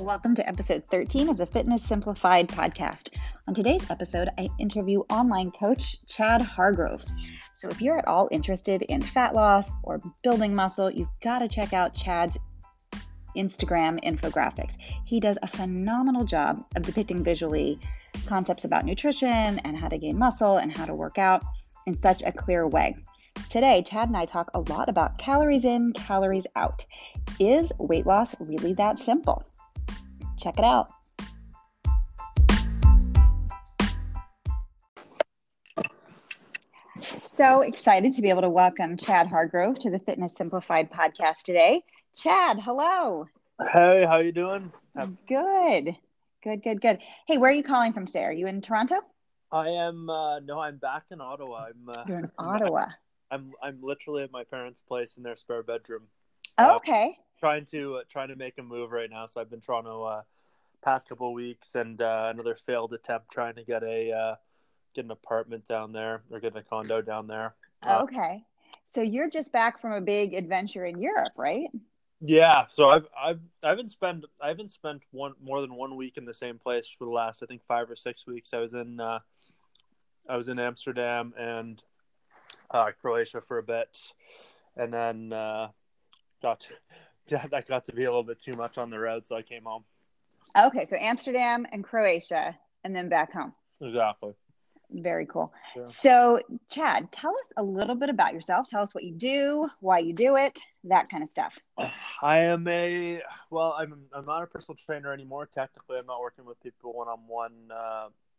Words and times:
Welcome 0.00 0.34
to 0.34 0.46
episode 0.46 0.84
13 0.90 1.30
of 1.30 1.38
the 1.38 1.46
Fitness 1.46 1.82
Simplified 1.82 2.48
podcast. 2.48 3.08
On 3.48 3.54
today's 3.54 3.90
episode, 3.90 4.28
I 4.36 4.50
interview 4.58 5.00
online 5.08 5.50
coach 5.50 6.04
Chad 6.04 6.42
Hargrove. 6.42 7.02
So, 7.54 7.70
if 7.70 7.80
you're 7.80 7.98
at 7.98 8.06
all 8.06 8.28
interested 8.30 8.82
in 8.82 9.00
fat 9.00 9.34
loss 9.34 9.74
or 9.82 10.02
building 10.22 10.54
muscle, 10.54 10.90
you've 10.90 11.08
got 11.22 11.38
to 11.38 11.48
check 11.48 11.72
out 11.72 11.94
Chad's 11.94 12.36
Instagram 13.38 13.98
infographics. 14.04 14.76
He 15.06 15.18
does 15.18 15.38
a 15.42 15.46
phenomenal 15.46 16.24
job 16.24 16.62
of 16.76 16.82
depicting 16.82 17.24
visually 17.24 17.80
concepts 18.26 18.66
about 18.66 18.84
nutrition 18.84 19.58
and 19.60 19.78
how 19.78 19.88
to 19.88 19.96
gain 19.96 20.18
muscle 20.18 20.58
and 20.58 20.76
how 20.76 20.84
to 20.84 20.94
work 20.94 21.16
out 21.16 21.42
in 21.86 21.96
such 21.96 22.22
a 22.22 22.32
clear 22.32 22.68
way. 22.68 22.94
Today, 23.48 23.82
Chad 23.82 24.08
and 24.08 24.16
I 24.16 24.26
talk 24.26 24.50
a 24.52 24.60
lot 24.60 24.90
about 24.90 25.16
calories 25.16 25.64
in, 25.64 25.94
calories 25.94 26.46
out. 26.54 26.84
Is 27.40 27.72
weight 27.78 28.04
loss 28.04 28.34
really 28.38 28.74
that 28.74 28.98
simple? 28.98 29.42
Check 30.38 30.58
it 30.58 30.64
out. 30.64 30.88
So 37.18 37.60
excited 37.60 38.14
to 38.14 38.22
be 38.22 38.30
able 38.30 38.42
to 38.42 38.48
welcome 38.50 38.96
Chad 38.96 39.26
Hargrove 39.26 39.78
to 39.80 39.90
the 39.90 39.98
Fitness 39.98 40.34
Simplified 40.34 40.90
podcast 40.90 41.42
today. 41.44 41.82
Chad, 42.14 42.58
hello. 42.58 43.26
Hey, 43.72 44.04
how 44.08 44.18
you 44.18 44.32
doing? 44.32 44.72
Good. 45.28 45.96
Good, 46.42 46.62
good, 46.62 46.80
good. 46.80 46.98
Hey, 47.26 47.36
where 47.38 47.50
are 47.50 47.54
you 47.54 47.62
calling 47.62 47.92
from 47.92 48.06
today? 48.06 48.24
Are 48.24 48.32
you 48.32 48.46
in 48.46 48.62
Toronto? 48.62 49.00
I 49.52 49.68
am 49.68 50.10
uh 50.10 50.40
no, 50.40 50.58
I'm 50.58 50.76
back 50.78 51.04
in 51.10 51.20
Ottawa. 51.20 51.66
I'm 51.68 51.88
uh, 51.88 52.04
You're 52.08 52.18
in 52.18 52.30
Ottawa. 52.38 52.86
I'm 53.30 53.52
I'm 53.62 53.78
literally 53.82 54.22
at 54.24 54.32
my 54.32 54.44
parents' 54.44 54.80
place 54.80 55.16
in 55.16 55.22
their 55.22 55.36
spare 55.36 55.62
bedroom. 55.62 56.02
Oh, 56.58 56.72
Uh, 56.72 56.76
okay. 56.76 57.18
Trying 57.38 57.64
to 57.66 57.96
uh, 57.96 58.02
trying 58.08 58.28
to 58.28 58.36
make 58.36 58.58
a 58.58 58.62
move 58.62 58.92
right 58.92 59.10
now. 59.10 59.26
So 59.26 59.40
I've 59.40 59.50
been 59.50 59.60
trying 59.60 59.84
to 59.84 60.02
uh 60.02 60.22
past 60.84 61.08
couple 61.08 61.32
weeks 61.32 61.74
and 61.74 62.00
uh, 62.00 62.30
another 62.32 62.54
failed 62.54 62.92
attempt 62.92 63.32
trying 63.32 63.54
to 63.56 63.64
get 63.64 63.82
a 63.82 64.12
uh 64.12 64.34
get 64.94 65.04
an 65.04 65.10
apartment 65.10 65.66
down 65.66 65.92
there 65.92 66.22
or 66.30 66.40
get 66.40 66.56
a 66.56 66.62
condo 66.62 67.02
down 67.02 67.26
there. 67.26 67.54
Uh, 67.86 68.02
Okay. 68.02 68.44
So 68.84 69.02
you're 69.02 69.28
just 69.28 69.50
back 69.50 69.80
from 69.80 69.92
a 69.92 70.00
big 70.00 70.32
adventure 70.32 70.86
in 70.86 70.98
Europe, 70.98 71.32
right? 71.36 71.68
Yeah, 72.20 72.64
so 72.68 72.88
I've 72.88 73.06
I've 73.18 73.40
I 73.62 73.68
haven't 73.70 73.90
spent 73.90 74.24
I 74.40 74.48
haven't 74.48 74.70
spent 74.70 75.02
one 75.10 75.34
more 75.42 75.60
than 75.60 75.74
one 75.74 75.96
week 75.96 76.16
in 76.16 76.24
the 76.24 76.32
same 76.32 76.58
place 76.58 76.88
for 76.96 77.04
the 77.04 77.10
last 77.10 77.42
I 77.42 77.46
think 77.46 77.62
five 77.66 77.90
or 77.90 77.96
six 77.96 78.26
weeks. 78.26 78.54
I 78.54 78.58
was 78.58 78.72
in 78.74 79.00
uh, 79.00 79.18
I 80.28 80.36
was 80.36 80.48
in 80.48 80.58
Amsterdam 80.58 81.34
and 81.38 81.82
uh, 82.70 82.90
Croatia 83.00 83.40
for 83.40 83.58
a 83.58 83.62
bit, 83.62 83.98
and 84.76 84.92
then 84.92 85.32
uh, 85.32 85.68
got 86.40 86.68
that 87.50 87.66
got 87.66 87.84
to 87.86 87.92
be 87.92 88.04
a 88.04 88.08
little 88.08 88.22
bit 88.22 88.40
too 88.40 88.54
much 88.54 88.78
on 88.78 88.90
the 88.90 88.98
road, 88.98 89.26
so 89.26 89.36
I 89.36 89.42
came 89.42 89.64
home. 89.64 89.84
Okay, 90.56 90.84
so 90.84 90.96
Amsterdam 90.96 91.66
and 91.72 91.84
Croatia 91.84 92.56
and 92.84 92.94
then 92.94 93.08
back 93.08 93.32
home. 93.32 93.52
Exactly. 93.80 94.32
Very 94.90 95.26
cool. 95.26 95.52
Yeah. 95.76 95.84
So, 95.84 96.40
Chad, 96.70 97.10
tell 97.10 97.32
us 97.32 97.52
a 97.56 97.62
little 97.62 97.96
bit 97.96 98.08
about 98.08 98.32
yourself. 98.32 98.68
Tell 98.68 98.82
us 98.82 98.94
what 98.94 99.02
you 99.02 99.12
do, 99.12 99.68
why 99.80 99.98
you 99.98 100.12
do 100.12 100.36
it, 100.36 100.60
that 100.84 101.10
kind 101.10 101.24
of 101.24 101.28
stuff. 101.28 101.58
I 102.22 102.38
am 102.38 102.68
a 102.68 103.20
well. 103.50 103.74
I'm 103.76 104.04
I'm 104.12 104.24
not 104.24 104.44
a 104.44 104.46
personal 104.46 104.76
trainer 104.76 105.12
anymore. 105.12 105.46
Technically, 105.46 105.98
I'm 105.98 106.06
not 106.06 106.20
working 106.20 106.44
with 106.44 106.62
people 106.62 106.92
one 106.92 107.08
on 107.08 107.18
one 107.26 107.52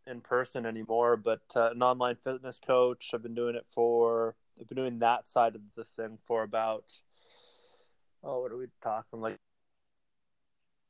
in 0.07 0.21
person 0.21 0.65
anymore. 0.65 1.17
But 1.17 1.41
uh, 1.55 1.71
an 1.71 1.83
online 1.83 2.15
fitness 2.15 2.59
coach. 2.65 3.11
I've 3.13 3.23
been 3.23 3.35
doing 3.35 3.55
it 3.55 3.65
for. 3.69 4.35
I've 4.59 4.69
been 4.69 4.77
doing 4.77 4.99
that 4.99 5.27
side 5.27 5.55
of 5.55 5.61
the 5.75 5.83
thing 5.83 6.17
for 6.25 6.43
about. 6.43 6.93
Oh, 8.23 8.41
what 8.41 8.51
are 8.51 8.57
we 8.57 8.67
talking 8.81 9.21
like? 9.21 9.37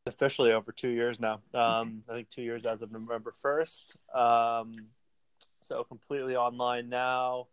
Officially 0.05 0.53
over 0.53 0.71
two 0.71 0.89
years 0.89 1.19
now. 1.19 1.41
Um, 1.53 2.03
I 2.09 2.13
think 2.13 2.29
two 2.29 2.41
years 2.41 2.65
as 2.65 2.81
of 2.81 2.91
November 2.91 3.33
first. 3.33 3.97
Um, 4.13 4.87
so 5.59 5.83
completely 5.83 6.35
online 6.35 6.87
now 6.87 7.47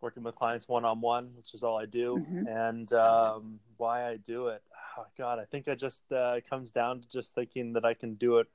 working 0.00 0.22
with 0.22 0.34
clients 0.34 0.68
one 0.68 0.84
on 0.84 1.00
one, 1.00 1.30
which 1.36 1.54
is 1.54 1.62
all 1.62 1.78
I 1.78 1.86
do. 1.86 2.18
Mhm. 2.18 2.46
And 2.68 2.92
um, 2.92 3.60
why 3.76 4.06
I 4.06 4.16
do 4.16 4.48
it, 4.48 4.62
oh, 4.98 5.06
God, 5.16 5.38
I 5.38 5.44
think 5.44 5.66
it 5.66 5.78
just 5.78 6.02
uh, 6.12 6.34
it 6.36 6.48
comes 6.48 6.72
down 6.72 7.00
to 7.00 7.08
just 7.08 7.34
thinking 7.34 7.72
that 7.72 7.84
I 7.84 7.94
can 7.94 8.14
do 8.14 8.38
it 8.38 8.48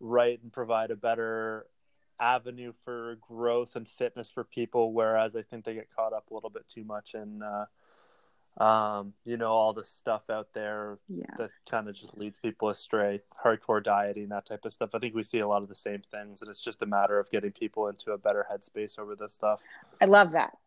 right 0.00 0.42
and 0.42 0.52
provide 0.52 0.90
a 0.90 0.96
better 0.96 1.66
avenue 2.18 2.72
for 2.84 3.16
growth 3.20 3.76
and 3.76 3.88
fitness 3.88 4.30
for 4.30 4.44
people. 4.44 4.92
Whereas 4.92 5.36
I 5.36 5.42
think 5.42 5.64
they 5.64 5.74
get 5.74 5.94
caught 5.94 6.12
up 6.12 6.30
a 6.30 6.34
little 6.34 6.50
bit 6.50 6.66
too 6.66 6.84
much 6.84 7.14
in, 7.14 7.42
uh, 7.42 7.66
um, 8.58 9.14
you 9.24 9.36
know, 9.36 9.50
all 9.50 9.72
the 9.72 9.84
stuff 9.84 10.28
out 10.30 10.48
there 10.52 10.98
Yeah. 11.08 11.24
that 11.38 11.50
kind 11.70 11.88
of 11.88 11.94
just 11.94 12.16
leads 12.16 12.38
people 12.38 12.68
astray. 12.68 13.22
Hardcore 13.42 13.82
dieting, 13.82 14.28
that 14.28 14.46
type 14.46 14.64
of 14.64 14.72
stuff. 14.72 14.90
I 14.94 14.98
think 14.98 15.14
we 15.14 15.22
see 15.22 15.38
a 15.38 15.48
lot 15.48 15.62
of 15.62 15.68
the 15.68 15.74
same 15.74 16.02
things, 16.10 16.42
and 16.42 16.50
it's 16.50 16.60
just 16.60 16.82
a 16.82 16.86
matter 16.86 17.18
of 17.18 17.30
getting 17.30 17.52
people 17.52 17.88
into 17.88 18.12
a 18.12 18.18
better 18.18 18.46
headspace 18.50 18.98
over 18.98 19.16
this 19.16 19.32
stuff. 19.32 19.62
I 20.00 20.04
love 20.04 20.32
that. 20.32 20.58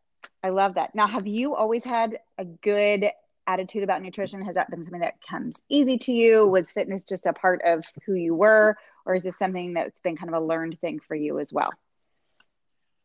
I 0.44 0.50
love 0.50 0.74
that. 0.76 0.96
Now, 0.96 1.08
have 1.08 1.28
you 1.28 1.56
always 1.56 1.84
had 1.84 2.20
a 2.38 2.46
good 2.46 3.10
attitude 3.48 3.84
about 3.84 4.02
nutrition? 4.02 4.42
Has 4.42 4.56
that 4.56 4.72
been 4.72 4.84
something 4.84 5.02
that 5.02 5.22
comes 5.22 5.62
easy 5.70 5.98
to 6.00 6.12
you? 6.12 6.48
Was 6.48 6.72
fitness 6.72 7.04
just 7.04 7.28
a 7.28 7.34
part 7.34 7.62
of 7.64 7.86
who 8.06 8.14
you 8.16 8.34
were? 8.34 8.76
Or 9.06 9.14
is 9.14 9.22
this 9.22 9.38
something 9.38 9.74
that's 9.74 10.00
been 10.00 10.18
kind 10.18 10.34
of 10.34 10.42
a 10.42 10.46
learned 10.46 10.80
thing 10.82 11.00
for 11.00 11.16
you 11.16 11.38
as 11.40 11.54
well? 11.54 11.72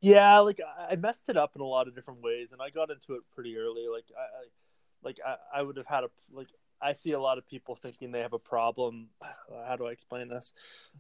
Yeah, 0.00 0.38
like 0.38 0.60
I 0.60 0.92
I 0.92 0.96
messed 0.96 1.28
it 1.28 1.36
up 1.36 1.52
in 1.54 1.60
a 1.60 1.66
lot 1.66 1.86
of 1.86 1.94
different 1.94 2.22
ways, 2.22 2.52
and 2.52 2.62
I 2.62 2.70
got 2.70 2.90
into 2.90 3.14
it 3.14 3.22
pretty 3.34 3.58
early. 3.58 3.86
Like 3.86 4.06
I, 4.16 4.22
I 4.22 4.44
like 5.02 5.18
I, 5.26 5.36
I 5.60 5.62
would 5.62 5.76
have 5.76 5.86
had 5.86 6.04
a 6.04 6.10
like 6.32 6.48
I 6.80 6.92
see 6.94 7.12
a 7.12 7.20
lot 7.20 7.38
of 7.38 7.46
people 7.46 7.76
thinking 7.76 8.10
they 8.12 8.20
have 8.20 8.32
a 8.32 8.38
problem. 8.38 9.08
How 9.66 9.76
do 9.76 9.86
I 9.86 9.92
explain 9.92 10.28
this? 10.28 10.54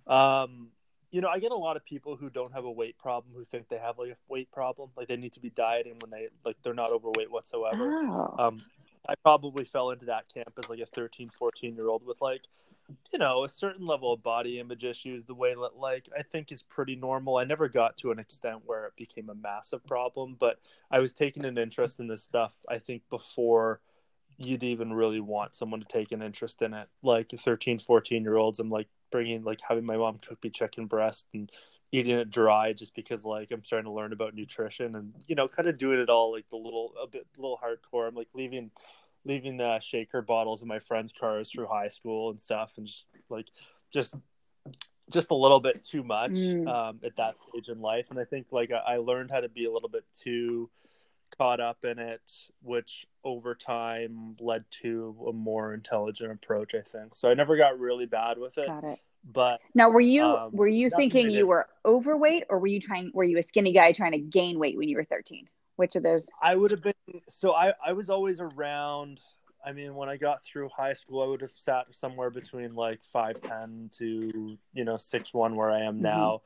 Um, 0.06 0.68
you 1.10 1.20
know, 1.20 1.28
I 1.28 1.40
get 1.40 1.52
a 1.52 1.56
lot 1.56 1.76
of 1.76 1.84
people 1.84 2.16
who 2.16 2.30
don't 2.30 2.52
have 2.52 2.64
a 2.64 2.70
weight 2.70 2.98
problem 2.98 3.34
who 3.34 3.44
think 3.44 3.68
they 3.68 3.78
have 3.78 3.98
like 3.98 4.10
a 4.12 4.16
weight 4.28 4.50
problem, 4.52 4.90
like 4.96 5.08
they 5.08 5.16
need 5.16 5.32
to 5.34 5.40
be 5.40 5.50
dieting 5.50 5.98
when 6.00 6.10
they 6.10 6.28
like 6.44 6.56
they're 6.62 6.74
not 6.74 6.92
overweight 6.92 7.30
whatsoever. 7.30 7.96
Oh, 8.06 8.38
Um, 8.38 8.62
I 9.08 9.14
probably 9.22 9.64
fell 9.64 9.90
into 9.90 10.06
that 10.06 10.32
camp 10.32 10.52
as 10.58 10.68
like 10.68 10.80
a 10.80 10.86
13, 10.86 11.30
14 11.30 11.74
year 11.74 11.88
old 11.88 12.04
with 12.06 12.20
like, 12.20 12.42
you 13.12 13.18
know, 13.18 13.44
a 13.44 13.48
certain 13.48 13.86
level 13.86 14.12
of 14.12 14.22
body 14.22 14.60
image 14.60 14.84
issues, 14.84 15.24
the 15.24 15.34
way 15.34 15.54
that 15.54 15.76
like 15.76 16.08
I 16.16 16.22
think 16.22 16.52
is 16.52 16.62
pretty 16.62 16.96
normal. 16.96 17.36
I 17.38 17.44
never 17.44 17.68
got 17.68 17.96
to 17.98 18.12
an 18.12 18.18
extent 18.18 18.62
where 18.64 18.86
it 18.86 18.96
became 18.96 19.30
a 19.30 19.34
massive 19.34 19.84
problem, 19.86 20.36
but 20.38 20.60
I 20.90 21.00
was 21.00 21.12
taking 21.12 21.44
an 21.46 21.58
interest 21.58 22.00
in 22.00 22.08
this 22.08 22.22
stuff, 22.22 22.54
I 22.68 22.78
think, 22.78 23.02
before 23.10 23.80
you'd 24.40 24.64
even 24.64 24.92
really 24.92 25.20
want 25.20 25.54
someone 25.54 25.80
to 25.80 25.86
take 25.86 26.12
an 26.12 26.22
interest 26.22 26.62
in 26.62 26.72
it. 26.72 26.88
Like 27.02 27.30
13, 27.30 27.78
14 27.78 28.22
year 28.22 28.36
olds, 28.36 28.58
I'm 28.58 28.70
like 28.70 28.88
bringing, 29.12 29.44
like 29.44 29.60
having 29.66 29.84
my 29.84 29.98
mom 29.98 30.18
cook 30.18 30.42
me 30.42 30.48
chicken 30.50 30.86
breast 30.86 31.26
and 31.34 31.52
eating 31.92 32.16
it 32.16 32.30
dry 32.30 32.72
just 32.72 32.94
because 32.94 33.24
like 33.24 33.50
I'm 33.50 33.64
starting 33.64 33.84
to 33.84 33.92
learn 33.92 34.12
about 34.12 34.34
nutrition 34.34 34.94
and 34.94 35.12
you 35.26 35.34
know 35.34 35.48
kind 35.48 35.68
of 35.68 35.76
doing 35.76 35.98
it 35.98 36.08
all 36.08 36.32
like 36.32 36.48
the 36.48 36.56
little 36.56 36.94
a 37.02 37.06
bit 37.06 37.26
a 37.36 37.40
little 37.40 37.58
hardcore. 37.62 38.08
I'm 38.08 38.14
like 38.14 38.28
leaving 38.34 38.70
leaving 39.26 39.60
uh, 39.60 39.78
shaker 39.80 40.22
bottles 40.22 40.62
in 40.62 40.68
my 40.68 40.78
friends' 40.78 41.12
cars 41.12 41.50
through 41.50 41.66
high 41.66 41.88
school 41.88 42.30
and 42.30 42.40
stuff 42.40 42.72
and 42.78 42.86
just 42.86 43.04
like 43.28 43.48
just 43.92 44.14
just 45.10 45.30
a 45.32 45.34
little 45.34 45.60
bit 45.60 45.84
too 45.84 46.02
much 46.04 46.30
Mm. 46.32 46.68
um, 46.68 47.00
at 47.04 47.16
that 47.16 47.42
stage 47.42 47.68
in 47.68 47.80
life 47.80 48.06
and 48.10 48.18
I 48.18 48.24
think 48.24 48.46
like 48.52 48.70
I 48.70 48.96
learned 48.96 49.30
how 49.32 49.40
to 49.40 49.48
be 49.48 49.66
a 49.66 49.70
little 49.72 49.88
bit 49.88 50.04
too 50.14 50.70
caught 51.36 51.60
up 51.60 51.84
in 51.84 51.98
it 51.98 52.20
which 52.62 53.06
over 53.24 53.54
time 53.54 54.36
led 54.40 54.64
to 54.70 55.16
a 55.28 55.32
more 55.32 55.74
intelligent 55.74 56.30
approach 56.32 56.74
I 56.74 56.80
think 56.82 57.14
so 57.14 57.30
I 57.30 57.34
never 57.34 57.56
got 57.56 57.78
really 57.78 58.06
bad 58.06 58.38
with 58.38 58.58
it 58.58 58.66
got 58.66 58.84
it. 58.84 58.98
but 59.24 59.60
Now, 59.74 59.90
were 59.90 60.00
you 60.00 60.22
Um, 60.22 60.50
were 60.52 60.68
you 60.68 60.90
thinking 60.90 61.30
you 61.30 61.46
were 61.46 61.68
overweight, 61.84 62.44
or 62.48 62.58
were 62.58 62.66
you 62.66 62.80
trying? 62.80 63.10
Were 63.14 63.24
you 63.24 63.38
a 63.38 63.42
skinny 63.42 63.72
guy 63.72 63.92
trying 63.92 64.12
to 64.12 64.18
gain 64.18 64.58
weight 64.58 64.76
when 64.76 64.88
you 64.88 64.96
were 64.96 65.04
thirteen? 65.04 65.46
Which 65.76 65.94
of 65.96 66.02
those? 66.02 66.26
I 66.42 66.56
would 66.56 66.70
have 66.70 66.82
been 66.82 66.94
so 67.28 67.52
I 67.54 67.74
I 67.84 67.92
was 67.92 68.08
always 68.10 68.40
around. 68.40 69.20
I 69.64 69.72
mean, 69.72 69.94
when 69.94 70.08
I 70.08 70.16
got 70.16 70.42
through 70.42 70.70
high 70.70 70.94
school, 70.94 71.22
I 71.22 71.26
would 71.26 71.42
have 71.42 71.52
sat 71.54 71.84
somewhere 71.94 72.30
between 72.30 72.74
like 72.74 73.04
five 73.04 73.40
ten 73.42 73.90
to 73.98 74.58
you 74.72 74.84
know 74.84 74.96
six 74.96 75.34
one 75.34 75.54
where 75.54 75.70
I 75.70 75.80
am 75.82 75.98
Mhm. 75.98 76.02
now, 76.02 76.42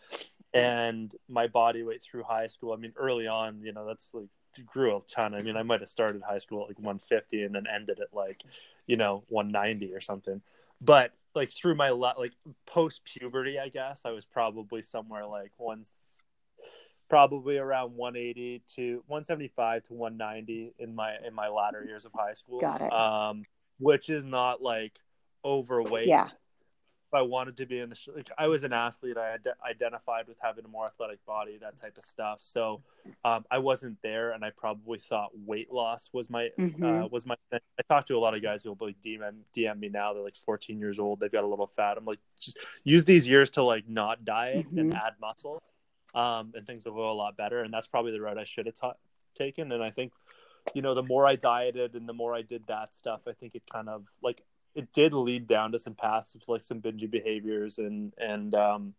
and 0.53 1.15
my 1.29 1.47
body 1.47 1.85
weight 1.85 2.03
through 2.03 2.25
high 2.25 2.49
school. 2.49 2.73
I 2.73 2.77
mean, 2.77 2.93
early 2.97 3.27
on, 3.29 3.61
you 3.63 3.73
know, 3.73 3.87
that's 3.87 4.11
like 4.13 4.29
grew 4.63 4.97
a 4.97 5.01
ton. 5.03 5.35
I 5.35 5.43
mean, 5.43 5.57
I 5.57 5.63
might 5.63 5.81
have 5.81 5.89
started 5.91 6.23
high 6.23 6.39
school 6.39 6.63
at 6.63 6.69
like 6.69 6.79
one 6.79 6.99
fifty 6.99 7.43
and 7.43 7.55
then 7.55 7.65
ended 7.73 8.01
at 8.01 8.15
like 8.15 8.43
you 8.87 8.97
know 8.97 9.25
one 9.29 9.51
ninety 9.51 9.95
or 9.95 10.01
something. 10.01 10.41
But 10.81 11.13
like 11.35 11.51
through 11.51 11.75
my 11.75 11.91
like 11.91 12.33
post 12.67 13.03
puberty, 13.05 13.59
I 13.59 13.69
guess 13.69 14.03
I 14.05 14.11
was 14.11 14.25
probably 14.25 14.83
somewhere 14.83 15.27
like 15.27 15.53
one 15.57 15.85
probably 17.11 17.59
around 17.59 17.95
180 17.95 18.63
to 18.77 19.03
175 19.07 19.83
to 19.85 19.93
190 19.93 20.75
in 20.79 20.95
my 20.95 21.13
in 21.25 21.35
my 21.35 21.49
latter 21.49 21.85
years 21.85 22.07
of 22.07 22.13
high 22.15 22.33
school 22.33 22.61
Got 22.61 22.81
it. 22.81 22.93
um 22.93 23.45
which 23.79 24.09
is 24.09 24.25
not 24.25 24.63
like 24.63 24.99
overweight 25.45 26.09
Yeah. 26.09 26.29
I 27.17 27.23
wanted 27.23 27.57
to 27.59 27.67
be 27.67 27.79
in 27.81 27.89
the 27.89 27.95
sh- 27.95 28.09
like 28.15 28.31
I 28.39 28.47
was 28.49 28.63
an 28.65 28.73
athlete. 28.73 29.17
I 29.17 29.35
ad- 29.35 29.47
identified 29.69 30.27
with 30.29 30.37
having 30.41 30.65
a 30.65 30.69
more 30.69 30.87
athletic 30.87 31.25
body, 31.27 31.59
that 31.61 31.77
type 31.77 31.97
of 31.99 32.05
stuff. 32.05 32.39
So 32.43 32.83
um, 33.25 33.45
I 33.51 33.59
wasn't 33.59 34.01
there, 34.03 34.33
and 34.33 34.45
I 34.45 34.51
probably 34.51 34.99
thought 34.99 35.31
weight 35.47 35.73
loss 35.73 36.11
was 36.13 36.31
my 36.31 36.51
Mhm. 36.59 37.05
uh, 37.05 37.09
was 37.09 37.27
my. 37.27 37.37
Thing. 37.51 37.61
I 37.79 37.83
talked 37.93 38.09
to 38.09 38.17
a 38.17 38.19
lot 38.21 38.35
of 38.35 38.43
guys 38.43 38.63
who 38.63 38.71
will 38.73 38.87
like 38.87 39.01
DM 39.01 39.43
DM 39.57 39.79
me 39.79 39.89
now. 39.89 40.13
They're 40.13 40.23
like 40.23 40.37
14 40.37 40.79
years 40.79 40.99
old. 40.99 41.21
They've 41.21 41.31
got 41.33 41.45
a 41.45 41.47
little 41.47 41.67
fat. 41.67 41.97
I'm 41.99 42.05
like, 42.05 42.21
just 42.41 42.59
use 42.85 43.05
these 43.05 43.29
years 43.29 43.51
to 43.51 43.63
like 43.63 43.89
not 43.89 44.25
diet 44.25 44.67
and 44.77 44.93
Mhm. 44.93 44.97
add 44.97 45.15
muscle, 45.21 45.63
um, 46.15 46.53
and 46.55 46.67
things 46.67 46.85
will 46.85 46.95
go 46.95 47.11
a 47.11 47.15
lot 47.15 47.37
better. 47.37 47.61
And 47.61 47.73
that's 47.73 47.87
probably 47.87 48.13
the 48.13 48.21
route 48.21 48.39
I 48.39 48.45
should 48.45 48.67
have 48.67 48.75
ta- 48.75 48.95
taken. 49.35 49.73
And 49.73 49.83
I 49.83 49.91
think, 49.91 50.13
you 50.75 50.83
know, 50.83 50.95
the 50.95 51.03
more 51.03 51.27
I 51.27 51.37
dieted 51.37 51.95
and 51.95 52.09
the 52.09 52.13
more 52.13 52.35
I 52.35 52.43
did 52.43 52.67
that 52.69 52.95
stuff, 52.95 53.23
I 53.27 53.33
think 53.33 53.55
it 53.55 53.63
kind 53.71 53.89
of 53.89 54.07
like 54.23 54.43
it 54.75 54.93
did 54.93 55.13
lead 55.13 55.47
down 55.47 55.73
to 55.73 55.79
some 55.79 55.95
paths 55.95 56.35
of 56.35 56.43
like 56.49 56.65
some 56.65 56.81
bingy 56.81 57.11
behaviors 57.11 57.79
and 57.79 58.13
and 58.19 58.55
um 58.55 58.95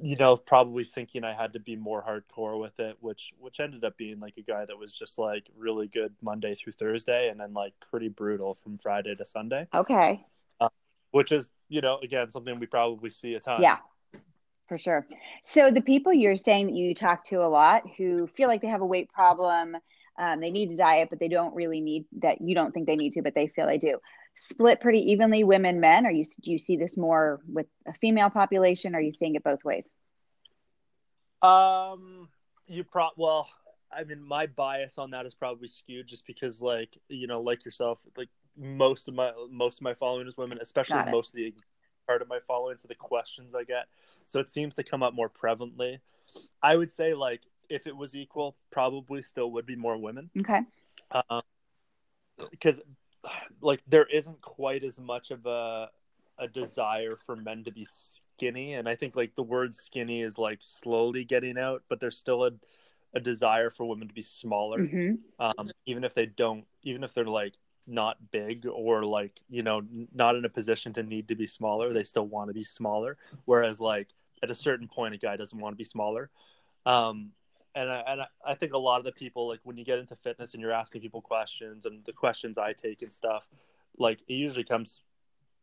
you 0.00 0.16
know 0.16 0.36
probably 0.36 0.84
thinking 0.84 1.24
i 1.24 1.32
had 1.32 1.52
to 1.54 1.58
be 1.58 1.76
more 1.76 2.04
hardcore 2.06 2.60
with 2.60 2.78
it 2.78 2.96
which 3.00 3.32
which 3.38 3.58
ended 3.58 3.84
up 3.84 3.96
being 3.96 4.20
like 4.20 4.34
a 4.36 4.42
guy 4.42 4.64
that 4.66 4.78
was 4.78 4.92
just 4.92 5.18
like 5.18 5.48
really 5.56 5.86
good 5.86 6.14
monday 6.20 6.54
through 6.54 6.74
thursday 6.74 7.30
and 7.30 7.40
then 7.40 7.54
like 7.54 7.72
pretty 7.90 8.08
brutal 8.08 8.52
from 8.54 8.76
friday 8.76 9.14
to 9.14 9.24
sunday 9.24 9.66
Okay. 9.74 10.22
which 11.12 11.32
is 11.32 11.50
you 11.70 11.80
know 11.80 11.98
again 12.02 12.30
something 12.30 12.58
we 12.60 12.66
probably 12.66 13.08
see 13.08 13.34
a 13.34 13.40
ton 13.40 13.62
Yeah, 13.62 13.78
for 14.68 14.76
sure. 14.76 15.06
So 15.42 15.70
the 15.70 15.80
people 15.80 16.12
you're 16.12 16.36
saying 16.36 16.66
that 16.66 16.74
you 16.74 16.94
talk 16.94 17.24
to 17.26 17.36
a 17.36 17.48
lot 17.48 17.82
who 17.96 18.26
feel 18.26 18.48
like 18.48 18.60
they 18.60 18.68
have 18.68 18.82
a 18.82 18.86
weight 18.86 19.10
problem, 19.10 19.76
um, 20.18 20.40
they 20.40 20.50
need 20.50 20.68
to 20.70 20.76
diet, 20.76 21.08
but 21.08 21.18
they 21.18 21.28
don't 21.28 21.54
really 21.54 21.80
need 21.80 22.04
that. 22.20 22.40
You 22.40 22.54
don't 22.54 22.72
think 22.72 22.86
they 22.86 22.96
need 22.96 23.12
to, 23.12 23.22
but 23.22 23.34
they 23.34 23.46
feel 23.46 23.66
they 23.66 23.78
do. 23.78 23.98
Split 24.36 24.80
pretty 24.80 25.12
evenly, 25.12 25.44
women, 25.44 25.80
men. 25.80 26.06
Are 26.06 26.12
you 26.12 26.24
do 26.42 26.52
you 26.52 26.58
see 26.58 26.76
this 26.76 26.96
more 26.96 27.40
with 27.48 27.66
a 27.86 27.94
female 27.94 28.30
population? 28.30 28.94
Or 28.94 28.98
are 28.98 29.00
you 29.02 29.10
seeing 29.10 29.34
it 29.34 29.42
both 29.42 29.64
ways? 29.64 29.88
Um, 31.42 32.28
you 32.66 32.84
pro 32.84 33.08
well, 33.16 33.48
I 33.90 34.04
mean, 34.04 34.22
my 34.22 34.46
bias 34.46 34.98
on 34.98 35.10
that 35.10 35.26
is 35.26 35.34
probably 35.34 35.68
skewed 35.68 36.06
just 36.06 36.26
because, 36.26 36.60
like, 36.60 36.98
you 37.08 37.26
know, 37.26 37.40
like 37.40 37.64
yourself, 37.64 38.00
like 38.16 38.28
most 38.56 39.08
of 39.08 39.14
my 39.14 39.32
most 39.50 39.78
of 39.78 39.82
my 39.82 39.94
following 39.94 40.26
is 40.26 40.36
women, 40.36 40.58
especially 40.60 41.02
most 41.10 41.30
of 41.30 41.36
the 41.36 41.54
part 42.06 42.20
of 42.22 42.28
my 42.28 42.38
following. 42.40 42.76
So 42.76 42.88
the 42.88 42.94
questions 42.94 43.54
I 43.54 43.64
get, 43.64 43.86
so 44.26 44.38
it 44.38 44.48
seems 44.48 44.74
to 44.74 44.82
come 44.82 45.02
up 45.02 45.14
more 45.14 45.30
prevalently. 45.30 45.98
I 46.62 46.76
would 46.76 46.92
say, 46.92 47.14
like, 47.14 47.42
if 47.70 47.86
it 47.86 47.96
was 47.96 48.14
equal, 48.14 48.56
probably 48.70 49.22
still 49.22 49.50
would 49.52 49.66
be 49.66 49.76
more 49.76 49.96
women, 49.96 50.30
Okay. 50.38 50.60
um, 51.30 51.42
because 52.50 52.80
like 53.60 53.82
there 53.86 54.06
isn't 54.06 54.40
quite 54.40 54.84
as 54.84 54.98
much 54.98 55.30
of 55.30 55.46
a 55.46 55.88
a 56.38 56.46
desire 56.46 57.16
for 57.24 57.34
men 57.34 57.64
to 57.64 57.72
be 57.72 57.86
skinny. 57.88 58.74
And 58.74 58.88
i 58.88 58.94
think 58.94 59.16
like 59.16 59.34
the 59.34 59.42
word 59.42 59.74
skinny 59.74 60.22
is 60.22 60.36
like 60.38 60.58
slowly 60.60 61.24
getting 61.24 61.56
out 61.58 61.82
but 61.88 61.98
there's 61.98 62.18
still 62.18 62.44
a, 62.44 62.50
a 63.14 63.20
desire 63.20 63.70
for 63.70 63.86
women 63.86 64.08
to 64.08 64.14
be 64.14 64.22
smaller. 64.22 64.84
Hmm 64.84 65.14
um, 65.38 65.68
even 65.84 66.04
if 66.04 66.14
they 66.14 66.26
don't 66.26 66.64
even 66.82 67.04
if 67.04 67.14
they're 67.14 67.24
like 67.24 67.54
not 67.86 68.16
big 68.30 68.66
or 68.66 69.04
like 69.04 69.40
you 69.48 69.62
know 69.62 69.82
not 70.12 70.34
in 70.34 70.44
a 70.44 70.48
position 70.48 70.92
to 70.92 71.02
need 71.02 71.28
to 71.28 71.36
be 71.36 71.46
smaller 71.46 71.92
they 71.92 72.02
still 72.02 72.26
want 72.26 72.48
to 72.48 72.54
be 72.54 72.64
smaller. 72.64 73.16
Whereas 73.44 73.80
like 73.80 74.08
at 74.42 74.50
a 74.50 74.54
certain 74.54 74.88
point 74.88 75.14
a 75.14 75.18
guy 75.18 75.36
doesn't 75.36 75.58
want 75.58 75.72
to 75.74 75.76
be 75.76 75.84
smaller. 75.84 76.30
Um, 76.84 77.32
and 77.76 77.90
I, 77.90 78.02
and 78.08 78.20
I- 78.44 78.54
think 78.54 78.72
a 78.72 78.78
lot 78.78 78.98
of 78.98 79.04
the 79.04 79.12
people 79.12 79.46
like 79.46 79.60
when 79.62 79.76
you 79.76 79.84
get 79.84 79.98
into 79.98 80.16
fitness 80.16 80.54
and 80.54 80.60
you're 80.60 80.72
asking 80.72 81.02
people 81.02 81.20
questions 81.20 81.84
and 81.86 82.04
the 82.04 82.12
questions 82.12 82.58
I 82.58 82.72
take 82.72 83.02
and 83.02 83.12
stuff 83.12 83.48
like 83.98 84.22
it 84.26 84.34
usually 84.34 84.64
comes 84.64 85.02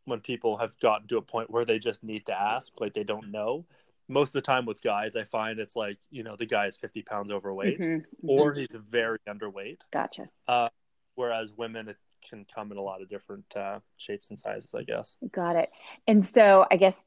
when 0.06 0.20
people 0.20 0.58
have 0.58 0.78
gotten 0.80 1.08
to 1.08 1.18
a 1.18 1.22
point 1.22 1.50
where 1.50 1.66
they 1.66 1.80
just 1.80 2.04
need 2.04 2.26
to 2.28 2.40
ask 2.40 2.72
like 2.80 2.94
they 2.94 3.04
don't 3.04 3.32
know. 3.32 3.66
Most 4.08 4.30
of 4.36 4.44
the 4.44 4.46
time 4.46 4.66
with 4.66 4.82
guys 4.84 5.16
I 5.16 5.24
find 5.24 5.60
it's 5.60 5.76
like 5.76 5.98
you 6.12 6.24
know 6.24 6.36
the 6.38 6.46
guy 6.46 6.68
is 6.68 6.76
50 6.78 7.02
pounds 7.02 7.32
overweight 7.32 7.84
hmm 7.84 7.98
or 8.28 8.54
he's 8.54 8.68
very 8.90 9.18
underweight. 9.28 9.80
Gotcha. 9.92 10.30
uh, 10.48 10.70
whereas 11.16 11.52
women 11.58 11.90
it 11.90 11.98
can 12.30 12.46
come 12.54 12.72
in 12.72 12.78
a 12.78 12.82
lot 12.82 13.02
of 13.02 13.10
different 13.10 13.46
uh, 13.56 13.80
shapes 13.98 14.30
and 14.30 14.40
sizes 14.40 14.70
I 14.76 14.84
guess. 14.84 15.18
Got 15.32 15.56
it. 15.56 15.70
And 16.08 16.24
so 16.24 16.66
I 16.72 16.78
guess 16.78 17.04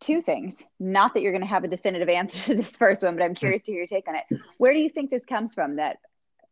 two 0.00 0.22
things. 0.22 0.62
Not 0.78 1.14
that 1.14 1.20
you're 1.22 1.32
going 1.32 1.42
to 1.42 1.48
have 1.48 1.64
a 1.64 1.68
definitive 1.68 2.08
answer 2.08 2.38
to 2.46 2.54
this 2.54 2.76
first 2.76 3.02
one, 3.02 3.16
but 3.16 3.24
I'm 3.24 3.34
curious 3.34 3.62
to 3.62 3.72
hear 3.72 3.80
your 3.80 3.86
take 3.86 4.08
on 4.08 4.16
it. 4.16 4.24
Where 4.58 4.72
do 4.72 4.80
you 4.80 4.88
think 4.88 5.10
this 5.10 5.24
comes 5.24 5.54
from 5.54 5.76
that 5.76 5.98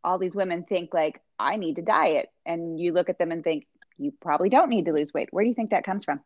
all 0.05 0.19
these 0.19 0.35
women 0.35 0.65
think 0.65 0.95
like 0.95 1.21
I 1.39 1.57
need 1.57 1.77
to 1.77 1.83
diet 1.83 2.29
and 2.47 2.79
you 2.81 2.93
look 2.93 3.09
at 3.09 3.19
them 3.19 3.33
and 3.33 3.43
think 3.43 3.67
you 3.99 4.13
probably 4.21 4.49
don't 4.49 4.69
need 4.71 4.87
to 4.87 4.93
lose 4.93 5.13
weight. 5.13 5.29
Where 5.33 5.45
do 5.45 5.49
you 5.49 5.55
think 5.55 5.71
that 5.71 5.85
comes 5.85 6.05
from? 6.05 6.21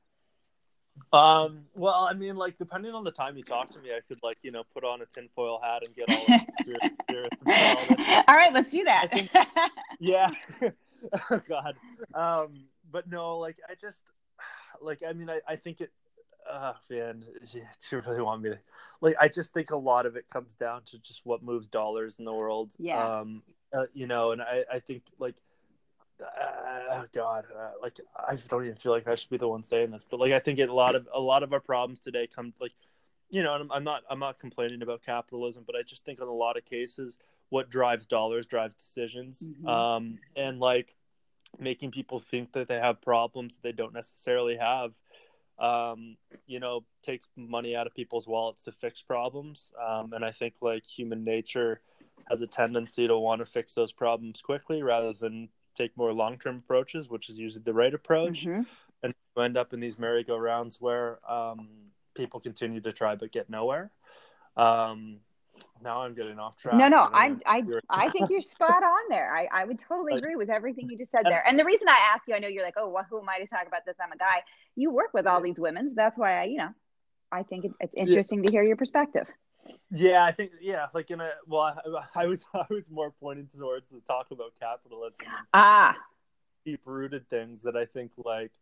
Um, 1.12 1.64
well, 1.74 2.06
I 2.08 2.12
mean, 2.12 2.36
like 2.36 2.58
depending 2.58 2.92
on 2.92 3.02
the 3.02 3.10
time 3.10 3.36
you 3.36 3.42
talk 3.42 3.70
to 3.70 3.78
me, 3.80 3.90
I 3.90 4.00
could 4.06 4.18
like 4.22 4.36
you 4.42 4.50
know 4.50 4.62
put 4.74 4.84
on 4.84 5.00
a 5.00 5.06
tinfoil 5.06 5.58
hat 5.62 5.82
and 5.86 5.96
get 5.96 6.10
all 6.10 6.38
spirit, 7.06 7.32
all 8.28 8.36
right, 8.36 8.52
let's 8.52 8.70
do 8.70 8.84
that. 8.84 9.10
Think- 9.10 9.30
Yeah. 10.00 10.32
oh 11.30 11.40
God. 11.48 11.76
Um, 12.14 12.64
but 12.90 13.08
no, 13.08 13.38
like 13.38 13.56
I 13.68 13.74
just 13.74 14.04
like 14.80 15.02
I 15.06 15.12
mean 15.12 15.30
I, 15.30 15.40
I 15.48 15.56
think 15.56 15.80
it 15.80 15.90
uh 16.50 16.74
man, 16.90 17.24
do 17.52 17.60
you 17.90 18.02
really 18.06 18.22
want 18.22 18.42
me 18.42 18.50
to 18.50 18.58
like 19.00 19.16
I 19.20 19.28
just 19.28 19.52
think 19.52 19.70
a 19.70 19.76
lot 19.76 20.06
of 20.06 20.16
it 20.16 20.28
comes 20.28 20.54
down 20.54 20.82
to 20.86 20.98
just 20.98 21.22
what 21.24 21.42
moves 21.42 21.68
dollars 21.68 22.18
in 22.18 22.24
the 22.24 22.32
world. 22.32 22.72
Yeah. 22.78 23.20
Um 23.20 23.42
uh, 23.72 23.86
you 23.94 24.06
know, 24.06 24.32
and 24.32 24.42
I, 24.42 24.64
I 24.70 24.80
think 24.80 25.02
like 25.18 25.34
uh, 26.20 27.04
God, 27.12 27.46
uh, 27.56 27.70
like 27.80 27.98
I 28.16 28.36
don't 28.48 28.64
even 28.64 28.76
feel 28.76 28.92
like 28.92 29.08
I 29.08 29.14
should 29.14 29.30
be 29.30 29.38
the 29.38 29.48
one 29.48 29.62
saying 29.62 29.90
this, 29.90 30.04
but 30.08 30.20
like 30.20 30.32
I 30.32 30.38
think 30.38 30.58
it, 30.58 30.68
a 30.68 30.74
lot 30.74 30.94
of 30.94 31.08
a 31.12 31.20
lot 31.20 31.42
of 31.42 31.52
our 31.52 31.60
problems 31.60 32.00
today 32.00 32.26
come 32.26 32.52
like, 32.60 32.74
you 33.30 33.42
know, 33.42 33.54
and 33.54 33.64
I'm, 33.64 33.72
I'm 33.72 33.84
not 33.84 34.02
I'm 34.10 34.18
not 34.18 34.38
complaining 34.38 34.82
about 34.82 35.02
capitalism, 35.02 35.64
but 35.66 35.74
I 35.74 35.82
just 35.82 36.04
think 36.04 36.20
in 36.20 36.28
a 36.28 36.32
lot 36.32 36.56
of 36.56 36.64
cases, 36.64 37.18
what 37.48 37.70
drives 37.70 38.06
dollars 38.06 38.46
drives 38.46 38.74
decisions, 38.76 39.42
Mhm. 39.42 39.68
um, 39.68 40.18
and 40.36 40.60
like 40.60 40.94
making 41.58 41.90
people 41.90 42.18
think 42.18 42.52
that 42.52 42.68
they 42.68 42.78
have 42.78 43.00
problems 43.00 43.56
that 43.56 43.62
they 43.62 43.72
don't 43.72 43.92
necessarily 43.92 44.56
have. 44.56 44.92
Um, 45.62 46.16
you 46.46 46.58
know, 46.58 46.84
takes 47.02 47.28
money 47.36 47.76
out 47.76 47.86
of 47.86 47.94
people's 47.94 48.26
wallets 48.26 48.64
to 48.64 48.72
fix 48.72 49.00
problems, 49.00 49.70
um, 49.80 50.12
and 50.12 50.24
I 50.24 50.32
think 50.32 50.56
like 50.60 50.84
human 50.84 51.22
nature 51.22 51.80
has 52.28 52.40
a 52.40 52.46
tendency 52.48 53.06
to 53.06 53.16
want 53.16 53.38
to 53.40 53.46
fix 53.46 53.72
those 53.72 53.92
problems 53.92 54.42
quickly 54.42 54.82
rather 54.82 55.12
than 55.12 55.48
take 55.76 55.96
more 55.96 56.12
long-term 56.12 56.56
approaches, 56.64 57.08
which 57.08 57.28
is 57.28 57.38
usually 57.38 57.62
the 57.62 57.72
right 57.72 57.94
approach, 57.94 58.44
Mhm. 58.44 58.66
and 59.02 59.14
you 59.36 59.42
end 59.42 59.56
up 59.56 59.72
in 59.72 59.80
these 59.80 59.98
merry-go-rounds 59.98 60.80
where 60.80 61.18
um, 61.30 61.92
people 62.14 62.40
continue 62.40 62.80
to 62.80 62.92
try 62.92 63.14
but 63.14 63.30
get 63.32 63.48
nowhere. 63.48 63.92
Um, 64.56 65.20
now 65.82 66.02
I'm 66.02 66.14
getting 66.14 66.38
off 66.38 66.56
track. 66.56 66.78
No, 66.78 66.88
no, 66.88 66.98
I, 67.12 67.24
I'm- 67.24 67.40
I, 67.46 67.62
I 67.90 68.10
think 68.10 68.30
you're 68.30 68.40
spot 68.40 68.82
on 68.82 69.00
there. 69.10 69.34
I, 69.34 69.48
I 69.52 69.64
would 69.64 69.78
totally 69.78 70.16
agree 70.16 70.36
with 70.36 70.50
everything 70.50 70.88
you 70.90 70.96
just 70.96 71.10
said 71.12 71.24
there. 71.24 71.46
And 71.46 71.58
the 71.58 71.64
reason 71.64 71.88
I 71.88 71.98
ask 72.14 72.26
you, 72.28 72.34
I 72.34 72.38
know 72.38 72.48
you're 72.48 72.64
like, 72.64 72.74
oh, 72.76 72.88
well, 72.88 73.06
who 73.08 73.20
am 73.20 73.28
I 73.28 73.38
to 73.38 73.46
talk 73.46 73.66
about 73.66 73.84
this? 73.86 73.96
I'm 74.02 74.12
a 74.12 74.16
guy. 74.16 74.42
You 74.76 74.90
work 74.92 75.12
with 75.12 75.26
all 75.26 75.40
these 75.40 75.58
women. 75.58 75.88
So 75.90 75.94
that's 75.96 76.16
why 76.18 76.40
I, 76.40 76.44
you 76.44 76.58
know, 76.58 76.70
I 77.30 77.42
think 77.42 77.64
it, 77.64 77.72
it's 77.80 77.94
interesting 77.94 78.42
to 78.44 78.50
hear 78.52 78.62
your 78.62 78.76
perspective. 78.76 79.26
Yeah, 79.90 80.24
I 80.24 80.32
think 80.32 80.52
yeah, 80.60 80.86
like 80.94 81.10
in 81.10 81.20
a 81.20 81.30
well, 81.46 81.60
I, 81.62 82.20
I 82.22 82.26
was 82.26 82.44
I 82.54 82.64
was 82.70 82.90
more 82.90 83.10
pointed 83.10 83.52
towards 83.52 83.90
the 83.90 84.00
talk 84.00 84.30
about 84.30 84.52
capitalism 84.58 85.18
Ah, 85.54 85.96
deep 86.64 86.80
rooted 86.84 87.28
things 87.28 87.62
that 87.62 87.76
I 87.76 87.84
think 87.86 88.12
like 88.16 88.52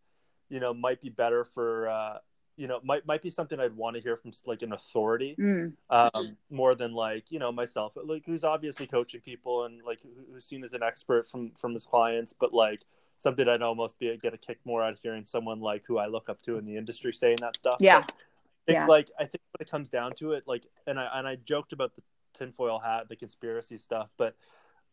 you 0.49 0.61
know 0.61 0.75
might 0.75 1.01
be 1.01 1.09
better 1.09 1.45
for 1.45 1.89
uh, 1.89 2.19
you 2.61 2.67
know 2.67 2.79
might 2.85 3.07
might 3.07 3.23
be 3.23 3.31
something 3.31 3.59
I'd 3.59 3.75
want 3.75 3.97
to 3.97 4.03
hear 4.03 4.19
from 4.19 4.33
like 4.45 4.61
an 4.61 4.75
authority 4.75 5.35
mm, 5.39 5.73
um, 5.89 6.37
more 6.51 6.75
than 6.75 6.93
like 6.93 7.33
you 7.33 7.39
know 7.39 7.51
myself 7.51 7.97
like 8.05 8.27
who's 8.27 8.45
obviously 8.45 8.87
coaching 8.87 9.23
people 9.23 9.65
and 9.65 9.83
like 9.83 10.01
who's 10.31 10.45
seen 10.45 10.63
as 10.63 10.75
an 10.75 10.83
expert 10.83 11.27
from 11.27 11.53
from 11.53 11.73
his 11.73 11.87
clients, 11.87 12.35
but 12.39 12.53
like 12.53 12.81
something 13.17 13.49
I'd 13.49 13.63
almost 13.63 13.99
be 13.99 14.15
get 14.19 14.35
a 14.35 14.39
kick 14.39 14.59
more 14.67 14.85
out 14.85 14.93
of 14.93 14.99
hearing 15.03 15.25
someone 15.25 15.61
like 15.61 15.85
who 15.87 15.97
I 15.97 16.07
look 16.07 16.29
up 16.29 16.43
to 16.43 16.59
in 16.59 16.67
the 16.67 16.77
industry 16.77 17.15
saying 17.15 17.39
that 17.41 17.57
stuff. 17.57 17.79
Yeah. 17.81 18.01
But 18.01 18.13
I 18.13 18.73
think 18.73 18.81
Yeah. 18.81 18.87
like 18.87 19.11
I 19.19 19.25
think 19.25 19.43
when 19.53 19.67
it 19.67 19.71
comes 19.71 19.89
down 19.89 20.11
to 20.19 20.33
it, 20.33 20.45
like 20.47 20.67
and 20.87 21.01
I 21.01 21.09
and 21.15 21.27
I 21.27 21.37
joked 21.37 21.73
about 21.73 21.97
the 21.97 22.03
tinfoil 22.35 22.79
hat, 22.79 23.09
the 23.09 23.17
conspiracy 23.17 23.79
stuff, 23.79 24.11
but 24.19 24.37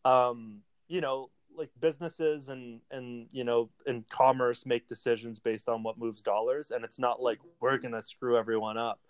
um, 0.06 0.62
you 0.88 1.02
know, 1.02 1.28
like 1.58 1.70
businesses 1.80 2.48
and 2.48 2.80
and 2.90 3.26
you 3.32 3.44
know 3.44 3.68
and 3.86 4.08
commerce 4.08 4.64
make 4.64 4.88
decisions 4.88 5.38
based 5.38 5.68
on 5.68 5.82
what 5.82 5.98
moves 5.98 6.22
dollars, 6.22 6.70
and 6.70 6.84
it's 6.84 6.98
not 6.98 7.20
like 7.20 7.38
we're 7.60 7.78
gonna 7.78 8.00
screw 8.00 8.38
everyone 8.38 8.78
up. 8.78 9.00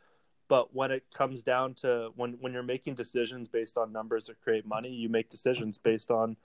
But 0.48 0.74
when 0.74 0.90
it 0.90 1.04
comes 1.14 1.42
down 1.42 1.74
to 1.74 2.10
when 2.16 2.38
when 2.40 2.52
you're 2.52 2.62
making 2.62 2.94
decisions 2.94 3.48
based 3.48 3.76
on 3.76 3.92
numbers 3.92 4.26
that 4.26 4.40
create 4.40 4.66
money, 4.66 4.88
you 4.88 5.08
make 5.08 5.28
decisions 5.28 5.78
based 5.78 6.10
on 6.10 6.36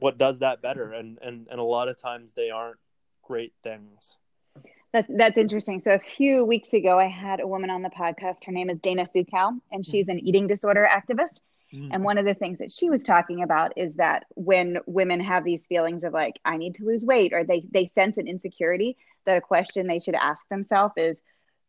what 0.00 0.18
does 0.18 0.40
that 0.40 0.60
better, 0.60 0.92
and 0.92 1.18
and 1.22 1.48
and 1.50 1.58
a 1.58 1.64
lot 1.64 1.88
of 1.88 2.00
times 2.00 2.32
they 2.32 2.50
aren't 2.50 2.78
great 3.22 3.54
things. 3.62 4.16
that, 4.92 5.06
that's 5.08 5.38
interesting. 5.38 5.80
So 5.80 5.92
a 5.92 5.98
few 5.98 6.44
weeks 6.44 6.72
ago, 6.72 6.98
I 6.98 7.06
had 7.06 7.40
a 7.40 7.46
woman 7.46 7.70
on 7.70 7.82
the 7.82 7.90
podcast. 7.90 8.44
Her 8.44 8.52
name 8.52 8.70
is 8.70 8.78
Dana 8.80 9.06
Suchow, 9.06 9.58
and 9.72 9.84
she's 9.84 10.08
an 10.08 10.18
eating 10.18 10.46
disorder 10.46 10.88
activist. 10.90 11.40
Mm. 11.72 11.90
And 11.92 12.04
one 12.04 12.18
of 12.18 12.24
the 12.24 12.34
things 12.34 12.58
that 12.58 12.70
she 12.70 12.90
was 12.90 13.02
talking 13.02 13.42
about 13.42 13.72
is 13.76 13.96
that 13.96 14.24
when 14.34 14.78
women 14.86 15.20
have 15.20 15.44
these 15.44 15.66
feelings 15.66 16.04
of 16.04 16.12
like, 16.12 16.38
I 16.44 16.56
need 16.56 16.74
to 16.76 16.84
lose 16.84 17.04
weight, 17.04 17.32
or 17.32 17.44
they, 17.44 17.64
they 17.70 17.86
sense 17.86 18.16
an 18.16 18.26
insecurity, 18.26 18.96
that 19.26 19.36
a 19.36 19.40
question 19.42 19.86
they 19.86 19.98
should 19.98 20.14
ask 20.14 20.48
themselves 20.48 20.94
is, 20.96 21.22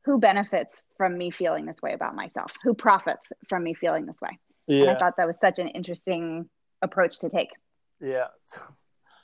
who 0.06 0.18
benefits 0.18 0.82
from 0.96 1.18
me 1.18 1.30
feeling 1.30 1.66
this 1.66 1.82
way 1.82 1.94
about 1.94 2.16
myself? 2.16 2.54
Who 2.64 2.74
profits 2.74 3.34
from 3.50 3.64
me 3.64 3.74
feeling 3.74 4.06
this 4.06 4.22
way? 4.22 4.40
Yeah. 4.68 4.84
And 4.84 4.92
I 4.92 4.96
thought 4.96 5.18
that 5.18 5.28
was 5.28 5.40
such 5.40 5.60
an 5.60 5.68
interesting 5.68 6.50
approach 6.82 7.20
to 7.20 7.30
take. 7.30 7.50
Yeah. 8.00 8.28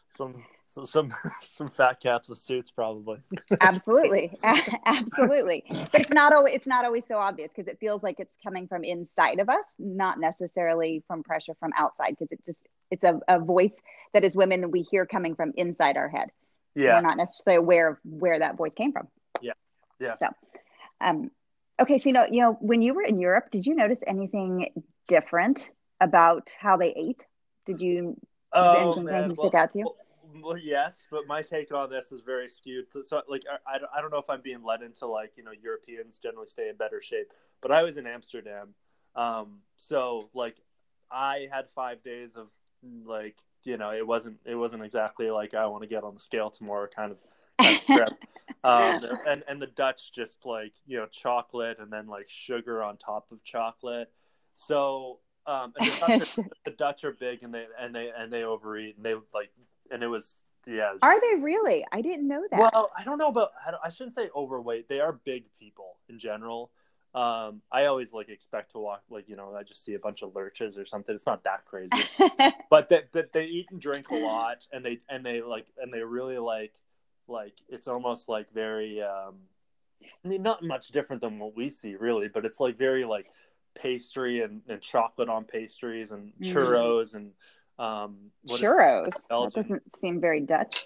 Some 0.09 0.43
some 0.65 0.85
some 0.85 1.13
some 1.41 1.69
fat 1.69 1.99
cats 2.01 2.27
with 2.27 2.39
suits 2.39 2.71
probably. 2.71 3.19
Absolutely. 3.61 4.37
Absolutely. 4.85 5.63
But 5.69 6.01
it's 6.01 6.11
not 6.11 6.33
always 6.33 6.55
it's 6.55 6.67
not 6.67 6.83
always 6.85 7.05
so 7.05 7.17
obvious 7.17 7.51
because 7.53 7.67
it 7.67 7.79
feels 7.79 8.03
like 8.03 8.19
it's 8.19 8.37
coming 8.43 8.67
from 8.67 8.83
inside 8.83 9.39
of 9.39 9.47
us, 9.47 9.75
not 9.79 10.19
necessarily 10.19 11.03
from 11.07 11.23
pressure 11.23 11.53
from 11.59 11.71
outside 11.77 12.11
because 12.11 12.31
it 12.31 12.43
just 12.45 12.67
it's 12.91 13.03
a, 13.03 13.19
a 13.27 13.39
voice 13.39 13.81
that 14.13 14.23
as 14.23 14.35
women 14.35 14.71
we 14.71 14.81
hear 14.81 15.05
coming 15.05 15.35
from 15.35 15.53
inside 15.55 15.97
our 15.97 16.09
head. 16.09 16.29
Yeah. 16.73 16.95
We're 16.95 17.07
not 17.07 17.17
necessarily 17.17 17.57
aware 17.59 17.87
of 17.89 17.97
where 18.03 18.39
that 18.39 18.57
voice 18.57 18.73
came 18.73 18.91
from. 18.91 19.07
Yeah. 19.41 19.53
Yeah. 20.01 20.15
So 20.15 20.27
um 20.99 21.31
okay, 21.79 21.97
so 21.97 22.09
you 22.09 22.13
know, 22.13 22.27
you 22.29 22.41
know, 22.41 22.57
when 22.59 22.81
you 22.81 22.93
were 22.93 23.03
in 23.03 23.19
Europe, 23.19 23.51
did 23.51 23.65
you 23.65 23.75
notice 23.75 24.01
anything 24.05 24.67
different 25.07 25.69
about 26.01 26.49
how 26.59 26.75
they 26.75 26.93
ate? 26.95 27.23
Did 27.65 27.79
you 27.81 28.17
Oh, 28.55 28.93
anything, 28.93 29.03
man. 29.05 29.15
anything 29.15 29.35
stick 29.35 29.53
out 29.53 29.71
to 29.71 29.79
you? 29.79 29.85
Well, 29.85 29.95
well, 30.41 30.57
yes, 30.57 31.07
but 31.09 31.27
my 31.27 31.41
take 31.41 31.71
on 31.73 31.89
this 31.89 32.11
is 32.11 32.21
very 32.21 32.47
skewed. 32.49 32.85
So- 33.05 33.21
like, 33.27 33.43
I, 33.67 33.77
I 33.97 34.01
don't- 34.01 34.11
know 34.11 34.17
if 34.19 34.29
I'm 34.29 34.41
being 34.41 34.63
led 34.63 34.81
into 34.81 35.07
like 35.07 35.37
you 35.37 35.43
know 35.43 35.51
Europeans 35.51 36.17
generally 36.17 36.47
stay 36.47 36.69
in 36.69 36.75
better 36.77 37.01
shape, 37.01 37.31
but 37.61 37.71
I 37.71 37.83
was 37.83 37.97
in 37.97 38.07
Amsterdam, 38.07 38.73
um, 39.15 39.59
so 39.77 40.29
like 40.33 40.55
I 41.11 41.47
had 41.51 41.69
five 41.69 42.03
days 42.03 42.31
of 42.35 42.47
like 43.05 43.37
you 43.63 43.77
know 43.77 43.91
it 43.91 44.05
wasn't 44.05 44.37
it 44.45 44.55
wasn't 44.55 44.83
exactly 44.83 45.29
like 45.31 45.53
I 45.53 45.65
want 45.67 45.83
to 45.83 45.89
get 45.89 46.03
on 46.03 46.13
the 46.13 46.19
scale 46.19 46.49
tomorrow 46.49 46.87
kind 46.87 47.11
of. 47.11 47.19
kind 47.59 47.77
of 47.77 47.85
trip. 47.85 48.09
um, 48.63 49.05
and 49.27 49.43
and 49.47 49.61
the 49.61 49.67
Dutch 49.67 50.11
just 50.13 50.45
like 50.45 50.73
you 50.85 50.97
know 50.97 51.07
chocolate 51.07 51.77
and 51.79 51.91
then 51.91 52.07
like 52.07 52.29
sugar 52.29 52.83
on 52.83 52.97
top 52.97 53.31
of 53.31 53.43
chocolate. 53.43 54.11
So 54.55 55.19
um, 55.47 55.73
and 55.79 55.89
the 55.91 55.99
Dutch, 55.99 56.39
are, 56.39 56.45
the 56.65 56.71
Dutch 56.71 57.03
are 57.03 57.11
big 57.13 57.43
and 57.43 57.53
they 57.53 57.65
and 57.79 57.93
they 57.93 58.11
and 58.17 58.31
they 58.31 58.43
overeat 58.43 58.97
and 58.97 59.05
they 59.05 59.13
like 59.33 59.51
and 59.91 60.03
it 60.03 60.07
was 60.07 60.43
yeah. 60.67 60.93
Are 61.01 61.19
they 61.21 61.41
really? 61.41 61.85
I 61.91 62.01
didn't 62.01 62.27
know 62.27 62.43
that. 62.49 62.59
well, 62.59 62.91
I 62.97 63.03
don't 63.03 63.17
know 63.17 63.27
about. 63.27 63.51
I, 63.65 63.71
don't, 63.71 63.81
I 63.83 63.89
shouldn't 63.89 64.15
say 64.15 64.29
overweight. 64.35 64.87
They 64.89 64.99
are 64.99 65.13
big 65.13 65.45
people 65.59 65.97
in 66.09 66.17
general. 66.19 66.71
Um, 67.13 67.61
I 67.71 67.85
always 67.85 68.11
like 68.11 68.27
expect 68.29 68.71
to 68.73 68.79
walk 68.79 69.03
like 69.09 69.29
you 69.29 69.37
know 69.37 69.55
I 69.55 69.63
just 69.63 69.85
see 69.85 69.93
a 69.93 69.99
bunch 69.99 70.21
of 70.21 70.35
lurches 70.35 70.77
or 70.77 70.85
something. 70.85 71.15
It's 71.15 71.25
not 71.25 71.43
that 71.45 71.65
crazy, 71.65 72.03
but 72.69 72.89
that 72.89 73.13
they, 73.13 73.23
they 73.31 73.45
eat 73.45 73.67
and 73.71 73.79
drink 73.79 74.09
a 74.09 74.15
lot, 74.15 74.67
and 74.73 74.83
they 74.83 74.99
and 75.09 75.25
they 75.25 75.41
like 75.41 75.67
and 75.81 75.93
they 75.93 76.01
really 76.01 76.37
like 76.37 76.73
like 77.27 77.53
it's 77.69 77.87
almost 77.87 78.27
like 78.27 78.51
very 78.53 79.01
um, 79.01 79.35
I 80.23 80.27
mean 80.27 80.43
not 80.43 80.63
much 80.63 80.89
different 80.89 81.21
than 81.21 81.39
what 81.39 81.55
we 81.55 81.69
see 81.69 81.95
really, 81.95 82.27
but 82.27 82.43
it's 82.43 82.59
like 82.59 82.77
very 82.77 83.05
like 83.05 83.27
pastry 83.75 84.41
and, 84.41 84.61
and 84.67 84.81
chocolate 84.81 85.29
on 85.29 85.43
pastries 85.45 86.11
and 86.11 86.33
Mm. 86.41 86.53
churros 86.53 87.13
and 87.13 87.31
um 87.77 88.31
Churros. 88.47 89.11
That 89.29 89.51
doesn't 89.53 89.95
seem 89.97 90.21
very 90.21 90.39
Dutch. 90.41 90.85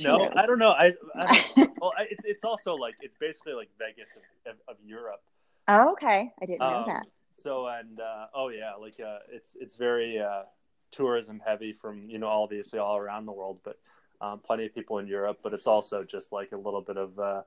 no, 0.00 0.30
I 0.36 0.46
don't 0.46 0.58
know. 0.58 0.70
I, 0.70 0.94
I 1.16 1.42
don't, 1.56 1.70
well, 1.80 1.92
I- 1.98 2.06
it's 2.10 2.24
it's 2.24 2.44
also 2.44 2.74
like 2.76 2.94
it's 3.00 3.16
basically 3.16 3.54
like 3.54 3.68
Vegas 3.78 4.10
of, 4.46 4.52
of, 4.52 4.58
of 4.68 4.76
Europe. 4.84 5.22
Oh, 5.68 5.92
okay. 5.92 6.30
I 6.40 6.46
didn't 6.46 6.60
know 6.60 6.78
Um, 6.80 6.86
that. 6.86 7.06
So 7.42 7.66
and 7.66 8.00
uh, 8.00 8.26
oh 8.34 8.48
yeah, 8.48 8.74
like 8.74 9.00
uh, 9.00 9.18
it's 9.32 9.56
it's 9.58 9.74
very 9.74 10.18
uh, 10.20 10.42
tourism 10.90 11.40
heavy 11.44 11.72
from 11.72 12.08
you 12.08 12.18
know 12.18 12.28
obviously 12.28 12.78
all 12.78 12.96
around 12.96 13.26
the 13.26 13.32
world, 13.32 13.58
but 13.64 13.78
um, 14.20 14.38
plenty 14.40 14.66
of 14.66 14.74
people 14.74 14.98
in 14.98 15.06
Europe. 15.06 15.38
But 15.42 15.54
it's 15.54 15.66
also 15.66 16.04
just 16.04 16.32
like 16.32 16.52
a 16.52 16.56
little 16.56 16.82
bit 16.82 16.96
of 16.96 17.18
uh, 17.18 17.42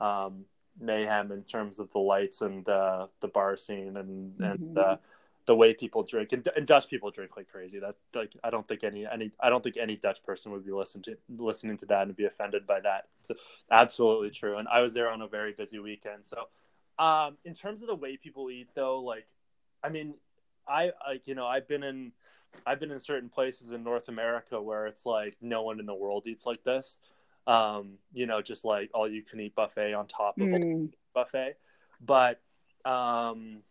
um, 0.00 0.44
mayhem 0.80 1.32
in 1.32 1.42
terms 1.42 1.78
of 1.78 1.90
the 1.92 1.98
lights 1.98 2.40
and 2.40 2.66
uh, 2.68 3.08
the 3.20 3.28
bar 3.28 3.56
scene 3.56 3.96
and 3.96 4.40
and 4.40 4.76
Mhm. 4.76 4.98
The 5.46 5.56
way 5.56 5.74
people 5.74 6.02
drink 6.04 6.32
and, 6.32 6.48
and 6.56 6.66
Dutch 6.66 6.88
people 6.88 7.10
drink 7.10 7.36
like 7.36 7.48
crazy. 7.48 7.80
That 7.80 7.96
like 8.14 8.34
I 8.44 8.50
don't 8.50 8.66
think 8.66 8.84
any 8.84 9.06
any 9.06 9.32
I 9.40 9.50
don't 9.50 9.62
think 9.62 9.76
any 9.76 9.96
Dutch 9.96 10.22
person 10.22 10.52
would 10.52 10.64
be 10.64 10.72
listening 10.72 11.02
to 11.04 11.16
listening 11.36 11.78
to 11.78 11.86
that 11.86 12.06
and 12.06 12.16
be 12.16 12.26
offended 12.26 12.66
by 12.66 12.80
that. 12.80 13.08
It's 13.20 13.32
absolutely 13.70 14.30
true. 14.30 14.58
And 14.58 14.68
I 14.68 14.80
was 14.80 14.94
there 14.94 15.10
on 15.10 15.20
a 15.22 15.26
very 15.26 15.52
busy 15.52 15.78
weekend, 15.78 16.26
so 16.26 16.48
um, 16.98 17.38
in 17.44 17.54
terms 17.54 17.82
of 17.82 17.88
the 17.88 17.94
way 17.94 18.16
people 18.16 18.50
eat, 18.50 18.68
though, 18.74 19.00
like, 19.00 19.26
I 19.82 19.88
mean, 19.88 20.14
I 20.68 20.92
like 21.06 21.26
you 21.26 21.34
know 21.34 21.46
I've 21.46 21.66
been 21.66 21.82
in 21.82 22.12
I've 22.66 22.78
been 22.78 22.90
in 22.90 23.00
certain 23.00 23.28
places 23.28 23.72
in 23.72 23.82
North 23.82 24.08
America 24.08 24.60
where 24.60 24.86
it's 24.86 25.04
like 25.06 25.36
no 25.40 25.62
one 25.62 25.80
in 25.80 25.86
the 25.86 25.94
world 25.94 26.24
eats 26.26 26.46
like 26.46 26.62
this. 26.62 26.98
Um, 27.46 27.94
you 28.12 28.26
know, 28.26 28.40
just 28.42 28.64
like 28.64 28.90
all 28.94 29.08
you 29.08 29.22
can 29.22 29.40
eat 29.40 29.56
buffet 29.56 29.94
on 29.94 30.06
top 30.06 30.40
of 30.40 30.52
a 30.52 30.58
Mm. 30.58 30.90
buffet. 31.14 31.56
But 32.00 32.40
um, 32.84 33.62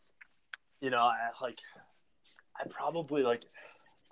you 0.82 0.90
know, 0.90 1.00
I 1.00 1.30
like 1.42 1.60
I 2.60 2.68
probably 2.70 3.24
like 3.24 3.46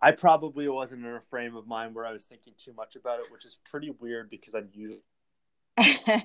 I 0.02 0.12
probably 0.12 0.68
wasn't 0.70 1.06
in 1.06 1.14
a 1.14 1.22
frame 1.22 1.56
of 1.56 1.68
mind 1.68 1.96
where 1.96 2.06
I 2.06 2.14
was 2.14 2.24
thinking 2.24 2.54
too 2.58 2.74
much 2.74 2.96
about 2.96 3.20
it, 3.20 3.26
which 3.32 3.46
is 3.46 3.58
pretty 3.70 3.92
weird 4.00 4.30
because 4.30 4.54
I'm 4.54 4.70
used 4.74 5.02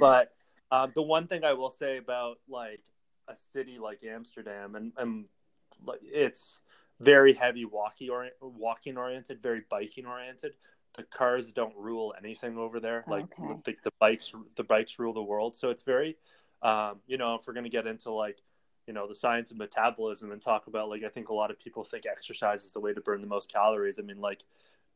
but 0.00 0.32
um, 0.70 0.92
the 0.94 1.02
one 1.02 1.26
thing 1.26 1.44
I 1.44 1.52
will 1.54 1.70
say 1.70 1.98
about 1.98 2.38
like 2.48 2.82
a 3.28 3.34
city 3.52 3.78
like 3.78 4.00
Amsterdam, 4.04 4.74
and, 4.74 4.92
and 4.96 5.24
like, 5.84 6.00
it's 6.02 6.60
very 7.00 7.34
heavy 7.34 7.64
walking 7.64 8.10
or 8.10 8.28
walking 8.40 8.96
oriented, 8.96 9.42
very 9.42 9.62
biking 9.68 10.06
oriented. 10.06 10.52
The 10.96 11.02
cars 11.04 11.52
don't 11.52 11.76
rule 11.76 12.14
anything 12.16 12.56
over 12.56 12.80
there. 12.80 13.04
Like 13.08 13.24
Okay. 13.24 13.60
the, 13.64 13.76
the 13.84 13.92
bikes, 13.98 14.32
the 14.56 14.64
bikes 14.64 14.98
rule 14.98 15.12
the 15.12 15.22
world. 15.22 15.56
So 15.56 15.70
it's 15.70 15.82
very, 15.82 16.16
um, 16.62 17.00
you 17.06 17.18
know, 17.18 17.34
if 17.34 17.46
we're 17.46 17.54
gonna 17.54 17.68
get 17.68 17.86
into 17.86 18.10
like, 18.12 18.38
you 18.86 18.92
know, 18.92 19.08
the 19.08 19.14
science 19.14 19.50
of 19.50 19.56
metabolism 19.56 20.32
and 20.32 20.42
talk 20.42 20.66
about 20.66 20.88
like, 20.88 21.02
I 21.04 21.08
think 21.08 21.28
a 21.28 21.34
lot 21.34 21.50
of 21.50 21.58
people 21.58 21.84
think 21.84 22.04
exercise 22.06 22.64
is 22.64 22.72
the 22.72 22.80
way 22.80 22.92
to 22.92 23.00
burn 23.00 23.20
the 23.20 23.26
most 23.26 23.50
calories. 23.52 23.98
I 23.98 24.02
mean, 24.02 24.20
like, 24.20 24.42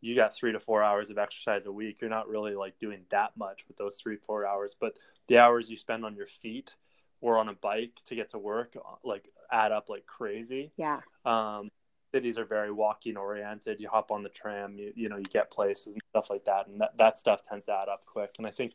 you 0.01 0.15
got 0.15 0.35
three 0.35 0.53
to 0.53 0.61
four 0.61 0.83
hours 0.83 1.11
of 1.11 1.19
exercise 1.19 1.67
a 1.67 1.73
week. 1.73 2.01
You're 2.01 2.11
not 2.11 2.29
really 2.29 2.55
like 2.55 2.79
doing 2.79 3.01
that 3.11 3.37
much 3.37 3.65
with 3.67 3.77
those 3.77 3.97
three, 3.97 4.17
four 4.17 4.47
hours, 4.47 4.77
but 4.79 4.97
the 5.27 5.39
hours 5.39 5.69
you 5.69 5.77
spend 5.77 6.05
on 6.05 6.15
your 6.15 6.29
feet 6.29 6.77
or 7.21 7.37
on 7.37 7.49
a 7.49 7.55
bike 7.55 8.01
to 8.05 8.15
get 8.15 8.29
to 8.31 8.39
work, 8.39 8.77
like 9.03 9.29
add 9.51 9.73
up 9.73 9.89
like 9.89 10.07
crazy. 10.07 10.71
yeah. 10.77 11.01
Um, 11.25 11.69
cities 12.15 12.39
are 12.39 12.45
very 12.45 12.73
walking 12.73 13.17
oriented. 13.17 13.81
You 13.81 13.89
hop 13.89 14.11
on 14.11 14.23
the 14.23 14.29
tram, 14.29 14.79
you, 14.79 14.93
you 14.95 15.09
know, 15.09 15.17
you 15.17 15.25
get 15.25 15.51
places 15.51 15.95
and 15.95 16.03
stuff 16.11 16.31
like 16.31 16.45
that. 16.45 16.67
And 16.69 16.81
that, 16.81 16.97
that 16.97 17.17
stuff 17.17 17.43
tends 17.43 17.67
to 17.67 17.73
add 17.73 17.89
up 17.89 18.07
quick. 18.07 18.37
And 18.39 18.47
I 18.47 18.51
think, 18.51 18.73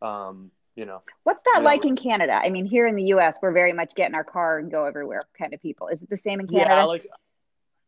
um, 0.00 0.50
you 0.76 0.86
know, 0.86 1.02
What's 1.24 1.42
that 1.54 1.62
like 1.62 1.84
in 1.84 1.96
Canada? 1.96 2.40
I 2.42 2.48
mean, 2.50 2.64
here 2.64 2.86
in 2.86 2.94
the 2.94 3.04
US, 3.14 3.36
we're 3.42 3.52
very 3.52 3.72
much 3.72 3.94
get 3.94 4.08
in 4.08 4.14
our 4.14 4.24
car 4.24 4.58
and 4.58 4.70
go 4.70 4.84
everywhere 4.84 5.24
kind 5.38 5.52
of 5.52 5.60
people. 5.60 5.88
Is 5.88 6.02
it 6.02 6.08
the 6.10 6.16
same 6.16 6.40
in 6.40 6.46
Canada? 6.46 6.70
yeah, 6.76 6.84
like 6.84 7.06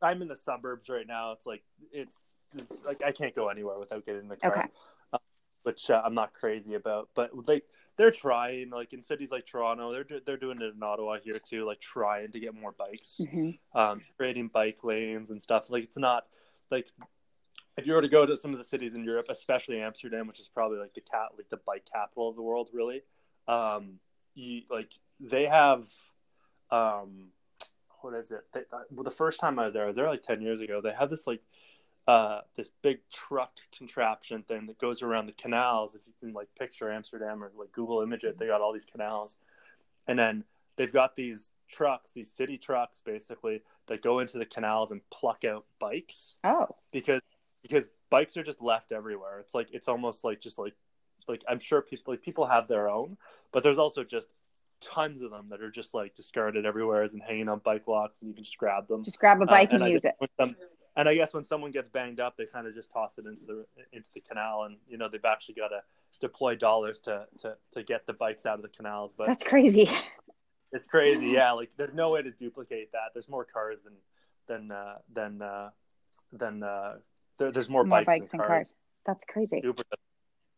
I'm 0.00 0.20
in 0.22 0.28
the 0.28 0.36
suburbs 0.36 0.88
right 0.88 1.06
now. 1.06 1.32
It's 1.32 1.46
like, 1.46 1.62
it's, 1.92 2.20
it's 2.56 2.84
like, 2.84 3.02
I 3.04 3.12
can't 3.12 3.34
go 3.34 3.48
anywhere 3.48 3.78
without 3.78 4.04
getting 4.04 4.22
in 4.22 4.28
the 4.28 4.36
car. 4.36 4.50
Okay. 4.58 4.68
uh, 5.12 5.18
which 5.62 5.90
uh, 5.90 6.02
I'm 6.04 6.14
not 6.14 6.32
crazy 6.34 6.74
about. 6.74 7.08
But 7.14 7.30
like 7.46 7.64
they're 7.96 8.10
trying, 8.10 8.70
like 8.70 8.92
in 8.92 9.00
cities 9.02 9.30
like 9.30 9.46
Toronto, 9.46 9.92
they're 9.92 10.20
they're 10.26 10.36
doing 10.36 10.60
it 10.60 10.74
in 10.74 10.82
Ottawa 10.82 11.18
here 11.22 11.38
too, 11.38 11.64
like 11.64 11.80
trying 11.80 12.32
to 12.32 12.40
get 12.40 12.54
more 12.54 12.72
bikes, 12.72 13.20
Mhm. 13.22 13.58
um, 13.74 14.02
creating 14.16 14.48
bike 14.48 14.78
lanes 14.82 15.30
and 15.30 15.40
stuff. 15.40 15.70
Like 15.70 15.84
it's 15.84 15.98
not 15.98 16.24
like 16.70 16.88
if 17.76 17.86
you 17.86 17.94
were 17.94 18.02
to 18.02 18.08
go 18.08 18.26
to 18.26 18.36
some 18.36 18.52
of 18.52 18.58
the 18.58 18.64
cities 18.64 18.94
in 18.94 19.04
Europe, 19.04 19.26
especially 19.30 19.80
Amsterdam, 19.80 20.26
which 20.26 20.40
is 20.40 20.48
probably 20.48 20.78
like 20.78 20.94
the 20.94 21.00
cat 21.00 21.28
like 21.36 21.48
the 21.48 21.58
bike 21.58 21.84
capital 21.90 22.28
of 22.28 22.36
the 22.36 22.42
world, 22.42 22.68
really. 22.72 23.02
Um, 23.48 23.98
you 24.34 24.62
like 24.70 24.92
they 25.20 25.46
have, 25.46 25.86
um, 26.70 27.28
what 28.00 28.14
is 28.14 28.30
it? 28.30 28.44
They, 28.52 28.60
uh, 28.72 28.82
well, 28.90 29.04
the 29.04 29.10
first 29.10 29.40
time 29.40 29.58
I 29.58 29.66
was 29.66 29.74
there, 29.74 29.84
I 29.84 29.86
was 29.86 29.96
there 29.96 30.08
like 30.08 30.22
ten 30.22 30.42
years 30.42 30.60
ago. 30.60 30.80
They 30.80 30.92
have 30.92 31.10
this 31.10 31.26
like 31.26 31.40
uh, 32.06 32.40
this 32.56 32.70
big 32.82 32.98
truck 33.10 33.52
contraption 33.76 34.42
thing 34.42 34.66
that 34.66 34.78
goes 34.78 35.02
around 35.02 35.26
the 35.26 35.32
canals. 35.32 35.94
If 35.94 36.02
you 36.06 36.12
can 36.20 36.34
like 36.34 36.48
picture 36.58 36.92
Amsterdam 36.92 37.42
or 37.42 37.52
like 37.56 37.72
Google 37.72 38.02
image 38.02 38.24
it, 38.24 38.38
they 38.38 38.48
got 38.48 38.60
all 38.60 38.72
these 38.72 38.84
canals, 38.84 39.36
and 40.06 40.18
then 40.18 40.44
they've 40.76 40.92
got 40.92 41.16
these 41.16 41.50
trucks, 41.70 42.10
these 42.12 42.30
city 42.30 42.58
trucks, 42.58 43.00
basically 43.04 43.62
that 43.86 44.02
go 44.02 44.20
into 44.20 44.38
the 44.38 44.46
canals 44.46 44.90
and 44.90 45.00
pluck 45.10 45.44
out 45.44 45.64
bikes 45.78 46.36
Oh, 46.44 46.68
because 46.92 47.20
because 47.62 47.88
bikes 48.10 48.36
are 48.36 48.42
just 48.42 48.60
left 48.60 48.92
everywhere. 48.92 49.38
It's 49.40 49.54
like 49.54 49.68
it's 49.72 49.88
almost 49.88 50.24
like 50.24 50.40
just 50.40 50.58
like 50.58 50.74
like 51.28 51.42
I'm 51.48 51.60
sure 51.60 51.80
people 51.82 52.12
like 52.12 52.22
people 52.22 52.46
have 52.46 52.68
their 52.68 52.88
own, 52.90 53.16
but 53.52 53.62
there's 53.62 53.78
also 53.78 54.04
just 54.04 54.28
tons 54.80 55.22
of 55.22 55.30
them 55.30 55.46
that 55.50 55.60
are 55.62 55.70
just 55.70 55.94
like 55.94 56.14
discarded 56.16 56.66
everywhere 56.66 57.02
and 57.04 57.22
hanging 57.22 57.48
on 57.48 57.60
bike 57.60 57.86
locks, 57.88 58.18
and 58.20 58.28
you 58.28 58.34
can 58.34 58.44
just 58.44 58.58
grab 58.58 58.88
them. 58.88 59.04
just 59.04 59.18
grab 59.18 59.40
a 59.40 59.46
bike 59.46 59.72
Uh, 59.72 59.76
and, 59.76 59.84
I 59.84 59.88
use 59.88 60.04
it. 60.04 60.14
some- 60.38 60.56
and 60.96 61.08
I 61.08 61.14
guess 61.14 61.32
when 61.32 61.42
someone 61.44 61.70
gets 61.70 61.88
banged 61.88 62.20
up, 62.20 62.36
they 62.36 62.44
kind 62.44 62.66
of 62.66 62.74
just 62.74 62.92
toss 62.92 63.16
it 63.18 63.24
into 63.26 63.42
the 63.46 63.64
into 63.92 64.10
the 64.12 64.20
canal, 64.20 64.64
and 64.64 64.76
you 64.88 64.98
know 64.98 65.08
they've 65.08 65.24
actually 65.24 65.54
got 65.54 65.68
to 65.68 65.82
deploy 66.20 66.54
dollars 66.56 67.00
to 67.00 67.26
to 67.38 67.56
to 67.72 67.82
get 67.82 68.06
the 68.06 68.12
bikes 68.12 68.44
out 68.44 68.56
of 68.56 68.62
the 68.62 68.68
canals. 68.68 69.12
But 69.16 69.28
That's 69.28 69.44
crazy. 69.44 69.88
it's 70.72 70.86
crazy, 70.86 71.28
yeah. 71.28 71.52
Like 71.52 71.70
there's 71.76 71.94
no 71.94 72.10
way 72.10 72.22
to 72.22 72.30
duplicate 72.30 72.92
that. 72.92 73.12
There's 73.14 73.28
more 73.28 73.44
cars 73.44 73.80
than 73.82 73.94
than 74.48 74.70
uh, 74.70 74.98
than 75.14 75.40
uh, 75.40 75.70
than 76.32 76.62
uh, 76.62 76.96
there, 77.38 77.52
there's 77.52 77.68
more, 77.68 77.84
More 77.84 77.98
bikes, 77.98 78.06
bikes 78.06 78.30
than 78.30 78.40
and 78.40 78.48
cars. 78.48 78.68
cars. 78.68 78.74
That's 79.06 79.24
crazy. 79.24 79.60
Uber, 79.62 79.82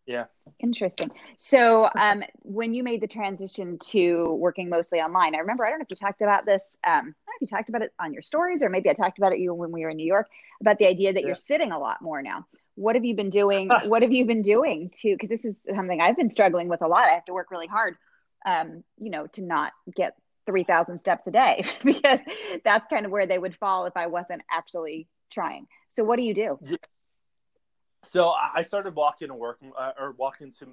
Yeah. 0.07 0.25
Interesting. 0.61 1.11
So, 1.39 1.89
um, 1.99 2.23
when 2.43 2.75
you 2.75 2.83
made 2.83 3.01
the 3.01 3.07
transition 3.07 3.79
to 3.91 4.25
working 4.35 4.69
mostly 4.69 5.01
online, 5.01 5.35
I 5.35 5.39
remember, 5.39 5.65
I 5.65 5.71
don't 5.71 5.79
know 5.79 5.85
if 5.85 5.91
you 5.91 5.97
talked 5.97 6.21
about 6.21 6.45
this, 6.45 6.79
um, 6.87 6.93
I 6.93 7.01
don't 7.01 7.07
know 7.07 7.33
if 7.37 7.43
you 7.43 7.57
talked 7.57 7.69
about 7.69 7.83
it 7.83 7.93
on 7.99 8.13
your 8.13 8.23
stories 8.23 8.63
or 8.63 8.69
maybe 8.69 8.91
I 8.91 8.95
talked 8.95 9.19
about 9.19 9.33
it 9.33 9.39
you 9.39 9.55
when 9.55 9.73
we 9.73 9.83
were 9.83 9.91
in 9.91 9.97
New 9.97 10.07
York 10.07 10.29
about 10.61 10.79
the 10.79 10.87
idea 10.87 11.13
that 11.13 11.21
yeah. 11.21 11.27
you're 11.27 11.35
sitting 11.35 11.73
a 11.73 11.79
lot 11.79 12.03
more 12.03 12.23
now. 12.23 12.47
What 12.75 12.97
have 12.97 13.05
you 13.05 13.15
been 13.15 13.31
doing? 13.31 13.71
what 13.85 14.03
have 14.03 14.13
you 14.13 14.25
been 14.25 14.43
doing 14.43 14.91
to, 15.01 15.15
because 15.15 15.29
this 15.29 15.45
is 15.45 15.63
something 15.75 16.01
I've 16.01 16.17
been 16.17 16.29
struggling 16.29 16.69
with 16.69 16.83
a 16.83 16.89
lot. 16.89 17.09
I 17.09 17.15
have 17.15 17.25
to 17.27 17.33
work 17.33 17.51
really 17.51 17.67
hard, 17.69 17.97
um, 18.45 18.85
you 18.99 19.11
know, 19.11 19.27
to 19.29 19.43
not 19.43 19.73
get 19.95 20.15
3,000 20.47 20.99
steps 20.99 21.27
a 21.27 21.31
day 21.31 21.65
because 21.85 22.21
that's 22.65 22.87
kind 22.89 23.07
of 23.07 23.13
where 23.13 23.27
they 23.27 23.39
would 23.39 23.57
fall 23.57 23.87
if 23.87 23.97
I 23.97 24.07
wasn't 24.07 24.43
actually 24.51 25.09
trying. 25.35 25.67
So, 25.89 26.05
what 26.05 26.17
do 26.17 26.23
you 26.23 26.35
do? 26.35 26.59
So 28.05 28.31
I 28.31 28.63
started 28.63 28.95
walking 28.95 29.29
to 29.29 29.35
work 29.35 29.59
uh, 29.79 29.93
or 29.99 30.13
walking 30.13 30.53
to, 30.53 30.69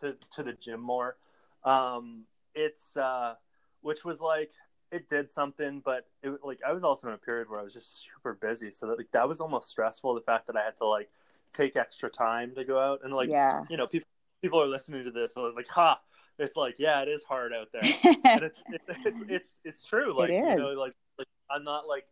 to 0.00 0.16
to 0.32 0.42
the 0.42 0.52
gym 0.52 0.80
more. 0.80 1.16
Um, 1.64 2.24
it's 2.54 2.96
uh, 2.96 3.34
which 3.82 4.04
was 4.04 4.20
like 4.20 4.52
it 4.92 5.08
did 5.08 5.32
something, 5.32 5.82
but 5.84 6.06
it 6.22 6.38
like 6.44 6.60
I 6.66 6.72
was 6.72 6.84
also 6.84 7.08
in 7.08 7.14
a 7.14 7.18
period 7.18 7.50
where 7.50 7.60
I 7.60 7.62
was 7.62 7.72
just 7.72 8.04
super 8.04 8.34
busy, 8.34 8.70
so 8.70 8.86
that 8.86 8.98
like 8.98 9.10
that 9.12 9.28
was 9.28 9.40
almost 9.40 9.68
stressful. 9.68 10.14
The 10.14 10.20
fact 10.20 10.46
that 10.46 10.56
I 10.56 10.64
had 10.64 10.76
to 10.78 10.86
like 10.86 11.10
take 11.52 11.76
extra 11.76 12.08
time 12.08 12.54
to 12.54 12.64
go 12.64 12.78
out 12.78 13.00
and 13.02 13.12
like 13.12 13.28
yeah. 13.28 13.64
you 13.68 13.76
know 13.76 13.86
people 13.86 14.08
people 14.42 14.62
are 14.62 14.68
listening 14.68 15.04
to 15.04 15.10
this, 15.10 15.34
and 15.36 15.42
I 15.42 15.46
was 15.46 15.56
like, 15.56 15.68
ha. 15.68 16.00
It's 16.38 16.54
like, 16.54 16.74
yeah, 16.78 17.00
it 17.00 17.08
is 17.08 17.24
hard 17.24 17.54
out 17.54 17.68
there, 17.72 17.80
and 18.24 18.42
it's, 18.42 18.62
it's 18.68 18.84
it's 19.06 19.18
it's 19.26 19.54
it's 19.64 19.82
true. 19.82 20.14
Like 20.14 20.28
you 20.28 20.42
know, 20.42 20.68
like 20.72 20.92
like 21.18 21.28
I'm 21.50 21.64
not 21.64 21.88
like 21.88 22.04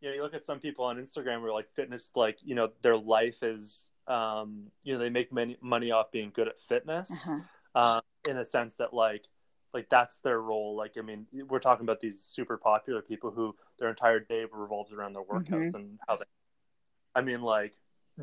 you 0.00 0.08
know, 0.08 0.14
you 0.14 0.22
look 0.22 0.34
at 0.34 0.44
some 0.44 0.60
people 0.60 0.84
on 0.84 0.96
Instagram 0.96 1.42
where 1.42 1.52
like 1.52 1.68
fitness, 1.74 2.10
like 2.14 2.38
you 2.44 2.54
know, 2.54 2.70
their 2.82 2.96
life 2.96 3.42
is 3.42 3.88
um, 4.08 4.64
you 4.82 4.94
know 4.94 4.98
they 4.98 5.10
make 5.10 5.32
many, 5.32 5.56
money 5.60 5.90
off 5.90 6.10
being 6.10 6.30
good 6.34 6.48
at 6.48 6.60
fitness 6.60 7.10
uh-huh. 7.10 7.38
uh, 7.74 8.00
in 8.28 8.38
a 8.38 8.44
sense 8.44 8.76
that 8.76 8.94
like 8.94 9.24
like 9.74 9.88
that's 9.90 10.18
their 10.20 10.40
role 10.40 10.74
like 10.74 10.94
i 10.98 11.02
mean 11.02 11.26
we're 11.46 11.58
talking 11.58 11.84
about 11.84 12.00
these 12.00 12.22
super 12.22 12.56
popular 12.56 13.02
people 13.02 13.30
who 13.30 13.54
their 13.78 13.90
entire 13.90 14.18
day 14.18 14.44
revolves 14.50 14.92
around 14.92 15.12
their 15.12 15.22
workouts 15.22 15.50
mm-hmm. 15.50 15.76
and 15.76 15.98
how 16.08 16.16
they 16.16 16.24
i 17.14 17.20
mean 17.20 17.42
like 17.42 17.74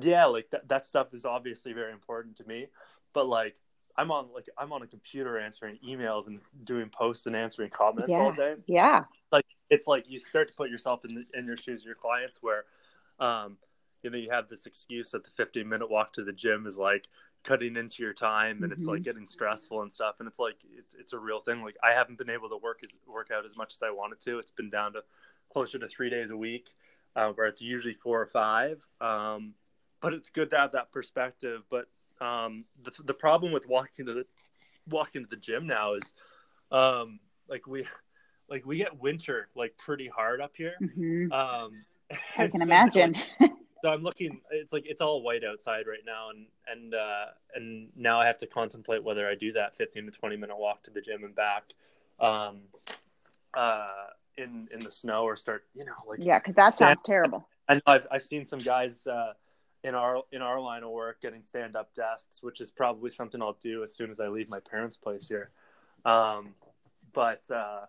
yeah 0.02 0.26
like 0.26 0.50
that, 0.50 0.68
that 0.68 0.86
stuff 0.86 1.14
is 1.14 1.24
obviously 1.24 1.72
very 1.72 1.92
important 1.92 2.36
to 2.36 2.44
me 2.46 2.66
but 3.14 3.28
like 3.28 3.56
i'm 3.96 4.10
on 4.10 4.28
like 4.34 4.50
i'm 4.58 4.74
on 4.74 4.82
a 4.82 4.88
computer 4.88 5.38
answering 5.38 5.78
emails 5.88 6.26
and 6.26 6.40
doing 6.64 6.90
posts 6.90 7.28
and 7.28 7.36
answering 7.36 7.70
comments 7.70 8.10
yeah. 8.10 8.18
all 8.18 8.34
day 8.34 8.56
yeah 8.66 9.04
like 9.32 9.46
it's 9.70 9.88
like 9.88 10.10
you 10.10 10.18
start 10.18 10.48
to 10.48 10.54
put 10.54 10.70
yourself 10.70 11.06
in, 11.06 11.16
the, 11.16 11.38
in 11.38 11.46
your 11.46 11.58
shoes 11.58 11.84
your 11.86 11.96
clients 11.96 12.40
where 12.42 12.66
um 13.20 13.58
you 14.04 14.10
know 14.10 14.18
you 14.18 14.30
have 14.30 14.48
this 14.48 14.66
excuse 14.66 15.10
that 15.12 15.24
the 15.24 15.30
15 15.32 15.68
minute 15.68 15.90
walk 15.90 16.14
to 16.14 16.24
the 16.24 16.34
gym 16.34 16.68
is 16.68 16.78
like 16.78 17.08
cutting 17.44 17.76
into 17.76 18.02
your 18.02 18.14
time 18.14 18.64
and 18.64 18.72
mm-hmm. 18.72 18.74
it's 18.74 18.86
like 18.86 18.98
mm-hmm. 18.98 19.04
getting 19.04 19.26
stressful 19.26 19.82
and 19.82 19.92
stuff 19.92 20.16
and 20.20 20.28
it's 20.28 20.40
like 20.40 20.58
it's, 20.78 20.96
it's 20.96 21.14
a 21.14 21.20
real 21.20 21.40
thing 21.40 21.62
like 21.62 21.78
i 21.84 21.92
haven't 21.92 22.18
been 22.18 22.30
able 22.30 22.50
to 22.50 22.58
work 22.58 22.82
as 22.84 22.90
work 23.08 23.30
out 23.32 23.46
as 23.46 23.56
much 23.56 23.74
as 23.74 23.84
i 23.84 23.90
wanted 23.90 24.20
to 24.20 24.40
it's 24.40 24.52
been 24.52 24.70
down 24.70 24.94
to 24.94 25.02
closer 25.52 25.78
to 25.78 25.88
three 25.88 26.10
days 26.10 26.32
a 26.32 26.38
week 26.38 26.70
uh, 27.16 27.30
where 27.30 27.48
it's 27.48 27.62
usually 27.62 27.94
four 27.94 28.22
or 28.22 28.26
five 28.26 28.86
um, 29.00 29.54
but 30.02 30.14
it's 30.14 30.30
good 30.30 30.50
to 30.50 30.58
have 30.58 30.72
that 30.72 30.92
perspective 30.92 31.62
but 31.70 31.88
um, 32.22 32.66
the, 32.84 32.92
the 33.04 33.14
problem 33.14 33.52
with 33.52 33.68
walking 33.68 34.06
to 34.06 34.14
the 34.14 34.26
walking 34.90 35.24
to 35.24 35.30
the 35.30 35.36
gym 35.36 35.68
now 35.68 35.94
is 35.94 36.04
um, 36.72 37.20
like 37.48 37.68
we 37.68 37.86
like 38.50 38.66
we 38.66 38.78
get 38.78 39.00
winter 39.00 39.48
like 39.56 39.76
pretty 39.78 40.08
hard 40.08 40.42
up 40.42 40.56
here 40.56 40.74
mm-hmm. 40.82 41.32
um, 41.32 41.72
i 42.38 42.48
can 42.48 42.60
so 42.60 42.66
imagine 42.66 43.16
like, 43.40 43.52
so 43.86 43.92
I'm 43.92 44.02
looking. 44.02 44.42
It's 44.50 44.74
like 44.74 44.86
it's 44.88 45.00
all 45.00 45.22
white 45.22 45.44
outside 45.44 45.86
right 45.88 46.04
now, 46.04 46.30
and 46.32 46.48
and 46.68 46.96
uh, 46.96 47.26
and 47.54 47.90
now 47.96 48.20
I 48.20 48.26
have 48.26 48.40
to 48.40 48.48
contemplate 48.48 49.04
whether 49.04 49.28
I 49.30 49.36
do 49.36 49.54
that 49.54 49.76
15 49.76 50.06
to 50.06 50.12
20 50.12 50.38
minute 50.38 50.58
walk 50.58 50.82
to 50.84 50.92
the 50.92 51.02
gym 51.02 51.24
and 51.24 51.36
back, 51.36 51.66
um, 52.20 52.62
uh, 53.54 54.08
in 54.38 54.68
in 54.74 54.80
the 54.80 54.90
snow 54.90 55.24
or 55.24 55.36
start 55.36 55.66
you 55.76 55.86
know 55.86 55.94
like 56.08 56.24
yeah, 56.24 56.40
because 56.40 56.56
that 56.56 56.74
stand- 56.74 56.98
sounds 56.98 57.02
terrible. 57.04 57.48
I 57.70 57.76
know 57.76 57.82
I've 57.86 58.08
I've 58.12 58.24
seen 58.24 58.44
some 58.44 58.60
guys 58.60 59.06
uh, 59.06 59.34
in 59.84 59.94
our 59.94 60.24
in 60.32 60.42
our 60.42 60.60
line 60.60 60.82
of 60.82 60.90
work 60.90 61.22
getting 61.22 61.44
stand 61.44 61.76
up 61.76 61.94
desks, 61.96 62.42
which 62.42 62.62
is 62.62 62.72
probably 62.72 63.12
something 63.12 63.40
I'll 63.40 63.58
do 63.62 63.84
as 63.84 63.96
soon 63.96 64.10
as 64.10 64.20
I 64.20 64.30
leave 64.30 64.50
my 64.50 64.60
parents' 64.60 64.98
place 64.98 65.28
here. 65.28 65.52
Um, 66.06 66.56
but 67.14 67.44
uh, 67.52 67.82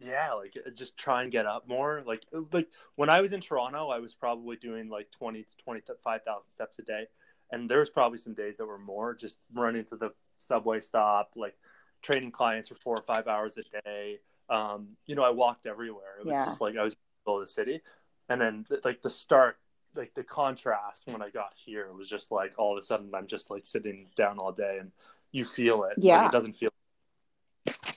yeah 0.00 0.32
like 0.32 0.56
uh, 0.66 0.70
just 0.70 0.96
try 0.96 1.22
and 1.22 1.30
get 1.30 1.46
up 1.46 1.68
more 1.68 2.02
like 2.06 2.24
uh, 2.34 2.40
like 2.52 2.68
when 2.96 3.10
i 3.10 3.20
was 3.20 3.32
in 3.32 3.40
toronto 3.40 3.88
i 3.88 3.98
was 3.98 4.14
probably 4.14 4.56
doing 4.56 4.88
like 4.88 5.10
20 5.12 5.42
to 5.42 5.48
25000 5.64 6.50
steps 6.50 6.78
a 6.78 6.82
day. 6.82 7.06
And 7.52 7.68
there 7.68 7.80
was 7.80 7.90
probably 7.90 8.18
some 8.18 8.34
days 8.34 8.58
that 8.58 8.66
were 8.66 8.78
more 8.78 9.12
just 9.12 9.36
running 9.52 9.84
to 9.86 9.96
the 9.96 10.10
subway 10.38 10.80
stop 10.80 11.32
like 11.34 11.56
training 12.00 12.30
clients 12.30 12.68
for 12.68 12.76
four 12.76 12.94
or 12.96 13.02
five 13.12 13.26
hours 13.26 13.58
a 13.58 13.82
day. 13.84 14.20
Um, 14.48 14.96
you 15.06 15.14
know 15.14 15.22
i 15.22 15.30
walked 15.30 15.66
everywhere. 15.66 16.16
It 16.20 16.26
was 16.26 16.32
yeah. 16.32 16.44
just 16.46 16.60
like 16.60 16.76
i 16.76 16.82
was 16.82 16.94
in 17.26 17.40
the 17.40 17.46
city. 17.46 17.80
And 18.28 18.40
then 18.40 18.66
like 18.84 19.02
the 19.02 19.10
start 19.10 19.58
like 19.96 20.14
the 20.14 20.22
contrast 20.22 21.02
when 21.06 21.20
i 21.20 21.30
got 21.30 21.52
here 21.56 21.92
was 21.92 22.08
just 22.08 22.30
like 22.30 22.52
all 22.56 22.76
of 22.76 22.80
a 22.80 22.86
sudden 22.86 23.10
i'm 23.12 23.26
just 23.26 23.50
like 23.50 23.66
sitting 23.66 24.06
down 24.16 24.38
all 24.38 24.52
day 24.52 24.78
and 24.80 24.92
you 25.32 25.44
feel 25.44 25.82
it 25.82 25.94
yeah 25.98 26.18
like, 26.18 26.28
it 26.28 26.32
doesn't 26.32 26.52
feel 26.52 26.70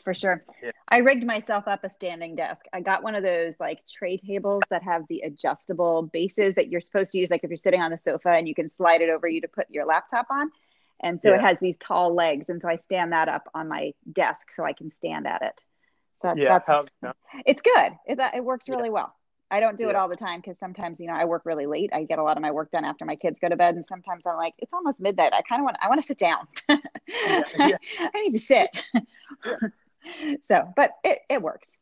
for 0.04 0.14
sure. 0.14 0.44
Yeah. 0.62 0.72
I 0.88 0.98
rigged 0.98 1.26
myself 1.26 1.68
up 1.68 1.84
a 1.84 1.90
standing 1.90 2.36
desk. 2.36 2.66
I 2.74 2.82
got 2.82 3.04
one 3.04 3.16
of 3.16 3.24
those 3.24 3.56
like 3.60 3.86
tray 3.88 4.18
tables 4.18 4.64
that 4.70 4.84
have 4.84 5.04
the 5.10 5.22
adjustable 5.22 6.04
bases 6.04 6.56
that 6.56 6.70
you're 6.70 6.82
supposed 6.82 7.12
to 7.14 7.20
use, 7.20 7.32
like 7.32 7.44
if 7.44 7.50
you're 7.50 7.58
sitting 7.58 7.82
on 7.82 7.92
the 7.92 7.98
sofa 7.98 8.30
and 8.30 8.48
you 8.48 8.56
can 8.56 8.70
slide 8.70 9.02
it 9.02 9.10
over 9.10 9.28
you 9.28 9.42
to 9.42 9.48
put 9.48 9.70
your 9.70 9.86
laptop 9.86 10.28
on. 10.30 10.52
And 11.02 11.20
so 11.22 11.30
yeah. 11.30 11.36
it 11.36 11.42
has 11.42 11.60
these 11.60 11.76
tall 11.78 12.16
legs, 12.16 12.48
and 12.48 12.62
so 12.62 12.70
I 12.70 12.78
stand 12.78 13.12
that 13.12 13.28
up 13.28 13.50
on 13.54 13.68
my 13.68 13.92
desk 14.10 14.52
so 14.52 14.64
I 14.64 14.72
can 14.72 14.90
stand 14.90 15.28
at 15.28 15.42
it. 15.42 15.62
So 16.22 16.30
that, 16.30 16.38
yeah, 16.38 16.48
that's 16.48 16.70
how, 16.70 16.86
it's 17.46 17.62
good. 17.62 17.92
It, 18.08 18.20
uh, 18.20 18.32
it 18.34 18.44
works 18.44 18.70
really 18.70 18.86
yeah. 18.86 18.92
well. 18.92 19.16
I 19.52 19.60
don't 19.60 19.78
do 19.78 19.90
it 19.90 19.96
all 19.96 20.08
the 20.08 20.16
time 20.16 20.40
because 20.40 20.58
sometimes 20.58 21.00
you 21.00 21.08
know 21.08 21.14
I 21.14 21.26
work 21.26 21.44
really 21.46 21.66
late. 21.66 21.92
I 21.94 22.06
get 22.06 22.18
a 22.18 22.24
lot 22.24 22.38
of 22.38 22.42
my 22.42 22.52
work 22.52 22.72
done 22.72 22.86
after 22.86 23.06
my 23.06 23.16
kids 23.16 23.38
go 23.38 23.50
to 23.50 23.56
bed, 23.56 23.76
and 23.76 23.84
sometimes 23.84 24.26
I'm 24.26 24.38
like, 24.38 24.54
it's 24.58 24.74
almost 24.74 25.02
midnight. 25.02 25.34
I 25.34 25.42
kind 25.42 25.60
of 25.60 25.66
want 25.66 25.78
I 25.82 25.90
want 25.90 26.02
to 26.02 26.08
sit 26.08 26.18
down. 26.18 26.48
I 26.70 27.78
need 28.16 28.34
to 28.34 28.40
sit. 28.40 28.70
So, 30.44 30.72
but 30.76 30.92
it, 31.04 31.20
it 31.30 31.42
works. 31.42 31.78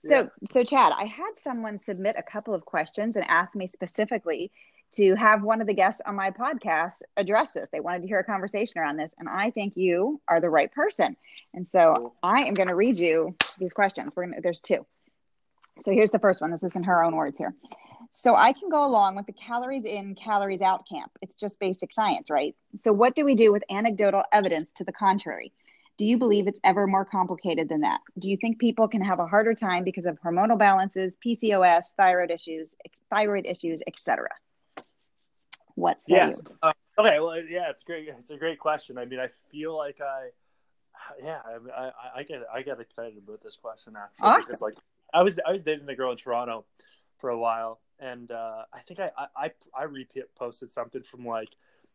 So, 0.00 0.16
yeah. 0.16 0.26
so 0.50 0.64
Chad, 0.64 0.92
I 0.96 1.04
had 1.04 1.32
someone 1.36 1.78
submit 1.78 2.16
a 2.18 2.22
couple 2.22 2.54
of 2.54 2.64
questions 2.64 3.16
and 3.16 3.24
ask 3.28 3.54
me 3.54 3.66
specifically 3.66 4.50
to 4.92 5.14
have 5.14 5.42
one 5.42 5.60
of 5.60 5.66
the 5.66 5.74
guests 5.74 6.00
on 6.04 6.14
my 6.14 6.30
podcast 6.30 7.02
address 7.16 7.52
this. 7.52 7.68
They 7.70 7.80
wanted 7.80 8.02
to 8.02 8.08
hear 8.08 8.18
a 8.18 8.24
conversation 8.24 8.80
around 8.80 8.96
this, 8.96 9.14
and 9.18 9.28
I 9.28 9.50
think 9.50 9.76
you 9.76 10.20
are 10.26 10.40
the 10.40 10.50
right 10.50 10.72
person. 10.72 11.16
And 11.54 11.66
so, 11.66 11.94
cool. 11.96 12.14
I 12.22 12.44
am 12.44 12.54
going 12.54 12.68
to 12.68 12.74
read 12.74 12.96
you 12.96 13.36
these 13.58 13.72
questions. 13.72 14.14
We're 14.16 14.26
gonna, 14.26 14.40
there's 14.40 14.60
two. 14.60 14.86
So 15.80 15.92
here's 15.92 16.10
the 16.10 16.18
first 16.18 16.40
one. 16.40 16.50
This 16.50 16.62
is 16.62 16.76
in 16.76 16.84
her 16.84 17.02
own 17.02 17.14
words 17.14 17.38
here. 17.38 17.54
So 18.12 18.34
I 18.34 18.54
can 18.54 18.70
go 18.70 18.86
along 18.86 19.16
with 19.16 19.26
the 19.26 19.34
calories 19.34 19.84
in, 19.84 20.14
calories 20.14 20.62
out 20.62 20.88
camp. 20.88 21.10
It's 21.20 21.34
just 21.34 21.60
basic 21.60 21.92
science, 21.92 22.30
right? 22.30 22.54
So 22.74 22.92
what 22.92 23.14
do 23.14 23.26
we 23.26 23.34
do 23.34 23.52
with 23.52 23.62
anecdotal 23.68 24.22
evidence 24.32 24.72
to 24.72 24.84
the 24.84 24.92
contrary? 24.92 25.52
Do 25.98 26.04
you 26.04 26.18
believe 26.18 26.46
it's 26.46 26.60
ever 26.62 26.86
more 26.86 27.04
complicated 27.04 27.68
than 27.68 27.80
that? 27.80 28.00
Do 28.18 28.28
you 28.28 28.36
think 28.36 28.58
people 28.58 28.86
can 28.86 29.02
have 29.02 29.18
a 29.18 29.26
harder 29.26 29.54
time 29.54 29.82
because 29.82 30.04
of 30.04 30.20
hormonal 30.20 30.58
balances, 30.58 31.16
PCOS, 31.24 31.94
thyroid 31.96 32.30
issues, 32.30 32.74
thyroid 33.10 33.46
issues, 33.46 33.82
etc.? 33.86 34.28
What's 35.74 36.04
that? 36.06 36.14
Yes. 36.14 36.40
Uh, 36.62 36.72
okay. 36.98 37.18
Well, 37.18 37.40
yeah, 37.42 37.70
it's 37.70 37.82
great. 37.82 38.08
It's 38.08 38.30
a 38.30 38.36
great 38.36 38.58
question. 38.58 38.98
I 38.98 39.06
mean, 39.06 39.20
I 39.20 39.28
feel 39.50 39.76
like 39.76 40.00
I, 40.02 40.28
yeah, 41.22 41.40
I, 41.44 41.82
I, 41.82 41.92
I 42.16 42.22
get 42.24 42.42
I 42.52 42.62
get 42.62 42.80
excited 42.80 43.18
about 43.18 43.42
this 43.42 43.56
question 43.56 43.94
actually 43.96 44.28
awesome. 44.28 44.42
because 44.42 44.60
like 44.60 44.74
I 45.14 45.22
was 45.22 45.38
I 45.46 45.52
was 45.52 45.62
dating 45.62 45.88
a 45.88 45.94
girl 45.94 46.10
in 46.10 46.18
Toronto 46.18 46.66
for 47.18 47.30
a 47.30 47.38
while, 47.38 47.80
and 47.98 48.30
uh, 48.30 48.62
I 48.72 48.80
think 48.80 49.00
I 49.00 49.10
I 49.36 49.50
I 49.74 49.84
repeat 49.84 50.24
posted 50.34 50.70
something 50.70 51.02
from 51.02 51.26
like 51.26 51.48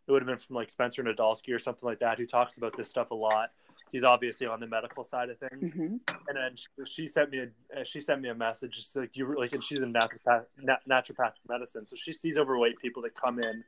it 0.07 0.11
would 0.11 0.21
have 0.21 0.27
been 0.27 0.37
from 0.37 0.55
like 0.55 0.69
Spencer 0.71 1.03
Nadolsky 1.03 1.53
or 1.53 1.59
something 1.59 1.87
like 1.87 1.99
that 1.99 2.17
who 2.17 2.25
talks 2.25 2.57
about 2.57 2.75
this 2.75 2.87
stuff 2.87 3.11
a 3.11 3.15
lot 3.15 3.51
he's 3.91 4.03
obviously 4.03 4.47
on 4.47 4.59
the 4.59 4.67
medical 4.67 5.03
side 5.03 5.29
of 5.29 5.37
things. 5.37 5.71
Mm-hmm. 5.71 5.97
And 6.27 6.35
then 6.35 6.55
she, 6.55 6.67
she, 6.85 7.07
sent 7.07 7.29
me 7.29 7.39
a 7.39 7.79
uh, 7.79 7.83
she 7.83 7.99
sent 7.99 8.21
me 8.21 8.29
a 8.29 8.35
message 8.35 8.75
just 8.75 8.95
like 8.95 9.15
you 9.15 9.35
like, 9.37 9.53
and 9.53 9.63
she's 9.63 9.79
in 9.79 9.93
naturopath, 9.93 10.45
nat- 10.61 10.81
naturopathic 10.89 11.41
medicine, 11.47 11.85
so 11.85 11.95
she 11.95 12.13
sees 12.13 12.37
overweight 12.37 12.79
people 12.79 13.01
that 13.03 13.15
come 13.15 13.39
in 13.39 13.63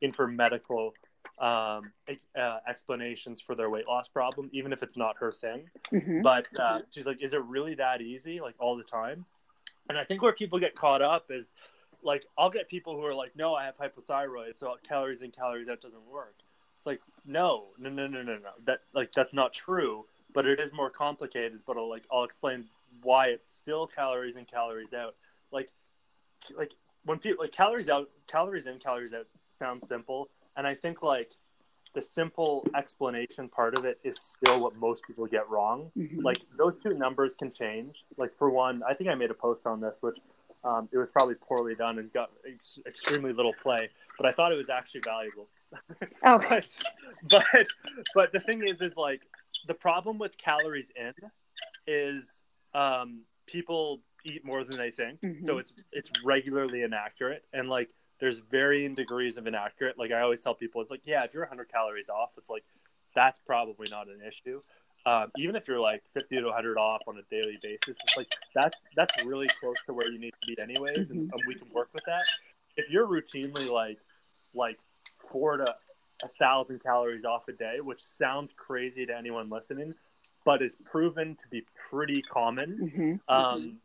in 0.00 0.12
for 0.12 0.26
medical 0.26 0.94
um, 1.38 1.92
uh, 2.38 2.58
explanations 2.68 3.40
for 3.40 3.54
their 3.54 3.68
weight 3.68 3.86
loss 3.86 4.08
problem, 4.08 4.48
even 4.52 4.72
if 4.72 4.82
it's 4.82 4.96
not 4.96 5.16
her 5.18 5.32
thing. 5.32 5.68
Mm-hmm. 5.92 6.22
But 6.22 6.46
uh, 6.58 6.80
she's 6.90 7.06
like, 7.06 7.22
is 7.22 7.34
it 7.34 7.42
really 7.44 7.74
that 7.74 8.00
easy, 8.00 8.40
like 8.40 8.54
all 8.58 8.76
the 8.76 8.84
time? 8.84 9.26
And 9.88 9.98
I 9.98 10.04
think 10.04 10.22
where 10.22 10.32
people 10.32 10.58
get 10.58 10.74
caught 10.74 11.02
up 11.02 11.26
is 11.30 11.52
like 12.02 12.24
I'll 12.38 12.50
get 12.50 12.68
people 12.68 12.94
who 12.94 13.04
are 13.04 13.14
like, 13.14 13.36
no, 13.36 13.54
I 13.54 13.66
have 13.66 13.76
hypothyroid, 13.76 14.56
so 14.56 14.74
calories 14.88 15.22
in, 15.22 15.30
calories 15.30 15.68
out 15.68 15.80
doesn't 15.80 16.06
work. 16.10 16.36
It's 16.86 17.00
like 17.00 17.00
no, 17.24 17.68
no, 17.78 17.90
no, 17.90 18.06
no, 18.06 18.22
no, 18.22 18.34
no. 18.34 18.50
That 18.64 18.80
like 18.94 19.12
that's 19.12 19.34
not 19.34 19.52
true. 19.52 20.06
But 20.32 20.46
it 20.46 20.60
is 20.60 20.72
more 20.72 20.90
complicated. 20.90 21.60
But 21.66 21.76
I'll 21.76 21.88
like 21.88 22.04
I'll 22.12 22.24
explain 22.24 22.66
why 23.02 23.28
it's 23.28 23.52
still 23.52 23.86
calories 23.86 24.36
in, 24.36 24.44
calories 24.44 24.92
out. 24.92 25.16
Like 25.50 25.70
like 26.56 26.72
when 27.04 27.18
people 27.18 27.44
like 27.44 27.52
calories 27.52 27.88
out, 27.88 28.08
calories 28.28 28.66
in, 28.66 28.78
calories 28.78 29.12
out 29.12 29.26
sounds 29.50 29.88
simple, 29.88 30.28
and 30.56 30.66
I 30.66 30.74
think 30.74 31.02
like 31.02 31.32
the 31.94 32.02
simple 32.02 32.66
explanation 32.76 33.48
part 33.48 33.78
of 33.78 33.84
it 33.84 33.98
is 34.04 34.16
still 34.20 34.60
what 34.60 34.76
most 34.76 35.02
people 35.06 35.26
get 35.26 35.48
wrong. 35.48 35.90
Mhm. 35.96 36.22
Like 36.22 36.38
those 36.58 36.76
two 36.76 36.94
numbers 36.94 37.34
can 37.34 37.50
change. 37.50 38.04
Like 38.16 38.36
for 38.36 38.50
one, 38.50 38.82
I 38.88 38.94
think 38.94 39.08
I 39.10 39.14
made 39.14 39.30
a 39.30 39.34
post 39.34 39.66
on 39.66 39.80
this, 39.80 39.94
which 40.00 40.18
um, 40.62 40.88
it 40.92 40.98
was 40.98 41.08
probably 41.12 41.36
poorly 41.36 41.74
done 41.74 41.98
and 41.98 42.12
got 42.12 42.30
ex- 42.46 42.78
extremely 42.86 43.32
little 43.32 43.54
play, 43.62 43.88
but 44.18 44.26
I 44.26 44.32
thought 44.32 44.52
it 44.52 44.56
was 44.56 44.68
actually 44.68 45.02
valuable. 45.04 45.48
Oh, 46.22 46.38
but 46.48 46.66
but 47.28 47.66
but 48.14 48.32
the 48.32 48.40
thing 48.40 48.62
is, 48.66 48.80
is 48.80 48.96
like 48.96 49.22
the 49.66 49.74
problem 49.74 50.18
with 50.18 50.36
calories 50.38 50.90
in 50.96 51.14
is 51.86 52.42
um, 52.74 53.22
people 53.46 54.00
eat 54.24 54.44
more 54.44 54.64
than 54.64 54.76
they 54.76 54.90
think, 54.90 55.20
Mhm. 55.20 55.44
so 55.44 55.58
it's 55.58 55.72
it's 55.92 56.10
regularly 56.24 56.82
inaccurate, 56.82 57.44
and 57.52 57.68
like 57.68 57.88
there's 58.18 58.38
varying 58.38 58.94
degrees 58.94 59.36
of 59.36 59.46
inaccurate. 59.46 59.98
Like 59.98 60.10
I 60.10 60.20
always 60.20 60.40
tell 60.40 60.54
people, 60.54 60.80
it's 60.80 60.90
like 60.90 61.02
yeah, 61.04 61.24
if 61.24 61.34
you're 61.34 61.42
100 61.42 61.70
calories 61.70 62.08
off, 62.08 62.30
it's 62.36 62.50
like 62.50 62.64
that's 63.14 63.38
probably 63.38 63.86
not 63.90 64.08
an 64.08 64.20
issue. 64.26 64.62
Um, 65.06 65.30
even 65.36 65.54
if 65.54 65.68
you're 65.68 65.78
like 65.78 66.02
50 66.14 66.36
to 66.36 66.44
100 66.46 66.78
off 66.78 67.02
on 67.06 67.16
a 67.16 67.22
daily 67.30 67.58
basis, 67.62 67.96
it's 68.02 68.16
like 68.16 68.28
that's 68.54 68.82
that's 68.96 69.24
really 69.24 69.46
close 69.60 69.76
to 69.86 69.94
where 69.94 70.10
you 70.10 70.18
need 70.18 70.34
to 70.42 70.46
be 70.46 70.60
anyways, 70.60 71.10
and, 71.10 71.30
and 71.32 71.42
we 71.46 71.54
can 71.54 71.68
work 71.72 71.86
with 71.94 72.02
that. 72.06 72.24
If 72.76 72.90
you're 72.90 73.06
routinely 73.06 73.72
like 73.72 73.98
like 74.52 74.78
four 75.30 75.58
to 75.58 75.74
a 76.22 76.28
thousand 76.38 76.82
calories 76.82 77.24
off 77.24 77.48
a 77.48 77.52
day, 77.52 77.80
which 77.80 78.02
sounds 78.02 78.52
crazy 78.56 79.06
to 79.06 79.16
anyone 79.16 79.50
listening, 79.50 79.94
but 80.44 80.62
is 80.62 80.76
proven 80.84 81.34
to 81.36 81.48
be 81.48 81.64
pretty 81.90 82.22
common. 82.22 83.20
Mhm. 83.28 83.34
Um, 83.34 83.80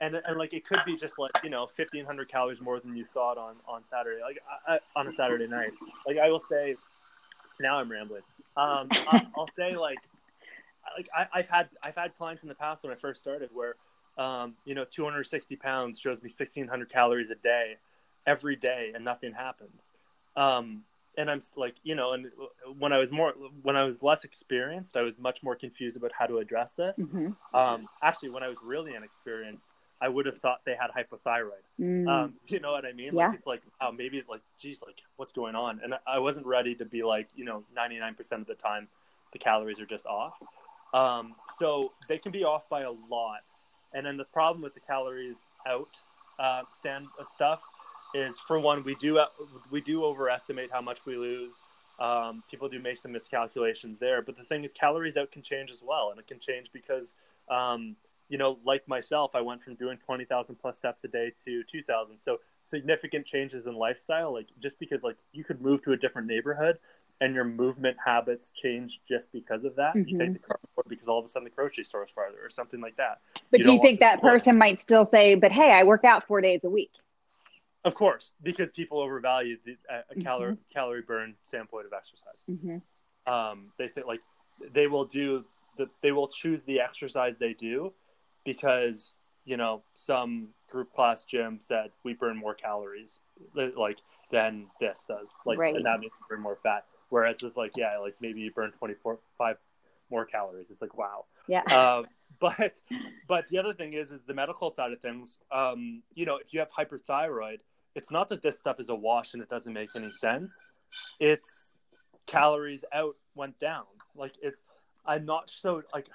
and, 0.00 0.16
and 0.16 0.36
like 0.36 0.52
it 0.52 0.64
could 0.64 0.80
be 0.84 0.96
just 0.96 1.18
like 1.18 1.30
you 1.44 1.50
know 1.50 1.66
fifteen 1.66 2.04
hundred 2.04 2.28
calories 2.28 2.60
more 2.60 2.80
than 2.80 2.96
you 2.96 3.04
thought 3.14 3.38
on 3.38 3.56
on 3.66 3.82
Saturday, 3.90 4.20
like 4.22 4.38
I, 4.66 4.74
I, 4.74 4.78
on 4.96 5.06
a 5.06 5.12
Saturday 5.12 5.46
night. 5.46 5.72
Like 6.06 6.18
I 6.18 6.28
will 6.28 6.42
say, 6.48 6.76
now 7.60 7.78
I'm 7.78 7.90
rambling. 7.90 8.22
Um, 8.56 8.90
I'll, 9.08 9.26
I'll 9.36 9.50
say 9.56 9.76
like 9.76 9.98
like 10.96 11.08
I, 11.16 11.38
I've 11.38 11.48
had 11.48 11.68
I've 11.82 11.94
had 11.94 12.16
clients 12.16 12.42
in 12.42 12.48
the 12.48 12.54
past 12.54 12.82
when 12.82 12.92
I 12.92 12.96
first 12.96 13.20
started 13.20 13.50
where 13.52 13.76
um, 14.18 14.54
you 14.64 14.74
know 14.74 14.84
260 14.84 15.56
pounds 15.56 15.98
shows 15.98 16.22
me 16.22 16.28
1600 16.28 16.88
calories 16.88 17.30
a 17.30 17.36
day 17.36 17.76
every 18.26 18.56
day 18.56 18.92
and 18.94 19.04
nothing 19.04 19.32
happens. 19.32 19.88
Um, 20.36 20.84
and 21.18 21.30
I'm 21.30 21.40
like, 21.56 21.74
you 21.82 21.94
know, 21.94 22.12
and 22.12 22.30
when 22.78 22.92
I 22.92 22.98
was 22.98 23.12
more, 23.12 23.32
when 23.62 23.76
I 23.76 23.84
was 23.84 24.02
less 24.02 24.24
experienced, 24.24 24.96
I 24.96 25.02
was 25.02 25.18
much 25.18 25.42
more 25.42 25.54
confused 25.54 25.96
about 25.96 26.12
how 26.12 26.26
to 26.26 26.38
address 26.38 26.72
this. 26.72 26.96
Mhm. 26.98 27.36
Um, 27.52 27.88
actually, 28.02 28.30
when 28.30 28.42
I 28.42 28.48
was 28.48 28.58
really 28.64 28.94
inexperienced, 28.94 29.68
I 30.00 30.08
would 30.08 30.24
have 30.26 30.38
thought 30.38 30.62
they 30.64 30.74
had 30.74 30.90
hypothyroid. 30.90 31.62
Mm. 31.78 32.08
Um, 32.08 32.34
you 32.46 32.60
know 32.60 32.72
what 32.72 32.86
I 32.86 32.92
mean? 32.92 33.14
Yeah. 33.14 33.26
Like, 33.26 33.34
it's 33.36 33.46
like, 33.46 33.62
oh, 33.80 33.92
maybe 33.92 34.22
like, 34.28 34.40
geez, 34.58 34.82
like 34.82 35.02
what's 35.16 35.32
going 35.32 35.54
on? 35.54 35.80
And 35.84 35.94
I- 35.94 35.98
I 36.06 36.18
wasn't 36.18 36.46
ready 36.46 36.74
to 36.76 36.84
be 36.84 37.02
like, 37.02 37.28
you 37.36 37.44
know, 37.44 37.62
99% 37.76 38.40
of 38.40 38.46
the 38.46 38.54
time 38.54 38.88
the 39.32 39.38
calories 39.38 39.80
are 39.80 39.86
just 39.86 40.06
off. 40.06 40.34
Um, 40.94 41.34
so 41.58 41.92
they 42.08 42.18
can 42.18 42.32
be 42.32 42.42
off 42.44 42.68
by 42.68 42.82
a 42.82 42.90
lot. 42.90 43.42
And 43.94 44.04
then 44.04 44.16
the 44.16 44.24
problem 44.24 44.62
with 44.62 44.74
the 44.74 44.80
calories 44.80 45.36
out 45.66 45.88
uh, 46.38 46.62
stand 46.78 47.06
uh, 47.20 47.24
stuff 47.24 47.62
is, 48.14 48.38
for 48.38 48.58
one, 48.58 48.84
we 48.84 48.94
do 48.94 49.20
we 49.70 49.80
do 49.80 50.04
overestimate 50.04 50.70
how 50.72 50.80
much 50.80 51.04
we 51.06 51.16
lose. 51.16 51.62
Um, 51.98 52.42
people 52.50 52.68
do 52.68 52.80
make 52.80 52.98
some 52.98 53.12
miscalculations 53.12 53.98
there, 53.98 54.22
but 54.22 54.36
the 54.36 54.44
thing 54.44 54.64
is, 54.64 54.72
calories 54.72 55.16
out 55.16 55.30
can 55.30 55.42
change 55.42 55.70
as 55.70 55.82
well, 55.84 56.10
and 56.10 56.18
it 56.18 56.26
can 56.26 56.40
change 56.40 56.72
because, 56.72 57.14
um, 57.48 57.96
you 58.28 58.38
know, 58.38 58.58
like 58.64 58.86
myself, 58.88 59.32
I 59.34 59.40
went 59.40 59.62
from 59.62 59.74
doing 59.74 59.98
twenty 59.98 60.24
thousand 60.24 60.56
plus 60.56 60.76
steps 60.78 61.04
a 61.04 61.08
day 61.08 61.32
to 61.44 61.62
two 61.70 61.82
thousand. 61.82 62.18
So 62.18 62.40
significant 62.64 63.26
changes 63.26 63.66
in 63.66 63.74
lifestyle, 63.74 64.32
like 64.32 64.46
just 64.60 64.78
because 64.78 65.02
like 65.02 65.16
you 65.32 65.44
could 65.44 65.60
move 65.60 65.82
to 65.84 65.92
a 65.92 65.96
different 65.96 66.26
neighborhood 66.28 66.78
and 67.20 67.34
your 67.34 67.44
movement 67.44 67.96
habits 68.04 68.50
change 68.60 69.00
just 69.08 69.30
because 69.32 69.64
of 69.64 69.76
that. 69.76 69.94
You 69.94 70.16
Mhm. 70.16 70.18
take 70.18 70.32
the 70.32 70.38
car 70.40 70.58
because 70.88 71.08
all 71.08 71.18
of 71.18 71.24
a 71.24 71.28
sudden 71.28 71.44
the 71.44 71.50
grocery 71.50 71.84
store 71.84 72.04
is 72.04 72.10
farther 72.10 72.38
or 72.42 72.50
something 72.50 72.80
like 72.80 72.96
that. 72.96 73.20
But 73.50 73.60
you 73.60 73.64
do 73.64 73.72
you 73.72 73.78
think 73.80 74.00
that 74.00 74.18
split. 74.18 74.32
person 74.32 74.58
might 74.58 74.78
still 74.80 75.04
say, 75.04 75.34
"But 75.36 75.52
hey, 75.52 75.70
I 75.72 75.84
work 75.84 76.04
out 76.04 76.26
four 76.26 76.40
days 76.40 76.64
a 76.64 76.70
week"? 76.70 76.90
Of 77.84 77.94
course, 77.94 78.30
because 78.42 78.70
people 78.70 79.00
overvalue 79.00 79.56
the 79.64 79.76
a, 79.90 80.02
a 80.10 80.14
calorie 80.22 80.56
calorie 80.72 81.02
burn 81.02 81.34
standpoint 81.42 81.86
of 81.86 81.92
exercise. 81.92 82.44
Mm-hmm. 82.48 83.32
Um, 83.32 83.72
they 83.78 83.88
think 83.88 84.06
like 84.06 84.20
they 84.72 84.86
will 84.86 85.04
do 85.04 85.44
the 85.76 85.88
they 86.00 86.12
will 86.12 86.28
choose 86.28 86.62
the 86.62 86.80
exercise 86.80 87.38
they 87.38 87.54
do 87.54 87.92
because 88.44 89.16
you 89.44 89.56
know 89.56 89.82
some 89.94 90.48
group 90.70 90.92
class 90.92 91.24
gym 91.24 91.58
said 91.60 91.90
we 92.04 92.14
burn 92.14 92.36
more 92.36 92.54
calories 92.54 93.20
like 93.76 93.98
than 94.30 94.66
this 94.80 95.04
does 95.08 95.26
like 95.44 95.58
Right. 95.58 95.74
and 95.74 95.84
that 95.84 95.98
means 96.00 96.12
burn 96.28 96.40
more 96.40 96.58
fat 96.62 96.84
whereas 97.10 97.42
it's 97.42 97.56
like 97.56 97.72
yeah 97.76 97.98
like 97.98 98.14
maybe 98.20 98.40
you 98.40 98.50
burn 98.52 98.70
24 98.72 99.18
5 99.36 99.56
more 100.10 100.24
calories 100.24 100.70
it's 100.70 100.80
like 100.80 100.96
wow 100.96 101.24
Yeah. 101.48 101.62
um, 101.64 102.06
but 102.40 102.74
but 103.28 103.48
the 103.48 103.58
other 103.58 103.74
thing 103.74 103.92
is 103.94 104.10
is 104.12 104.22
the 104.24 104.34
medical 104.34 104.70
side 104.70 104.92
of 104.92 105.00
things 105.00 105.38
um, 105.50 106.02
you 106.14 106.24
know 106.24 106.36
if 106.36 106.52
you 106.54 106.60
have 106.60 106.70
hyperthyroid 106.70 107.58
it's 107.94 108.10
not 108.10 108.28
that 108.30 108.42
this 108.42 108.58
stuff 108.58 108.80
is 108.80 108.88
a 108.88 108.94
wash 108.94 109.34
and 109.34 109.42
it 109.42 109.48
doesn't 109.48 109.72
make 109.72 109.90
any 109.94 110.12
sense. 110.12 110.58
It's 111.20 111.70
calories 112.26 112.84
out 112.92 113.16
went 113.34 113.58
down. 113.58 113.84
Like 114.14 114.32
it's 114.42 114.60
i'm 115.04 115.24
not 115.24 115.50
so 115.50 115.82
like 115.92 116.06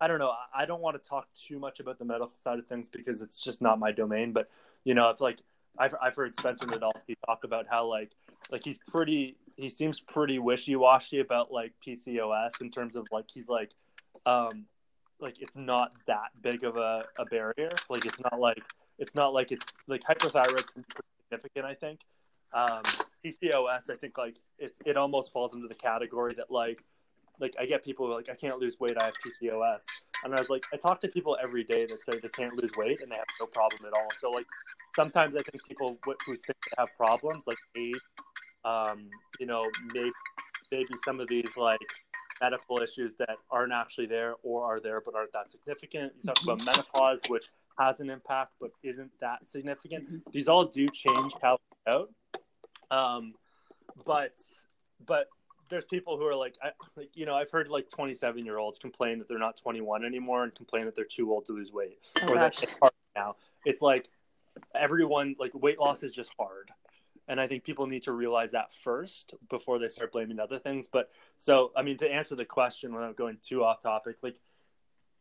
i 0.00 0.08
don't 0.08 0.18
know. 0.18 0.32
I- 0.54 0.66
don't 0.66 0.80
want 0.80 1.00
to 1.00 1.08
talk 1.08 1.28
too 1.34 1.58
much 1.60 1.78
about 1.80 1.98
the 1.98 2.04
medical 2.04 2.32
side 2.36 2.58
of 2.58 2.66
things 2.66 2.88
because 2.90 3.22
it's 3.22 3.36
just 3.36 3.60
not 3.62 3.78
my 3.78 3.92
domain 3.92 4.32
but 4.32 4.50
you 4.82 4.94
know 4.94 5.10
if 5.10 5.20
like 5.20 5.38
i've, 5.78 5.94
I've 6.02 6.16
heard 6.16 6.34
spencer 6.34 6.66
nadolsky 6.66 7.14
talk 7.26 7.44
about 7.44 7.66
how 7.70 7.86
like 7.86 8.10
like 8.50 8.64
he's 8.64 8.78
pretty 8.88 9.36
he 9.56 9.70
seems 9.70 10.00
pretty 10.00 10.40
wishy-washy 10.40 11.20
about 11.20 11.52
like 11.52 11.72
pcos 11.86 12.60
in 12.60 12.70
terms 12.72 12.96
of 12.96 13.06
like 13.12 13.26
he's 13.32 13.48
like 13.48 13.70
um 14.26 14.66
like 15.22 15.40
it's 15.40 15.56
not 15.56 15.92
that 16.06 16.30
big 16.42 16.64
of 16.64 16.76
a, 16.76 17.04
a 17.18 17.24
barrier. 17.26 17.70
Like 17.88 18.04
it's 18.04 18.20
not 18.20 18.38
like 18.38 18.62
it's 18.98 19.14
not 19.14 19.32
like 19.32 19.52
it's 19.52 19.66
like 19.86 20.02
hyperthyroid 20.02 20.68
significant 21.32 21.66
i 21.66 21.74
think. 21.74 22.00
Um 22.52 22.82
pcos 23.24 23.88
i 23.88 23.96
think 23.96 24.18
like 24.18 24.36
it's 24.58 24.78
it 24.84 24.96
almost 24.96 25.32
falls 25.32 25.54
into 25.54 25.68
the 25.68 25.74
category 25.74 26.34
that 26.34 26.50
like 26.50 26.82
like 27.40 27.54
i 27.58 27.64
get 27.64 27.84
people 27.84 28.08
like 28.12 28.28
i 28.28 28.34
can't 28.34 28.58
lose 28.58 28.78
weight 28.80 28.96
i 29.00 29.04
have 29.04 29.14
pcos 29.24 29.82
and 30.24 30.34
i 30.34 30.40
was 30.40 30.50
like 30.50 30.64
i 30.72 30.76
talk 30.76 31.00
to 31.00 31.08
people 31.08 31.36
every 31.42 31.62
day 31.64 31.86
that 31.86 32.02
say 32.02 32.18
they 32.18 32.28
can't 32.28 32.54
lose 32.56 32.72
weight 32.76 33.00
and 33.00 33.10
they 33.12 33.16
have 33.16 33.24
no 33.40 33.46
problem 33.46 33.80
at 33.86 33.92
all. 33.92 34.08
So 34.20 34.30
like 34.30 34.46
sometimes 34.96 35.34
i 35.36 35.42
think 35.42 35.64
people 35.66 35.96
who 36.04 36.14
think 36.26 36.46
they 36.46 36.74
have 36.78 36.88
problems 36.96 37.44
like 37.46 37.58
age 37.76 37.94
um 38.64 39.08
you 39.38 39.46
know 39.46 39.64
maybe 39.94 40.10
maybe 40.70 40.94
some 41.04 41.20
of 41.20 41.28
these 41.28 41.52
like 41.56 41.80
medical 42.40 42.82
issues 42.82 43.14
that 43.14 43.36
aren't 43.50 43.72
actually 43.72 44.06
there 44.06 44.34
or 44.42 44.64
are 44.64 44.80
there 44.80 45.00
but 45.00 45.14
aren't 45.14 45.32
that 45.32 45.48
significant. 45.48 46.12
You 46.16 46.22
talk 46.22 46.42
about 46.42 46.64
menopause 46.66 47.20
which 47.28 47.46
has 47.78 48.00
an 48.00 48.10
impact 48.10 48.52
but 48.60 48.70
isn't 48.82 49.10
that 49.20 49.46
significant 49.46 50.04
these 50.32 50.48
all 50.48 50.64
do 50.64 50.86
change 50.88 51.32
out 51.42 51.60
um, 52.92 53.34
but 54.04 54.34
but 55.04 55.26
there's 55.68 55.84
people 55.86 56.18
who 56.18 56.26
are 56.26 56.36
like, 56.36 56.54
I, 56.62 56.70
like 56.96 57.08
you 57.14 57.24
know, 57.24 57.34
I've 57.34 57.50
heard 57.50 57.68
like 57.68 57.88
27 57.90 58.44
year 58.44 58.58
olds 58.58 58.78
complain 58.78 59.18
that 59.18 59.28
they're 59.28 59.38
not 59.38 59.56
21 59.56 60.04
anymore 60.04 60.44
and 60.44 60.54
complain 60.54 60.84
that 60.84 60.94
they're 60.94 61.04
too 61.04 61.32
old 61.32 61.46
to 61.46 61.52
lose 61.52 61.72
weight 61.72 61.98
Oh, 62.22 62.32
or 62.32 62.34
that 62.36 62.62
it's 62.62 62.72
hard 62.80 62.92
now. 63.16 63.36
It's 63.64 63.80
like 63.80 64.08
everyone 64.74 65.34
like 65.38 65.52
weight 65.54 65.78
loss 65.78 66.02
is 66.02 66.12
just 66.12 66.30
hard. 66.38 66.70
And 67.28 67.40
I 67.40 67.46
think 67.46 67.64
people 67.64 67.86
need 67.86 68.02
to 68.02 68.12
realize 68.12 68.50
that 68.50 68.74
first 68.74 69.32
before 69.48 69.78
they 69.78 69.88
start 69.88 70.12
blaming 70.12 70.38
other 70.38 70.58
things. 70.58 70.88
But 70.92 71.08
so, 71.38 71.70
I 71.74 71.82
mean, 71.82 71.96
to 71.98 72.12
answer 72.12 72.34
the 72.34 72.44
question 72.44 72.92
without 72.92 73.16
going 73.16 73.38
too 73.42 73.64
off 73.64 73.80
topic, 73.80 74.16
like 74.22 74.36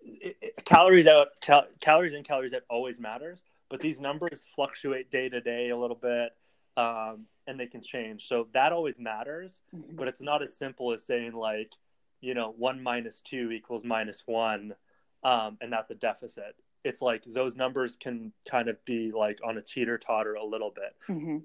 it, 0.04 0.38
it, 0.42 0.66
calories 0.66 1.08
out, 1.08 1.28
cal- 1.42 1.68
calories 1.82 2.14
in, 2.14 2.24
calories 2.24 2.54
out 2.54 2.64
always 2.70 3.00
matters. 3.00 3.44
But 3.70 3.80
these 3.80 4.00
numbers 4.00 4.46
fluctuate 4.56 5.10
day 5.10 5.30
to 5.30 5.40
day 5.40 5.70
a 5.70 5.78
little 5.78 5.96
bit, 5.96 6.36
um, 6.76 7.26
and 7.48 7.60
they 7.60 7.68
can 7.68 7.82
change. 7.82 8.28
So 8.28 8.48
that 8.54 8.74
always 8.74 9.00
matters. 9.00 9.62
Mhm. 9.74 9.96
But 9.96 10.08
it's 10.08 10.22
not 10.22 10.42
as 10.42 10.56
simple 10.58 10.92
as 10.92 11.04
saying 11.06 11.34
like, 11.34 11.72
you 12.20 12.34
know, 12.34 12.52
one 12.58 12.82
minus 12.84 13.22
two 13.22 13.52
equals 13.52 13.84
minus 13.84 14.28
one, 14.28 14.76
um, 15.24 15.58
and 15.62 15.72
that's 15.72 15.90
a 15.90 15.96
deficit. 15.96 16.56
It's 16.84 17.02
like 17.02 17.24
those 17.24 17.56
numbers 17.56 17.96
can 17.96 18.34
kind 18.50 18.68
of 18.68 18.84
be 18.86 19.12
like 19.12 19.40
on 19.44 19.58
a 19.58 19.62
teeter 19.62 19.98
totter 19.98 20.34
a 20.36 20.44
little 20.44 20.72
bit 20.72 20.96
Mhm. 21.08 21.44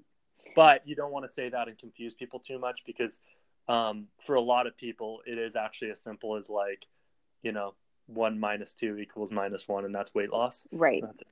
but 0.55 0.87
you 0.87 0.95
don't 0.95 1.11
want 1.11 1.25
to 1.25 1.31
say 1.31 1.47
that 1.49 1.67
and 1.67 1.77
confuse 1.77 2.13
people 2.15 2.39
too 2.39 2.57
much 2.57 2.83
because 2.85 3.19
um, 3.69 4.07
for 4.19 4.35
a 4.35 4.41
lot 4.41 4.65
of 4.65 4.75
people 4.77 5.21
it 5.27 5.37
is 5.37 5.55
actually 5.55 5.91
as 5.91 6.01
simple 6.01 6.35
as 6.35 6.49
like 6.49 6.87
you 7.43 7.51
know 7.51 7.75
one 8.07 8.39
minus 8.39 8.73
two 8.73 8.97
equals 8.97 9.31
minus 9.31 9.67
one 9.67 9.85
and 9.85 9.93
that's 9.93 10.13
weight 10.15 10.31
loss 10.31 10.65
Right. 10.71 11.01
that's 11.01 11.21
it. 11.21 11.27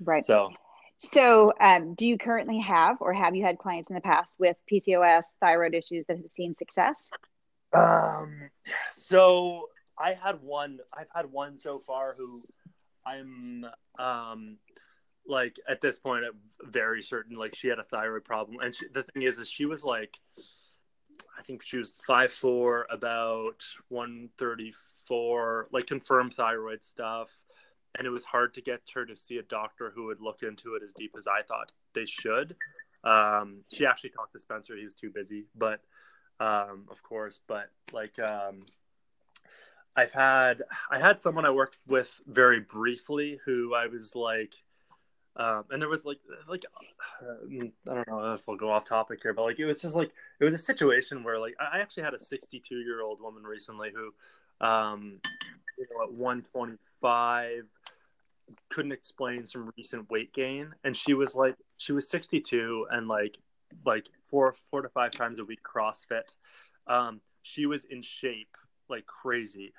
Right. 0.00 0.24
so 0.24 0.50
So, 0.98 1.52
um, 1.60 1.94
do 1.94 2.06
you 2.06 2.16
currently 2.16 2.60
have, 2.60 2.98
or 3.00 3.12
have 3.12 3.34
you 3.34 3.44
had 3.44 3.58
clients 3.58 3.90
in 3.90 3.94
the 3.94 4.00
past 4.00 4.34
with 4.38 4.56
PCOS, 4.72 5.24
thyroid 5.40 5.74
issues 5.74 6.06
that 6.06 6.16
have 6.16 6.26
seen 6.28 6.54
success? 6.54 7.10
um 7.72 8.48
so 8.92 9.68
i 9.98 10.14
had 10.14 10.40
one 10.40 10.78
i've 10.96 11.08
had 11.12 11.26
one 11.32 11.58
so 11.58 11.82
far 11.84 12.14
who 12.16 12.42
i'm 13.04 13.66
um 13.98 14.56
like 15.26 15.56
at 15.68 15.80
this 15.80 15.98
point 15.98 16.24
i'm 16.24 16.70
very 16.70 17.02
certain 17.02 17.36
like 17.36 17.54
she 17.56 17.66
had 17.66 17.80
a 17.80 17.84
thyroid 17.84 18.24
problem 18.24 18.58
and 18.62 18.76
she, 18.76 18.86
the 18.94 19.02
thing 19.02 19.22
is 19.22 19.38
is 19.40 19.48
she 19.48 19.66
was 19.66 19.82
like 19.82 20.16
I 21.38 21.42
think 21.42 21.62
she 21.64 21.78
was 21.78 21.94
five 22.06 22.32
four, 22.32 22.86
about 22.90 23.64
one 23.88 24.30
thirty 24.38 24.72
four, 25.06 25.66
like 25.72 25.86
confirmed 25.86 26.34
thyroid 26.34 26.82
stuff. 26.82 27.28
And 27.96 28.06
it 28.06 28.10
was 28.10 28.24
hard 28.24 28.54
to 28.54 28.60
get 28.60 28.80
her 28.94 29.06
to 29.06 29.16
see 29.16 29.38
a 29.38 29.42
doctor 29.42 29.92
who 29.94 30.06
would 30.06 30.20
look 30.20 30.42
into 30.42 30.74
it 30.74 30.82
as 30.82 30.92
deep 30.92 31.14
as 31.16 31.28
I 31.28 31.42
thought 31.42 31.70
they 31.94 32.06
should. 32.06 32.56
Um, 33.04 33.60
she 33.72 33.86
actually 33.86 34.10
talked 34.10 34.32
to 34.32 34.40
Spencer; 34.40 34.76
he 34.76 34.84
was 34.84 34.94
too 34.94 35.10
busy, 35.10 35.44
but 35.54 35.80
um, 36.40 36.86
of 36.90 37.02
course. 37.02 37.38
But 37.46 37.70
like, 37.92 38.18
um, 38.18 38.64
I've 39.96 40.12
had 40.12 40.62
I 40.90 40.98
had 40.98 41.20
someone 41.20 41.44
I 41.44 41.50
worked 41.50 41.78
with 41.86 42.20
very 42.26 42.60
briefly 42.60 43.38
who 43.44 43.74
I 43.74 43.86
was 43.86 44.16
like, 44.16 44.54
um, 45.36 45.64
and 45.70 45.80
there 45.80 45.88
was 45.88 46.04
like 46.04 46.18
like 46.48 46.64
uh, 47.22 47.46
I 47.90 47.94
don't 47.94 48.08
know 48.08 48.34
if 48.34 48.46
we'll 48.46 48.56
go 48.56 48.70
off 48.70 48.84
topic 48.84 49.20
here, 49.22 49.32
but 49.32 49.42
like 49.42 49.58
it 49.58 49.66
was 49.66 49.82
just 49.82 49.94
like 49.94 50.12
it 50.40 50.44
was 50.44 50.54
a 50.54 50.58
situation 50.58 51.22
where 51.22 51.38
like 51.38 51.54
I 51.60 51.78
actually 51.78 52.04
had 52.04 52.14
a 52.14 52.18
62 52.18 52.74
year 52.76 53.02
old 53.02 53.20
woman 53.20 53.44
recently 53.44 53.90
who, 53.94 54.12
um, 54.64 55.20
you 55.78 55.86
know, 55.90 56.04
at 56.04 56.12
125 56.12 57.64
couldn't 58.70 58.92
explain 58.92 59.46
some 59.46 59.70
recent 59.76 60.10
weight 60.10 60.32
gain, 60.32 60.72
and 60.84 60.96
she 60.96 61.14
was 61.14 61.34
like 61.34 61.54
she 61.76 61.92
was 61.92 62.08
62 62.08 62.86
and 62.90 63.08
like 63.08 63.38
like 63.84 64.06
four 64.24 64.54
four 64.70 64.82
to 64.82 64.88
five 64.88 65.12
times 65.12 65.38
a 65.38 65.44
week 65.44 65.60
CrossFit. 65.62 66.34
Um, 66.86 67.20
she 67.42 67.66
was 67.66 67.84
in 67.84 68.02
shape 68.02 68.56
like 68.88 69.06
crazy, 69.06 69.72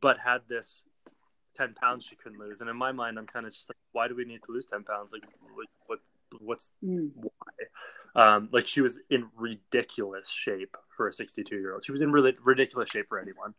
but 0.00 0.18
had 0.18 0.42
this 0.48 0.84
10 1.56 1.74
pounds 1.74 2.04
she 2.04 2.16
couldn't 2.16 2.38
lose. 2.38 2.60
And 2.60 2.70
in 2.70 2.76
my 2.76 2.92
mind, 2.92 3.18
I'm 3.18 3.26
kind 3.26 3.46
of 3.46 3.52
just 3.52 3.68
like, 3.68 3.76
why 3.92 4.08
do 4.08 4.14
we 4.14 4.24
need 4.24 4.42
to 4.46 4.52
lose 4.52 4.66
10 4.66 4.84
pounds? 4.84 5.12
Like, 5.12 5.24
what, 5.86 5.98
what's 6.40 6.70
mm. 6.84 7.10
why? 7.14 7.30
Um, 8.14 8.48
like 8.52 8.66
she 8.66 8.80
was 8.80 8.98
in 9.10 9.28
ridiculous 9.36 10.30
shape 10.30 10.76
for 10.96 11.08
a 11.08 11.12
62 11.12 11.54
year 11.56 11.74
old. 11.74 11.84
She 11.84 11.92
was 11.92 12.00
in 12.00 12.12
really 12.12 12.34
ridiculous 12.42 12.90
shape 12.90 13.08
for 13.08 13.18
anyone. 13.18 13.54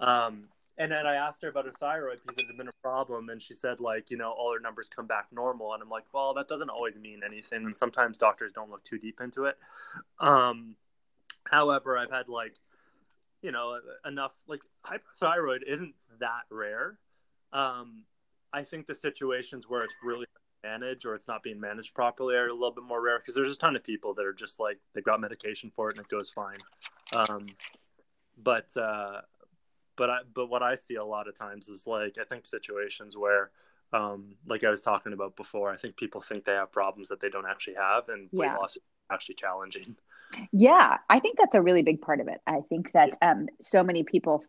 Um, 0.00 0.44
and 0.76 0.92
then 0.92 1.06
I 1.06 1.14
asked 1.14 1.42
her 1.42 1.48
about 1.48 1.64
her 1.64 1.72
thyroid 1.80 2.20
because 2.24 2.42
it 2.42 2.46
had 2.46 2.56
been 2.56 2.68
a 2.68 2.82
problem, 2.82 3.30
and 3.30 3.42
she 3.42 3.54
said 3.54 3.80
like, 3.80 4.10
you 4.10 4.16
know, 4.16 4.30
all 4.30 4.52
her 4.52 4.60
numbers 4.60 4.88
come 4.94 5.06
back 5.06 5.26
normal, 5.32 5.74
and 5.74 5.82
I'm 5.82 5.88
like, 5.88 6.04
well, 6.12 6.34
that 6.34 6.48
doesn't 6.48 6.70
always 6.70 6.98
mean 6.98 7.20
anything, 7.26 7.64
and 7.64 7.76
sometimes 7.76 8.16
doctors 8.16 8.52
don't 8.52 8.70
look 8.70 8.84
too 8.84 8.98
deep 8.98 9.20
into 9.20 9.46
it. 9.46 9.58
Um, 10.20 10.76
however, 11.44 11.98
I've 11.98 12.10
had 12.10 12.28
like 12.28 12.54
you 13.42 13.52
know 13.52 13.78
enough 14.06 14.32
like 14.46 14.60
hyperthyroid 14.84 15.60
isn't 15.66 15.94
that 16.20 16.42
rare. 16.50 16.98
Um 17.52 18.04
i 18.52 18.62
think 18.62 18.86
the 18.86 18.94
situations 18.94 19.68
where 19.68 19.80
it's 19.80 19.94
really 20.02 20.26
managed 20.62 21.04
or 21.04 21.14
it's 21.14 21.28
not 21.28 21.42
being 21.42 21.60
managed 21.60 21.94
properly 21.94 22.34
are 22.34 22.48
a 22.48 22.52
little 22.52 22.72
bit 22.72 22.82
more 22.82 23.02
rare 23.02 23.18
because 23.18 23.34
there's 23.34 23.54
a 23.54 23.58
ton 23.58 23.76
of 23.76 23.84
people 23.84 24.14
that 24.14 24.24
are 24.24 24.32
just 24.32 24.58
like 24.58 24.78
they've 24.94 25.04
got 25.04 25.20
medication 25.20 25.70
for 25.74 25.90
it 25.90 25.96
and 25.96 26.04
it 26.04 26.10
goes 26.10 26.30
fine. 26.30 26.58
Um 27.12 27.46
but 28.42 28.74
uh 28.76 29.20
but 29.98 30.08
i 30.08 30.18
but 30.34 30.46
what 30.46 30.62
i 30.62 30.74
see 30.74 30.94
a 30.94 31.04
lot 31.04 31.28
of 31.28 31.36
times 31.36 31.68
is 31.68 31.86
like 31.86 32.16
i 32.18 32.24
think 32.24 32.46
situations 32.46 33.16
where 33.16 33.50
um 33.92 34.34
like 34.46 34.64
i 34.64 34.70
was 34.70 34.80
talking 34.80 35.12
about 35.12 35.36
before 35.36 35.70
i 35.70 35.76
think 35.76 35.96
people 35.96 36.20
think 36.20 36.44
they 36.44 36.52
have 36.52 36.72
problems 36.72 37.08
that 37.08 37.20
they 37.20 37.28
don't 37.28 37.46
actually 37.46 37.74
have 37.74 38.08
and 38.08 38.28
weight 38.32 38.52
loss 38.52 38.76
is 38.76 38.82
actually 39.10 39.34
challenging 39.34 39.96
yeah, 40.52 40.98
I 41.08 41.20
think 41.20 41.38
that's 41.38 41.54
a 41.54 41.62
really 41.62 41.82
big 41.82 42.00
part 42.00 42.20
of 42.20 42.28
it. 42.28 42.40
I 42.46 42.60
think 42.68 42.92
that 42.92 43.16
um, 43.22 43.46
so 43.60 43.82
many 43.82 44.02
people 44.02 44.44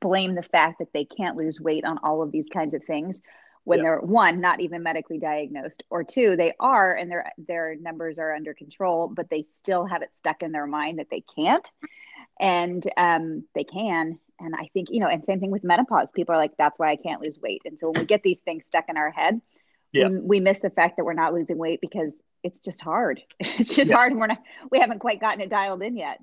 blame 0.00 0.34
the 0.34 0.42
fact 0.42 0.78
that 0.78 0.92
they 0.92 1.04
can't 1.04 1.36
lose 1.36 1.60
weight 1.60 1.84
on 1.84 1.98
all 2.02 2.22
of 2.22 2.30
these 2.30 2.48
kinds 2.52 2.74
of 2.74 2.84
things 2.84 3.22
when 3.64 3.78
yeah. 3.78 3.84
they're 3.84 4.00
one 4.00 4.40
not 4.40 4.60
even 4.60 4.82
medically 4.82 5.18
diagnosed 5.18 5.82
or 5.88 6.04
two 6.04 6.36
they 6.36 6.52
are 6.60 6.94
and 6.94 7.10
their 7.10 7.32
their 7.38 7.74
numbers 7.76 8.18
are 8.18 8.34
under 8.34 8.52
control 8.52 9.08
but 9.08 9.30
they 9.30 9.46
still 9.54 9.86
have 9.86 10.02
it 10.02 10.10
stuck 10.18 10.42
in 10.42 10.52
their 10.52 10.66
mind 10.66 10.98
that 10.98 11.06
they 11.10 11.22
can't 11.34 11.70
and 12.38 12.86
um, 12.98 13.44
they 13.54 13.64
can 13.64 14.18
and 14.40 14.54
i 14.54 14.68
think 14.72 14.88
you 14.90 15.00
know 15.00 15.08
and 15.08 15.24
same 15.24 15.40
thing 15.40 15.50
with 15.50 15.64
menopause 15.64 16.10
people 16.12 16.34
are 16.34 16.38
like 16.38 16.56
that's 16.58 16.78
why 16.78 16.90
i 16.90 16.96
can't 16.96 17.20
lose 17.20 17.38
weight 17.40 17.62
and 17.64 17.78
so 17.78 17.90
when 17.90 18.00
we 18.00 18.06
get 18.06 18.22
these 18.22 18.40
things 18.40 18.66
stuck 18.66 18.84
in 18.88 18.96
our 18.96 19.10
head 19.10 19.40
yeah. 19.92 20.08
we, 20.08 20.18
we 20.18 20.40
miss 20.40 20.60
the 20.60 20.70
fact 20.70 20.96
that 20.96 21.04
we're 21.04 21.14
not 21.14 21.32
losing 21.32 21.56
weight 21.56 21.80
because 21.80 22.18
it's 22.44 22.60
just 22.60 22.80
hard. 22.80 23.20
It's 23.40 23.74
just 23.74 23.90
yeah. 23.90 23.96
hard, 23.96 24.12
and 24.12 24.20
we're 24.20 24.28
not 24.28 24.42
we 24.70 24.78
haven't 24.78 24.98
quite 25.00 25.20
gotten 25.20 25.40
it 25.40 25.50
dialed 25.50 25.82
in 25.82 25.96
yet. 25.96 26.20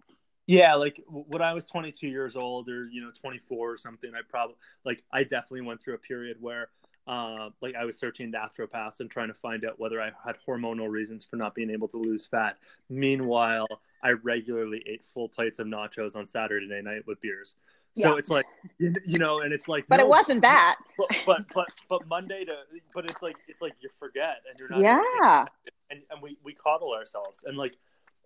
Yeah, 0.47 0.76
like 0.76 1.02
when 1.08 1.41
I 1.41 1.54
was 1.54 1.67
22 1.67 2.08
years 2.08 2.36
old, 2.36 2.69
or 2.69 2.88
you 2.89 3.02
know 3.02 3.12
24 3.19 3.71
or 3.71 3.78
something, 3.78 4.12
I 4.13 4.21
probably 4.28 4.56
like 4.86 5.04
I 5.12 5.24
definitely 5.24 5.62
went 5.62 5.82
through 5.82 5.95
a 5.95 6.00
period 6.00 6.38
where. 6.39 6.69
Uh, 7.08 7.50
like 7.62 7.74
I 7.74 7.84
was 7.84 7.97
searching 7.97 8.32
naturopaths 8.32 9.00
and 9.00 9.10
trying 9.10 9.30
to 9.30 9.34
find 9.34 9.65
out 9.65 9.80
whether 9.80 10.00
I 10.00 10.12
had 10.24 10.36
hormonal 10.47 10.88
reasons 10.88 11.26
for 11.26 11.36
not 11.36 11.56
being 11.56 11.71
able 11.71 11.88
to 11.89 11.97
lose 11.97 12.28
fat. 12.28 12.58
Meanwhile, 12.89 13.67
I 14.03 14.11
regularly 14.11 14.83
ate 14.87 15.03
full 15.03 15.29
plates 15.29 15.59
of 15.59 15.67
nachos 15.67 16.15
on 16.15 16.25
Saturday 16.25 16.81
night 16.81 17.05
with 17.05 17.21
beers. 17.21 17.55
So 17.97 18.13
yeah. 18.13 18.17
it's 18.17 18.29
like 18.29 18.45
you, 18.77 18.93
you, 19.05 19.19
know, 19.19 19.41
and 19.41 19.51
it's 19.51 19.67
like, 19.67 19.85
but 19.89 19.97
no, 19.97 20.03
it 20.03 20.09
wasn't 20.09 20.41
that. 20.41 20.77
But, 20.97 21.09
but 21.25 21.45
but 21.53 21.67
but 21.89 22.07
Monday 22.07 22.45
to, 22.45 22.55
but 22.93 23.03
it's 23.03 23.21
like 23.21 23.35
it's 23.49 23.61
like 23.61 23.73
you 23.81 23.89
forget 23.99 24.37
and 24.49 24.57
you're 24.57 24.69
not. 24.69 24.81
Yeah. 24.81 25.45
And 25.89 26.01
and 26.09 26.21
we 26.21 26.37
we 26.41 26.53
coddle 26.53 26.93
ourselves 26.93 27.43
and 27.43 27.57
like, 27.57 27.75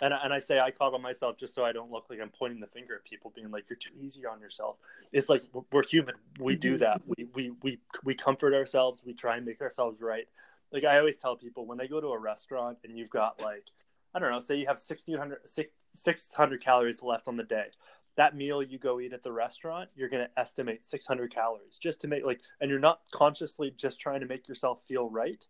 and 0.01 0.13
and 0.13 0.31
I 0.31 0.37
say 0.37 0.59
I 0.59 0.69
coddle 0.69 0.99
myself 0.99 1.37
just 1.37 1.55
so 1.55 1.65
I 1.65 1.71
don't 1.71 1.91
look 1.91 2.05
like 2.11 2.19
I'm 2.21 2.29
pointing 2.29 2.59
the 2.59 2.67
finger 2.67 2.93
at 2.93 3.05
people, 3.05 3.33
being 3.35 3.49
like 3.49 3.67
you're 3.67 3.77
too 3.77 3.93
easy 3.99 4.23
on 4.27 4.39
yourself. 4.39 4.77
It's 5.11 5.29
like 5.29 5.41
we're 5.71 5.83
human. 5.83 6.13
We 6.39 6.53
mm-hmm. 6.53 6.59
do 6.59 6.77
that. 6.77 7.01
We 7.07 7.25
we 7.33 7.51
we 7.63 7.79
we 8.03 8.13
comfort 8.13 8.53
ourselves. 8.53 9.03
We 9.03 9.13
try 9.15 9.37
and 9.37 9.47
make 9.47 9.61
ourselves 9.61 9.99
right. 9.99 10.27
Like 10.71 10.83
I 10.83 10.99
always 10.99 11.17
tell 11.17 11.35
people 11.35 11.65
when 11.65 11.79
they 11.79 11.87
go 11.87 11.99
to 11.99 12.09
a 12.09 12.19
restaurant 12.19 12.77
and 12.83 12.95
you've 12.99 13.09
got 13.09 13.41
like 13.41 13.63
I 14.15 14.19
don't 14.19 14.31
know, 14.31 14.39
say 14.39 14.55
you 14.55 14.67
have 14.67 14.77
1600 14.77 15.39
600 15.93 16.63
calories 16.63 17.01
left 17.03 17.27
on 17.27 17.37
the 17.37 17.43
day 17.43 17.67
that 18.17 18.35
meal 18.35 18.63
you 18.63 18.77
go 18.77 18.99
eat 18.99 19.13
at 19.13 19.23
the 19.23 19.31
restaurant, 19.31 19.89
you're 19.95 20.09
going 20.09 20.25
to 20.25 20.39
estimate 20.39 20.85
600 20.85 21.33
calories 21.33 21.77
just 21.77 22.01
to 22.01 22.07
make 22.07 22.23
like, 22.25 22.39
and 22.61 22.69
you're 22.69 22.79
not 22.79 23.01
consciously 23.11 23.73
just 23.75 23.99
trying 23.99 24.21
to 24.21 24.25
make 24.25 24.47
yourself 24.47 24.83
feel 24.83 25.09
right, 25.09 25.45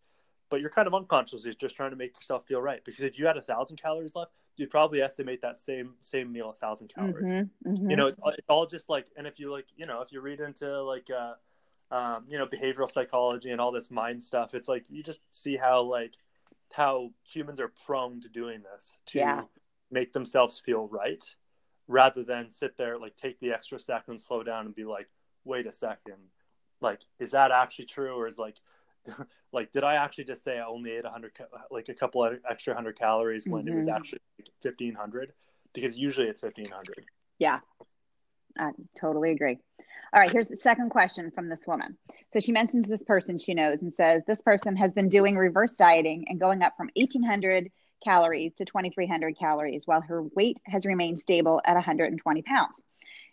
but 0.49 0.61
you're 0.61 0.69
kind 0.69 0.87
of 0.87 0.93
unconsciously 0.93 1.53
just 1.59 1.75
trying 1.75 1.91
to 1.91 1.95
make 1.95 2.15
yourself 2.15 2.45
feel 2.47 2.61
right. 2.61 2.83
Because 2.83 3.03
if 3.03 3.19
you 3.19 3.27
had 3.27 3.37
a 3.37 3.41
thousand 3.41 3.81
calories 3.81 4.15
left, 4.15 4.31
you'd 4.57 4.71
probably 4.71 5.01
estimate 5.01 5.41
that 5.41 5.59
same 5.59 5.93
same 6.01 6.31
meal 6.31 6.49
a 6.49 6.53
thousand 6.53 6.87
calories. 6.93 7.31
Mm-hmm, 7.31 7.71
mm-hmm. 7.71 7.89
You 7.89 7.95
know, 7.97 8.07
it's, 8.07 8.19
it's, 8.25 8.49
all 8.49 8.65
just 8.65 8.89
like, 8.89 9.07
and 9.15 9.27
if 9.27 9.39
you 9.39 9.51
like, 9.51 9.67
you 9.75 9.85
know, 9.85 10.01
if 10.01 10.11
you 10.11 10.21
read 10.21 10.39
into 10.39 10.81
like, 10.83 11.07
uh, 11.11 11.33
um, 11.95 12.25
you 12.27 12.39
know, 12.39 12.47
behavioral 12.47 12.89
psychology 12.89 13.51
and 13.51 13.61
all 13.61 13.71
this 13.71 13.91
mind 13.91 14.23
stuff, 14.23 14.55
it's 14.55 14.67
like 14.67 14.85
you 14.89 15.03
just 15.03 15.21
see 15.29 15.55
how 15.55 15.83
like 15.83 16.15
how 16.75 17.09
humans 17.23 17.61
are 17.61 17.71
prone 17.85 18.19
to 18.19 18.27
doing 18.27 18.61
this 18.61 18.97
to 19.05 19.19
yeah. 19.19 19.41
make 19.89 20.11
themselves 20.11 20.59
feel 20.59 20.87
right 20.87 21.23
rather 21.87 22.21
than 22.23 22.49
sit 22.49 22.77
there 22.77 22.97
like 22.97 23.15
take 23.15 23.39
the 23.39 23.51
extra 23.51 23.79
second 23.79 24.19
slow 24.19 24.43
down 24.43 24.65
and 24.65 24.75
be 24.75 24.83
like 24.83 25.07
wait 25.45 25.67
a 25.67 25.71
second 25.71 26.17
like 26.81 26.99
is 27.17 27.31
that 27.31 27.51
actually 27.51 27.85
true 27.85 28.13
or 28.13 28.27
is 28.27 28.37
like 28.37 28.57
like 29.53 29.71
did 29.71 29.85
i 29.85 29.95
actually 29.95 30.25
just 30.25 30.43
say 30.43 30.57
i 30.57 30.65
only 30.65 30.91
ate 30.91 31.03
100 31.03 31.31
like 31.71 31.87
a 31.87 31.93
couple 31.93 32.23
of 32.25 32.33
extra 32.49 32.73
100 32.73 32.97
calories 32.97 33.47
when 33.47 33.63
mm-hmm. 33.63 33.73
it 33.73 33.77
was 33.77 33.87
mm-hmm. 33.87 33.95
actually 33.95 34.19
like 34.37 34.49
1500 34.61 35.31
because 35.73 35.97
usually 35.97 36.27
it's 36.27 36.41
1500 36.41 37.05
yeah 37.39 37.59
i 38.57 38.71
totally 38.99 39.31
agree 39.31 39.57
all 40.13 40.19
right 40.19 40.31
here's 40.31 40.47
the 40.47 40.55
second 40.55 40.89
question 40.89 41.31
from 41.31 41.49
this 41.49 41.61
woman 41.67 41.97
so 42.29 42.39
she 42.39 42.51
mentions 42.51 42.87
this 42.87 43.03
person 43.03 43.37
she 43.37 43.53
knows 43.53 43.81
and 43.81 43.93
says 43.93 44.23
this 44.25 44.41
person 44.41 44.75
has 44.75 44.93
been 44.93 45.09
doing 45.09 45.35
reverse 45.35 45.75
dieting 45.75 46.25
and 46.27 46.39
going 46.39 46.61
up 46.61 46.75
from 46.75 46.89
1800 46.95 47.69
calories 48.05 48.53
to 48.55 48.65
2,300 48.65 49.37
calories, 49.37 49.87
while 49.87 50.01
her 50.01 50.23
weight 50.35 50.61
has 50.65 50.85
remained 50.85 51.19
stable 51.19 51.61
at 51.65 51.73
120 51.73 52.41
pounds. 52.43 52.81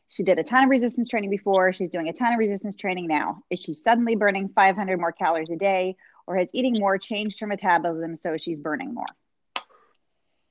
She 0.09 0.23
did 0.23 0.39
a 0.39 0.43
ton 0.43 0.65
of 0.65 0.71
resistance 0.71 1.09
training 1.09 1.31
before. 1.31 1.73
She's 1.73 1.91
doing 1.91 2.09
a 2.09 2.13
ton 2.13 2.33
of 2.33 2.39
resistance 2.39 2.77
training 2.77 3.07
now. 3.07 3.43
Is 3.51 3.61
she 3.63 3.73
suddenly 3.73 4.17
burning 4.17 4.49
500 4.49 4.99
more 4.99 5.13
calories 5.13 5.51
a 5.51 5.57
day, 5.57 5.97
or 6.27 6.37
has 6.37 6.49
eating 6.53 6.79
more 6.79 6.99
changed 6.99 7.41
her 7.41 7.47
metabolism 7.47 8.17
so 8.17 8.37
she's 8.37 8.61
burning 8.61 8.95
more? 8.95 9.07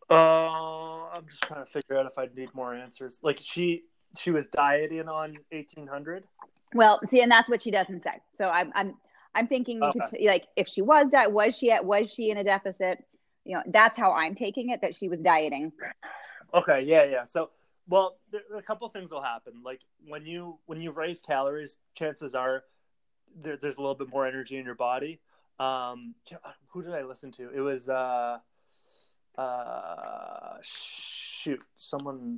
Uh, 0.09 1.09
I'm 1.13 1.25
just 1.27 1.41
trying 1.43 1.65
to 1.65 1.71
figure 1.71 1.97
out 1.97 2.05
if 2.05 2.17
I 2.17 2.27
need 2.35 2.53
more 2.53 2.73
answers. 2.73 3.19
Like 3.21 3.39
she 3.39 3.83
she 4.17 4.31
was 4.31 4.45
dieting 4.47 5.07
on 5.07 5.37
1800. 5.51 6.23
Well, 6.73 6.99
see, 7.07 7.21
and 7.21 7.31
that's 7.31 7.49
what 7.49 7.61
she 7.61 7.71
doesn't 7.71 8.03
say. 8.03 8.19
So 8.33 8.49
I'm 8.49 8.71
I'm 8.75 8.95
I'm 9.35 9.47
thinking 9.47 9.81
okay. 9.83 9.99
could 9.99 10.19
like 10.25 10.47
if 10.55 10.67
she 10.67 10.81
was 10.81 11.11
diet 11.11 11.31
was 11.31 11.57
she 11.57 11.71
at 11.71 11.83
was 11.85 12.11
she 12.11 12.29
in 12.31 12.37
a 12.37 12.43
deficit? 12.43 13.03
you 13.45 13.55
know 13.55 13.63
that's 13.67 13.97
how 13.97 14.11
i'm 14.13 14.35
taking 14.35 14.69
it 14.69 14.81
that 14.81 14.95
she 14.95 15.07
was 15.07 15.19
dieting 15.19 15.71
okay 16.53 16.81
yeah 16.81 17.03
yeah 17.03 17.23
so 17.23 17.49
well 17.87 18.17
there, 18.31 18.41
a 18.55 18.61
couple 18.61 18.87
things 18.89 19.09
will 19.09 19.21
happen 19.21 19.53
like 19.63 19.81
when 20.07 20.25
you 20.25 20.57
when 20.65 20.81
you 20.81 20.91
raise 20.91 21.19
calories 21.19 21.77
chances 21.95 22.35
are 22.35 22.63
there, 23.41 23.57
there's 23.57 23.77
a 23.77 23.81
little 23.81 23.95
bit 23.95 24.09
more 24.09 24.25
energy 24.25 24.57
in 24.57 24.65
your 24.65 24.75
body 24.75 25.19
um 25.59 26.13
who 26.67 26.81
did 26.81 26.93
i 26.93 27.03
listen 27.03 27.31
to 27.31 27.49
it 27.51 27.61
was 27.61 27.89
uh 27.89 28.37
uh 29.37 30.57
shoot 30.61 31.63
someone 31.77 32.37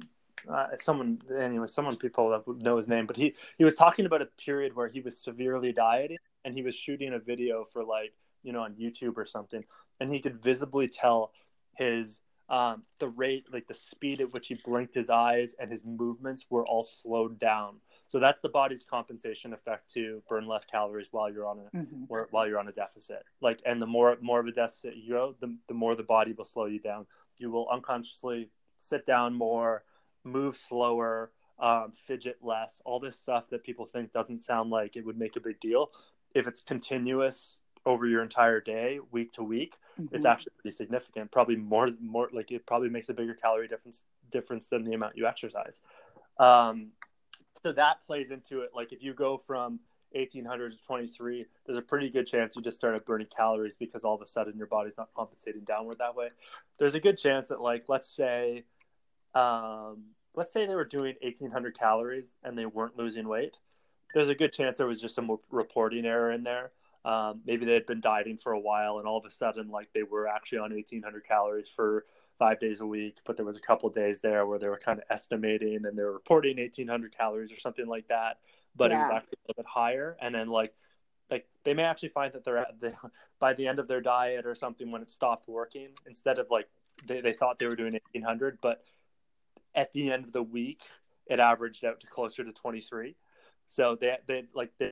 uh, 0.49 0.67
someone 0.77 1.19
anyway 1.39 1.67
someone 1.67 1.95
people 1.95 2.29
that 2.29 2.63
know 2.63 2.77
his 2.77 2.87
name 2.87 3.05
but 3.05 3.15
he 3.15 3.33
he 3.57 3.63
was 3.63 3.75
talking 3.75 4.05
about 4.05 4.21
a 4.21 4.27
period 4.43 4.75
where 4.75 4.87
he 4.87 5.01
was 5.01 5.17
severely 5.17 5.71
dieting 5.71 6.17
and 6.45 6.55
he 6.55 6.61
was 6.61 6.75
shooting 6.75 7.13
a 7.13 7.19
video 7.19 7.63
for 7.63 7.83
like 7.83 8.13
you 8.43 8.51
know 8.51 8.61
on 8.61 8.73
youtube 8.73 9.17
or 9.17 9.25
something 9.25 9.63
and 9.99 10.11
he 10.11 10.19
could 10.19 10.41
visibly 10.41 10.87
tell 10.87 11.31
his 11.75 12.19
um, 12.49 12.83
the 12.99 13.07
rate, 13.07 13.47
like 13.51 13.67
the 13.67 13.73
speed 13.73 14.21
at 14.21 14.31
which 14.33 14.47
he 14.47 14.55
blinked 14.65 14.93
his 14.93 15.09
eyes 15.09 15.55
and 15.59 15.71
his 15.71 15.85
movements 15.85 16.45
were 16.49 16.65
all 16.65 16.83
slowed 16.83 17.39
down. 17.39 17.77
So 18.09 18.19
that's 18.19 18.41
the 18.41 18.49
body's 18.49 18.83
compensation 18.83 19.53
effect 19.53 19.91
to 19.93 20.21
burn 20.27 20.45
less 20.45 20.65
calories 20.65 21.07
while 21.11 21.31
you're 21.31 21.47
on 21.47 21.59
a 21.59 21.77
mm-hmm. 21.77 22.03
or, 22.09 22.27
while 22.31 22.47
you're 22.47 22.59
on 22.59 22.67
a 22.67 22.71
deficit. 22.71 23.23
Like, 23.41 23.61
and 23.65 23.81
the 23.81 23.87
more 23.87 24.17
more 24.21 24.39
of 24.39 24.47
a 24.47 24.51
deficit 24.51 24.95
you 24.97 25.13
go, 25.13 25.35
the 25.39 25.57
the 25.67 25.73
more 25.73 25.95
the 25.95 26.03
body 26.03 26.33
will 26.33 26.45
slow 26.45 26.65
you 26.65 26.79
down. 26.79 27.07
You 27.39 27.49
will 27.49 27.67
unconsciously 27.69 28.49
sit 28.79 29.05
down 29.05 29.33
more, 29.33 29.83
move 30.23 30.57
slower, 30.57 31.31
um, 31.59 31.93
fidget 31.93 32.37
less. 32.41 32.81
All 32.85 32.99
this 32.99 33.17
stuff 33.17 33.49
that 33.49 33.63
people 33.63 33.85
think 33.85 34.11
doesn't 34.11 34.39
sound 34.39 34.69
like 34.69 34.95
it 34.95 35.05
would 35.05 35.17
make 35.17 35.35
a 35.35 35.39
big 35.39 35.59
deal. 35.59 35.91
If 36.33 36.47
it's 36.47 36.61
continuous 36.61 37.57
over 37.85 38.05
your 38.05 38.23
entire 38.23 38.61
day, 38.61 38.99
week 39.11 39.33
to 39.33 39.43
week, 39.43 39.75
mm-hmm. 39.99 40.15
it's 40.15 40.25
actually 40.25 40.53
pretty 40.61 40.75
significant. 40.75 41.31
Probably 41.31 41.55
more, 41.55 41.89
more 42.01 42.29
like 42.31 42.51
it 42.51 42.65
probably 42.65 42.89
makes 42.89 43.09
a 43.09 43.13
bigger 43.13 43.33
calorie 43.33 43.67
difference 43.67 44.03
difference 44.31 44.69
than 44.69 44.83
the 44.83 44.93
amount 44.93 45.17
you 45.17 45.27
exercise. 45.27 45.81
Um, 46.39 46.91
so 47.61 47.71
that 47.73 48.01
plays 48.05 48.31
into 48.31 48.61
it. 48.61 48.71
Like 48.75 48.91
if 48.91 49.03
you 49.03 49.13
go 49.13 49.37
from 49.37 49.79
1800 50.11 50.71
to 50.71 50.77
23, 50.85 51.45
there's 51.65 51.77
a 51.77 51.81
pretty 51.81 52.09
good 52.09 52.27
chance 52.27 52.55
you 52.55 52.61
just 52.61 52.77
started 52.77 53.05
burning 53.05 53.27
calories 53.35 53.77
because 53.77 54.03
all 54.03 54.15
of 54.15 54.21
a 54.21 54.25
sudden 54.25 54.57
your 54.57 54.67
body's 54.67 54.97
not 54.97 55.09
compensating 55.15 55.61
downward 55.61 55.99
that 55.99 56.15
way. 56.15 56.29
There's 56.77 56.95
a 56.95 56.99
good 56.99 57.17
chance 57.17 57.47
that 57.47 57.61
like 57.61 57.85
let's 57.87 58.09
say, 58.09 58.65
um, 59.35 60.03
let's 60.35 60.51
say 60.51 60.65
they 60.65 60.75
were 60.75 60.85
doing 60.85 61.15
1800 61.21 61.77
calories 61.77 62.37
and 62.43 62.57
they 62.57 62.65
weren't 62.65 62.97
losing 62.97 63.27
weight. 63.27 63.57
There's 64.13 64.29
a 64.29 64.35
good 64.35 64.53
chance 64.53 64.77
there 64.77 64.87
was 64.87 65.01
just 65.01 65.15
some 65.15 65.37
reporting 65.49 66.05
error 66.05 66.31
in 66.31 66.43
there 66.43 66.71
um, 67.05 67.41
maybe 67.45 67.65
they 67.65 67.73
had 67.73 67.85
been 67.85 67.99
dieting 67.99 68.37
for 68.37 68.53
a 68.53 68.59
while 68.59 68.97
and 68.99 69.07
all 69.07 69.17
of 69.17 69.25
a 69.25 69.31
sudden 69.31 69.69
like 69.69 69.89
they 69.93 70.03
were 70.03 70.27
actually 70.27 70.59
on 70.59 70.71
1800 70.73 71.25
calories 71.27 71.67
for 71.67 72.05
five 72.39 72.59
days 72.59 72.79
a 72.79 72.85
week 72.85 73.17
but 73.25 73.35
there 73.35 73.45
was 73.45 73.57
a 73.57 73.61
couple 73.61 73.89
of 73.89 73.95
days 73.95 74.21
there 74.21 74.45
where 74.45 74.57
they 74.57 74.67
were 74.67 74.77
kind 74.77 74.99
of 74.99 75.05
estimating 75.09 75.85
and 75.85 75.97
they 75.97 76.03
were 76.03 76.13
reporting 76.13 76.57
1800 76.57 77.15
calories 77.15 77.51
or 77.51 77.59
something 77.59 77.87
like 77.87 78.07
that 78.07 78.37
but 78.75 78.89
yeah. 78.89 78.97
it 78.97 79.01
was 79.01 79.09
actually 79.09 79.37
a 79.37 79.47
little 79.49 79.63
bit 79.63 79.69
higher 79.69 80.17
and 80.21 80.33
then 80.33 80.47
like 80.47 80.73
like 81.29 81.45
they 81.63 81.73
may 81.73 81.83
actually 81.83 82.09
find 82.09 82.33
that 82.33 82.43
they're 82.45 82.57
at 82.57 82.79
the, 82.79 82.93
by 83.39 83.53
the 83.53 83.67
end 83.67 83.79
of 83.79 83.87
their 83.87 84.01
diet 84.01 84.45
or 84.45 84.55
something 84.55 84.89
when 84.89 85.01
it 85.01 85.11
stopped 85.11 85.47
working 85.47 85.89
instead 86.07 86.39
of 86.39 86.47
like 86.49 86.69
they, 87.05 87.19
they 87.19 87.33
thought 87.33 87.59
they 87.59 87.65
were 87.65 87.75
doing 87.75 87.93
1800 87.93 88.59
but 88.61 88.83
at 89.75 89.91
the 89.93 90.11
end 90.11 90.25
of 90.25 90.31
the 90.31 90.43
week 90.43 90.81
it 91.27 91.39
averaged 91.39 91.85
out 91.85 91.99
to 91.99 92.07
closer 92.07 92.43
to 92.43 92.51
23 92.51 93.15
so 93.67 93.97
they 93.99 94.17
they 94.27 94.43
like 94.53 94.71
they 94.79 94.91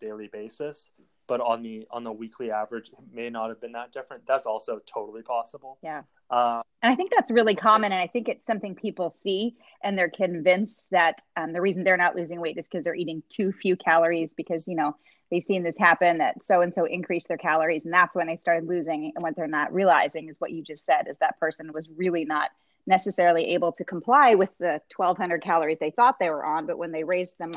daily 0.00 0.28
basis 0.28 0.90
but 1.26 1.40
on 1.40 1.62
the 1.62 1.86
on 1.90 2.04
the 2.04 2.12
weekly 2.12 2.50
average 2.50 2.88
it 2.88 2.98
may 3.12 3.30
not 3.30 3.48
have 3.48 3.60
been 3.60 3.72
that 3.72 3.92
different. 3.92 4.24
That's 4.26 4.46
also 4.46 4.80
totally 4.92 5.22
possible. 5.22 5.78
Yeah. 5.82 6.02
Uh, 6.30 6.62
and 6.82 6.90
i 6.90 6.96
think 6.96 7.12
that's 7.14 7.30
really 7.30 7.54
common 7.54 7.92
and 7.92 8.00
i 8.00 8.06
think 8.06 8.28
it's 8.28 8.46
something 8.46 8.74
people 8.74 9.10
see 9.10 9.56
and 9.82 9.96
they're 9.96 10.08
convinced 10.08 10.86
that 10.90 11.20
um, 11.36 11.52
the 11.52 11.60
reason 11.60 11.84
they're 11.84 11.98
not 11.98 12.16
losing 12.16 12.40
weight 12.40 12.56
is 12.56 12.66
because 12.66 12.82
they're 12.82 12.94
eating 12.94 13.22
too 13.28 13.52
few 13.52 13.76
calories 13.76 14.32
because 14.32 14.66
you 14.66 14.74
know 14.74 14.96
they've 15.30 15.42
seen 15.42 15.62
this 15.62 15.76
happen 15.76 16.18
that 16.18 16.42
so 16.42 16.60
and 16.60 16.72
so 16.72 16.84
increased 16.84 17.28
their 17.28 17.36
calories 17.36 17.84
and 17.84 17.92
that's 17.92 18.14
when 18.16 18.26
they 18.26 18.36
started 18.36 18.68
losing. 18.68 19.12
And 19.14 19.22
what 19.22 19.36
they're 19.36 19.46
not 19.46 19.72
realizing 19.72 20.28
is 20.28 20.36
what 20.38 20.52
you 20.52 20.62
just 20.62 20.84
said 20.84 21.08
is 21.08 21.18
that 21.18 21.38
person 21.40 21.72
was 21.72 21.90
really 21.96 22.24
not 22.24 22.50
necessarily 22.86 23.54
able 23.54 23.72
to 23.72 23.84
comply 23.84 24.34
with 24.34 24.50
the 24.58 24.80
1200 24.96 25.42
calories 25.42 25.78
they 25.78 25.90
thought 25.90 26.18
they 26.18 26.30
were 26.30 26.44
on 26.44 26.66
but 26.66 26.78
when 26.78 26.92
they 26.92 27.04
raised 27.04 27.38
them 27.38 27.52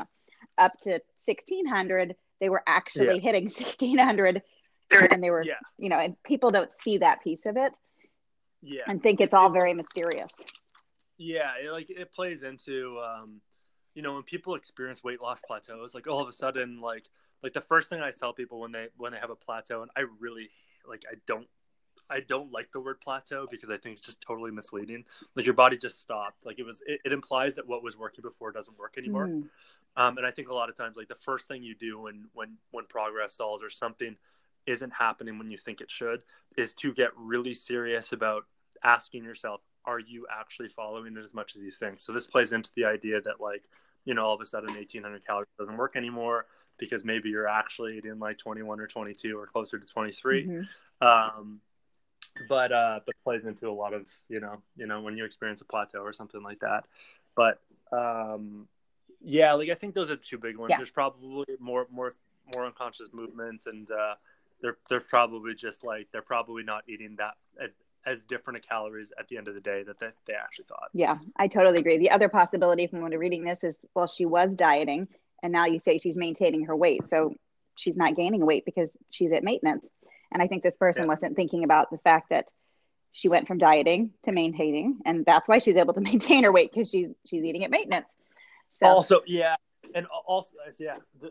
up 0.56 0.76
to 0.80 0.90
1600 1.26 2.14
they 2.40 2.48
were 2.48 2.62
actually 2.66 3.16
yeah. 3.16 3.20
hitting 3.20 3.44
1600 3.44 4.42
and 5.10 5.22
they 5.22 5.30
were 5.30 5.42
yeah. 5.44 5.54
you 5.78 5.88
know 5.88 5.98
and 5.98 6.20
people 6.22 6.50
don't 6.50 6.72
see 6.72 6.98
that 6.98 7.22
piece 7.22 7.46
of 7.46 7.56
it 7.56 7.76
yeah 8.62 8.82
and 8.86 9.02
think 9.02 9.20
it's 9.20 9.34
all 9.34 9.50
very 9.50 9.74
mysterious 9.74 10.32
yeah 11.18 11.52
it, 11.62 11.70
like 11.70 11.90
it 11.90 12.12
plays 12.12 12.42
into 12.42 12.98
um 13.00 13.40
you 13.94 14.02
know 14.02 14.14
when 14.14 14.22
people 14.22 14.54
experience 14.54 15.02
weight 15.04 15.20
loss 15.20 15.40
plateaus 15.46 15.94
like 15.94 16.06
all 16.06 16.20
of 16.20 16.28
a 16.28 16.32
sudden 16.32 16.80
like 16.80 17.04
like 17.42 17.52
the 17.52 17.60
first 17.60 17.88
thing 17.88 18.00
i 18.00 18.10
tell 18.10 18.32
people 18.32 18.60
when 18.60 18.72
they 18.72 18.86
when 18.96 19.12
they 19.12 19.18
have 19.18 19.30
a 19.30 19.36
plateau 19.36 19.82
and 19.82 19.90
i 19.96 20.04
really 20.20 20.48
like 20.88 21.04
i 21.10 21.14
don't 21.26 21.48
I 22.10 22.20
don't 22.20 22.50
like 22.52 22.72
the 22.72 22.80
word 22.80 23.00
plateau 23.00 23.46
because 23.50 23.70
I 23.70 23.76
think 23.76 23.96
it's 23.96 24.06
just 24.06 24.20
totally 24.20 24.50
misleading. 24.50 25.04
Like 25.34 25.44
your 25.44 25.54
body 25.54 25.76
just 25.76 26.00
stopped. 26.00 26.46
Like 26.46 26.58
it 26.58 26.64
was, 26.64 26.82
it, 26.86 27.00
it 27.04 27.12
implies 27.12 27.54
that 27.56 27.68
what 27.68 27.82
was 27.82 27.96
working 27.96 28.22
before 28.22 28.52
doesn't 28.52 28.78
work 28.78 28.94
anymore. 28.96 29.26
Mm. 29.26 29.48
Um, 29.96 30.16
and 30.16 30.26
I 30.26 30.30
think 30.30 30.48
a 30.48 30.54
lot 30.54 30.68
of 30.68 30.76
times, 30.76 30.96
like 30.96 31.08
the 31.08 31.16
first 31.16 31.48
thing 31.48 31.62
you 31.62 31.74
do 31.74 32.00
when 32.00 32.26
when 32.32 32.56
when 32.70 32.86
progress 32.86 33.32
stalls 33.32 33.62
or 33.62 33.70
something 33.70 34.16
isn't 34.66 34.92
happening 34.92 35.38
when 35.38 35.50
you 35.50 35.58
think 35.58 35.80
it 35.80 35.90
should, 35.90 36.22
is 36.56 36.72
to 36.74 36.92
get 36.92 37.10
really 37.16 37.54
serious 37.54 38.12
about 38.12 38.44
asking 38.84 39.24
yourself, 39.24 39.60
are 39.84 39.98
you 39.98 40.26
actually 40.30 40.68
following 40.68 41.16
it 41.16 41.24
as 41.24 41.34
much 41.34 41.56
as 41.56 41.62
you 41.62 41.70
think? 41.70 42.00
So 42.00 42.12
this 42.12 42.26
plays 42.26 42.52
into 42.52 42.70
the 42.76 42.84
idea 42.84 43.20
that 43.22 43.40
like, 43.40 43.64
you 44.04 44.14
know, 44.14 44.24
all 44.24 44.34
of 44.34 44.40
a 44.40 44.46
sudden 44.46 44.74
1800 44.74 45.26
calories 45.26 45.48
doesn't 45.58 45.76
work 45.76 45.96
anymore 45.96 46.46
because 46.78 47.04
maybe 47.04 47.30
you're 47.30 47.48
actually 47.48 47.98
eating 47.98 48.18
like 48.18 48.38
21 48.38 48.78
or 48.78 48.86
22 48.86 49.36
or 49.36 49.46
closer 49.46 49.78
to 49.78 49.86
23. 49.86 50.46
Mm-hmm. 50.46 51.06
Um, 51.06 51.60
but 52.48 52.72
uh, 52.72 53.00
but 53.04 53.14
plays 53.24 53.44
into 53.44 53.68
a 53.68 53.72
lot 53.72 53.94
of 53.94 54.06
you 54.28 54.40
know 54.40 54.62
you 54.76 54.86
know 54.86 55.00
when 55.00 55.16
you 55.16 55.24
experience 55.24 55.60
a 55.60 55.64
plateau 55.64 56.00
or 56.00 56.12
something 56.12 56.42
like 56.42 56.60
that. 56.60 56.84
But 57.34 57.60
um, 57.92 58.68
yeah, 59.20 59.52
like 59.52 59.70
I 59.70 59.74
think 59.74 59.94
those 59.94 60.10
are 60.10 60.16
the 60.16 60.22
two 60.22 60.38
big 60.38 60.56
ones. 60.56 60.70
Yeah. 60.70 60.76
There's 60.76 60.90
probably 60.90 61.46
more 61.58 61.86
more 61.90 62.14
more 62.54 62.66
unconscious 62.66 63.08
movement, 63.12 63.64
and 63.66 63.90
uh, 63.90 64.14
they're 64.60 64.78
they're 64.88 65.00
probably 65.00 65.54
just 65.54 65.84
like 65.84 66.08
they're 66.12 66.22
probably 66.22 66.62
not 66.62 66.84
eating 66.88 67.16
that 67.18 67.34
as, 67.62 67.70
as 68.06 68.22
different 68.22 68.58
a 68.58 68.60
calories 68.66 69.12
at 69.18 69.28
the 69.28 69.36
end 69.36 69.48
of 69.48 69.54
the 69.54 69.60
day 69.60 69.82
that 69.82 69.98
they, 69.98 70.08
they 70.26 70.34
actually 70.34 70.64
thought. 70.68 70.88
Yeah, 70.92 71.18
I 71.36 71.48
totally 71.48 71.78
agree. 71.78 71.98
The 71.98 72.10
other 72.10 72.28
possibility 72.28 72.86
from 72.86 73.00
when 73.02 73.12
reading 73.12 73.44
this 73.44 73.64
is 73.64 73.80
well, 73.94 74.06
she 74.06 74.24
was 74.24 74.52
dieting, 74.52 75.08
and 75.42 75.52
now 75.52 75.66
you 75.66 75.78
say 75.78 75.98
she's 75.98 76.16
maintaining 76.16 76.64
her 76.64 76.76
weight, 76.76 77.08
so 77.08 77.34
she's 77.76 77.96
not 77.96 78.16
gaining 78.16 78.44
weight 78.44 78.64
because 78.64 78.96
she's 79.10 79.32
at 79.32 79.44
maintenance. 79.44 79.90
And 80.32 80.42
I 80.42 80.46
think 80.46 80.62
this 80.62 80.76
person 80.76 81.04
yeah. 81.04 81.08
wasn't 81.08 81.36
thinking 81.36 81.64
about 81.64 81.90
the 81.90 81.98
fact 81.98 82.30
that 82.30 82.50
she 83.12 83.28
went 83.28 83.48
from 83.48 83.58
dieting 83.58 84.12
to 84.24 84.32
maintaining, 84.32 84.98
and 85.06 85.24
that's 85.24 85.48
why 85.48 85.58
she's 85.58 85.76
able 85.76 85.94
to 85.94 86.00
maintain 86.12 86.44
her 86.44 86.52
weight 86.52 86.70
because 86.72 86.90
she's 86.90 87.08
she's 87.26 87.44
eating 87.44 87.64
at 87.64 87.70
maintenance. 87.70 88.16
So 88.70 88.86
also, 88.86 89.22
yeah, 89.26 89.56
and 89.94 90.06
also, 90.26 90.54
yeah, 90.78 90.96
the, 91.20 91.30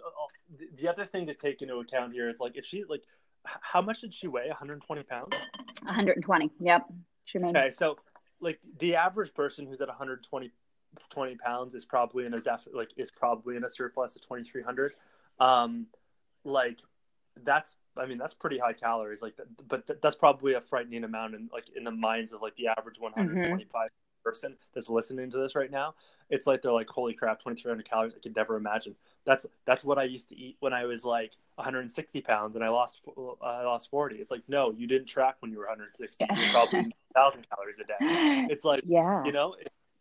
the 0.75 0.87
other 0.87 1.05
thing 1.05 1.27
to 1.27 1.33
take 1.33 1.61
into 1.61 1.75
account 1.75 2.13
here 2.13 2.29
is 2.29 2.39
like 2.39 2.57
if 2.57 2.65
she 2.65 2.83
like, 2.89 3.03
how 3.43 3.81
much 3.81 4.01
did 4.01 4.13
she 4.13 4.27
weigh? 4.27 4.47
120 4.47 5.03
pounds. 5.03 5.35
120. 5.83 6.51
Yep. 6.59 6.85
She 7.25 7.37
made. 7.37 7.55
Okay, 7.55 7.69
so 7.69 7.97
like 8.39 8.59
the 8.79 8.95
average 8.95 9.33
person 9.33 9.65
who's 9.65 9.81
at 9.81 9.87
120 9.87 10.51
20 11.09 11.35
pounds 11.35 11.73
is 11.73 11.85
probably 11.85 12.25
in 12.25 12.33
a 12.33 12.41
def 12.41 12.61
like 12.73 12.89
is 12.97 13.11
probably 13.11 13.55
in 13.55 13.63
a 13.63 13.69
surplus 13.69 14.15
of 14.15 14.21
2300 14.21 14.93
um 15.39 15.85
like 16.43 16.79
that's 17.43 17.75
I 17.97 18.05
mean, 18.05 18.17
that's 18.17 18.33
pretty 18.33 18.59
high 18.59 18.73
calories. 18.73 19.21
Like, 19.21 19.35
but 19.67 19.87
th- 19.87 19.99
that's 20.01 20.15
probably 20.15 20.53
a 20.53 20.61
frightening 20.61 21.03
amount 21.03 21.35
in 21.35 21.49
like 21.51 21.65
in 21.75 21.83
the 21.83 21.91
minds 21.91 22.31
of 22.31 22.41
like 22.41 22.55
the 22.55 22.67
average 22.67 22.99
125 22.99 23.67
mm-hmm. 23.67 23.87
person 24.23 24.55
that's 24.73 24.89
listening 24.89 25.29
to 25.31 25.37
this 25.37 25.55
right 25.55 25.71
now. 25.71 25.95
It's 26.29 26.45
like 26.45 26.61
they're 26.61 26.73
like, 26.73 26.89
holy 26.89 27.13
crap, 27.13 27.39
2,300 27.39 27.89
calories. 27.89 28.13
I 28.15 28.19
could 28.19 28.35
never 28.35 28.57
imagine. 28.57 28.95
That's 29.25 29.45
that's 29.65 29.83
what 29.83 29.97
I 29.97 30.03
used 30.03 30.29
to 30.29 30.37
eat 30.37 30.57
when 30.59 30.73
I 30.73 30.85
was 30.85 31.03
like 31.03 31.33
160 31.55 32.21
pounds 32.21 32.55
and 32.55 32.63
I 32.63 32.69
lost 32.69 32.99
I 33.41 33.63
lost 33.63 33.89
40. 33.89 34.17
It's 34.17 34.31
like, 34.31 34.43
no, 34.47 34.71
you 34.71 34.87
didn't 34.87 35.07
track 35.07 35.37
when 35.39 35.51
you 35.51 35.57
were 35.57 35.65
160. 35.65 36.25
You 36.29 36.41
were 36.41 36.51
probably 36.51 36.79
1,000 37.13 37.47
calories 37.49 37.79
a 37.79 37.83
day. 37.83 38.47
It's 38.49 38.63
like, 38.63 38.83
yeah, 38.85 39.23
you 39.23 39.31
know, 39.31 39.55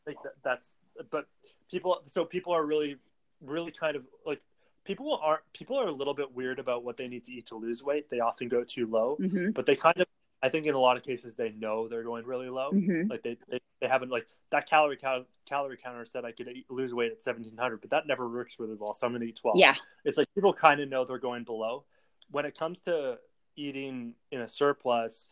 like 0.07 0.17
that's. 0.43 0.75
But 1.11 1.27
people, 1.71 2.01
so 2.07 2.25
people 2.25 2.55
are 2.55 2.65
really, 2.65 2.97
really 3.43 3.71
kind 3.71 3.97
of 3.97 4.05
like 4.25 4.41
people 4.87 5.19
are 5.23 5.43
people 5.53 5.79
are 5.79 5.89
a 5.89 5.93
little 5.93 6.15
bit 6.15 6.35
weird 6.35 6.59
about 6.59 6.85
what 6.85 6.97
they 6.97 7.09
need 7.09 7.25
to 7.25 7.33
eat 7.33 7.47
to 7.47 7.57
lose 7.57 7.83
weight. 7.83 8.09
They 8.09 8.21
often 8.21 8.49
go 8.49 8.65
too 8.65 8.87
low, 8.87 9.19
mm-hmm. 9.21 9.51
but 9.51 9.67
they 9.67 9.77
kind 9.77 10.01
of 10.01 10.07
I 10.43 10.49
think 10.49 10.67
in 10.67 10.75
a 10.75 10.79
lot 10.79 10.97
of 10.97 11.03
cases 11.03 11.37
they 11.37 11.51
know 11.51 11.89
they're 11.89 12.05
going 12.05 12.25
really 12.25 12.49
low. 12.49 12.71
Mm-hmm. 12.73 13.11
Like 13.11 13.23
they, 13.23 13.37
they, 13.49 13.59
they 13.81 13.89
haven't 13.89 14.11
like 14.11 14.27
that 14.51 14.69
calorie 14.69 14.97
count, 14.97 15.27
calorie 15.49 15.79
counter 15.83 16.05
said 16.05 16.25
I 16.25 16.33
could 16.33 16.49
eat, 16.49 16.67
lose 16.71 16.95
weight 16.95 17.13
at 17.13 17.21
seventeen 17.21 17.57
hundred, 17.57 17.81
but 17.81 17.91
that 17.91 18.07
never 18.07 18.29
works 18.29 18.57
really 18.59 18.77
well. 18.79 18.95
So 18.95 19.07
I'm 19.07 19.13
gonna 19.13 19.25
eat 19.25 19.37
twelve. 19.37 19.57
Yeah, 19.59 19.75
it's 20.05 20.17
like 20.17 20.29
people 20.35 20.53
kind 20.53 20.81
of 20.81 20.89
know 20.89 21.05
they're 21.05 21.19
going 21.19 21.45
below. 21.45 21.85
When 22.31 22.45
it 22.45 22.57
comes 22.57 22.81
to 22.81 23.19
eating 23.57 24.15
in 24.31 24.41
a 24.41 24.49
surplus, 24.49 25.27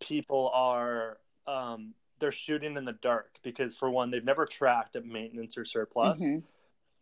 people 0.00 0.50
are 0.52 1.18
um, 1.46 1.94
they're 2.18 2.32
shooting 2.32 2.76
in 2.76 2.84
the 2.84 2.92
dark 3.00 3.38
because 3.42 3.74
for 3.74 3.90
one 3.90 4.10
they've 4.10 4.24
never 4.24 4.46
tracked 4.46 4.96
at 4.96 5.06
maintenance 5.06 5.56
or 5.56 5.64
surplus. 5.64 6.20
Mm-hmm. 6.20 6.38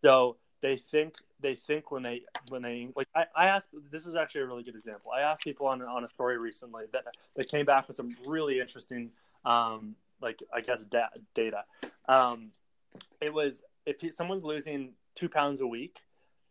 So 0.02 0.36
they 0.62 0.76
think 0.76 1.14
they 1.40 1.54
think 1.54 1.90
when 1.90 2.02
they 2.02 2.22
when 2.48 2.62
they 2.62 2.88
like 2.96 3.08
I, 3.14 3.24
I 3.36 3.46
asked 3.46 3.68
this 3.90 4.06
is 4.06 4.14
actually 4.14 4.42
a 4.42 4.46
really 4.46 4.62
good 4.62 4.76
example 4.76 5.10
i 5.12 5.20
asked 5.20 5.42
people 5.42 5.66
on, 5.66 5.82
on 5.82 6.04
a 6.04 6.08
story 6.08 6.38
recently 6.38 6.84
that 6.92 7.04
that 7.36 7.50
came 7.50 7.64
back 7.64 7.88
with 7.88 7.96
some 7.96 8.16
really 8.26 8.60
interesting 8.60 9.10
um 9.44 9.94
like 10.20 10.42
i 10.54 10.60
guess 10.60 10.84
da- 10.84 11.08
data 11.34 11.64
um 12.08 12.50
it 13.20 13.32
was 13.32 13.62
if 13.86 13.96
someone's 14.14 14.44
losing 14.44 14.92
two 15.14 15.28
pounds 15.28 15.60
a 15.60 15.66
week 15.66 15.98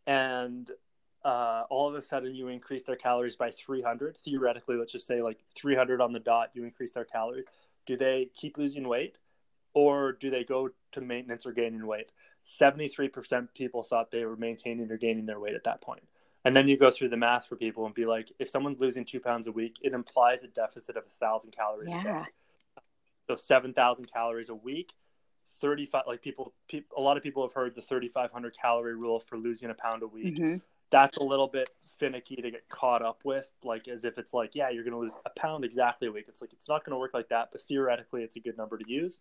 and 0.07 0.71
uh, 1.25 1.63
all 1.69 1.89
of 1.89 1.95
a 1.95 2.01
sudden 2.01 2.33
you 2.33 2.47
increase 2.47 2.83
their 2.83 2.95
calories 2.95 3.35
by 3.35 3.51
300 3.51 4.17
theoretically 4.17 4.77
let's 4.77 4.91
just 4.91 5.05
say 5.05 5.21
like 5.21 5.37
300 5.55 5.99
on 5.99 6.13
the 6.13 6.19
dot 6.19 6.49
you 6.53 6.63
increase 6.63 6.93
their 6.93 7.03
calories 7.03 7.43
do 7.85 7.97
they 7.97 8.29
keep 8.33 8.57
losing 8.57 8.87
weight 8.87 9.17
or 9.73 10.13
do 10.13 10.29
they 10.29 10.43
go 10.43 10.69
to 10.91 11.01
maintenance 11.01 11.45
or 11.45 11.51
gaining 11.51 11.85
weight? 11.85 12.11
73% 12.49 13.47
people 13.53 13.83
thought 13.83 14.11
they 14.11 14.25
were 14.25 14.35
maintaining 14.35 14.89
or 14.91 14.97
gaining 14.97 15.25
their 15.25 15.39
weight 15.39 15.55
at 15.55 15.63
that 15.65 15.81
point. 15.81 16.03
And 16.45 16.55
then 16.55 16.67
you 16.67 16.77
go 16.77 16.89
through 16.89 17.09
the 17.09 17.17
math 17.17 17.47
for 17.47 17.55
people 17.55 17.85
and 17.85 17.93
be 17.93 18.05
like, 18.05 18.31
if 18.39 18.49
someone's 18.49 18.79
losing 18.79 19.05
two 19.05 19.19
pounds 19.19 19.47
a 19.47 19.51
week, 19.51 19.75
it 19.81 19.93
implies 19.93 20.41
a 20.41 20.47
deficit 20.47 20.95
of 20.95 21.03
a 21.05 21.09
thousand 21.19 21.51
calories 21.51 21.89
yeah. 21.89 21.99
a 21.99 22.03
day. 22.03 22.29
So 23.27 23.35
7,000 23.35 24.11
calories 24.11 24.49
a 24.49 24.55
week, 24.55 24.91
35, 25.61 26.03
like 26.07 26.21
people, 26.21 26.53
people, 26.67 26.97
a 26.97 27.01
lot 27.01 27.17
of 27.17 27.23
people 27.23 27.43
have 27.43 27.53
heard 27.53 27.75
the 27.75 27.81
3,500 27.81 28.57
calorie 28.59 28.95
rule 28.95 29.19
for 29.19 29.37
losing 29.37 29.69
a 29.69 29.73
pound 29.73 30.01
a 30.01 30.07
week. 30.07 30.37
Mm-hmm. 30.37 30.57
That's 30.89 31.17
a 31.17 31.23
little 31.23 31.47
bit 31.47 31.69
finicky 31.99 32.37
to 32.37 32.49
get 32.49 32.67
caught 32.69 33.03
up 33.03 33.19
with, 33.25 33.47
like 33.63 33.87
as 33.87 34.05
if 34.05 34.17
it's 34.17 34.33
like, 34.33 34.55
yeah, 34.55 34.69
you're 34.69 34.83
going 34.83 34.93
to 34.93 34.99
lose 34.99 35.13
a 35.25 35.29
pound 35.39 35.65
exactly 35.65 36.07
a 36.07 36.11
week. 36.11 36.25
It's 36.27 36.41
like, 36.41 36.53
it's 36.53 36.67
not 36.67 36.83
going 36.83 36.93
to 36.93 36.97
work 36.97 37.13
like 37.13 37.29
that, 37.29 37.49
but 37.51 37.61
theoretically, 37.61 38.23
it's 38.23 38.37
a 38.37 38.39
good 38.39 38.57
number 38.57 38.77
to 38.77 38.89
use. 38.89 39.19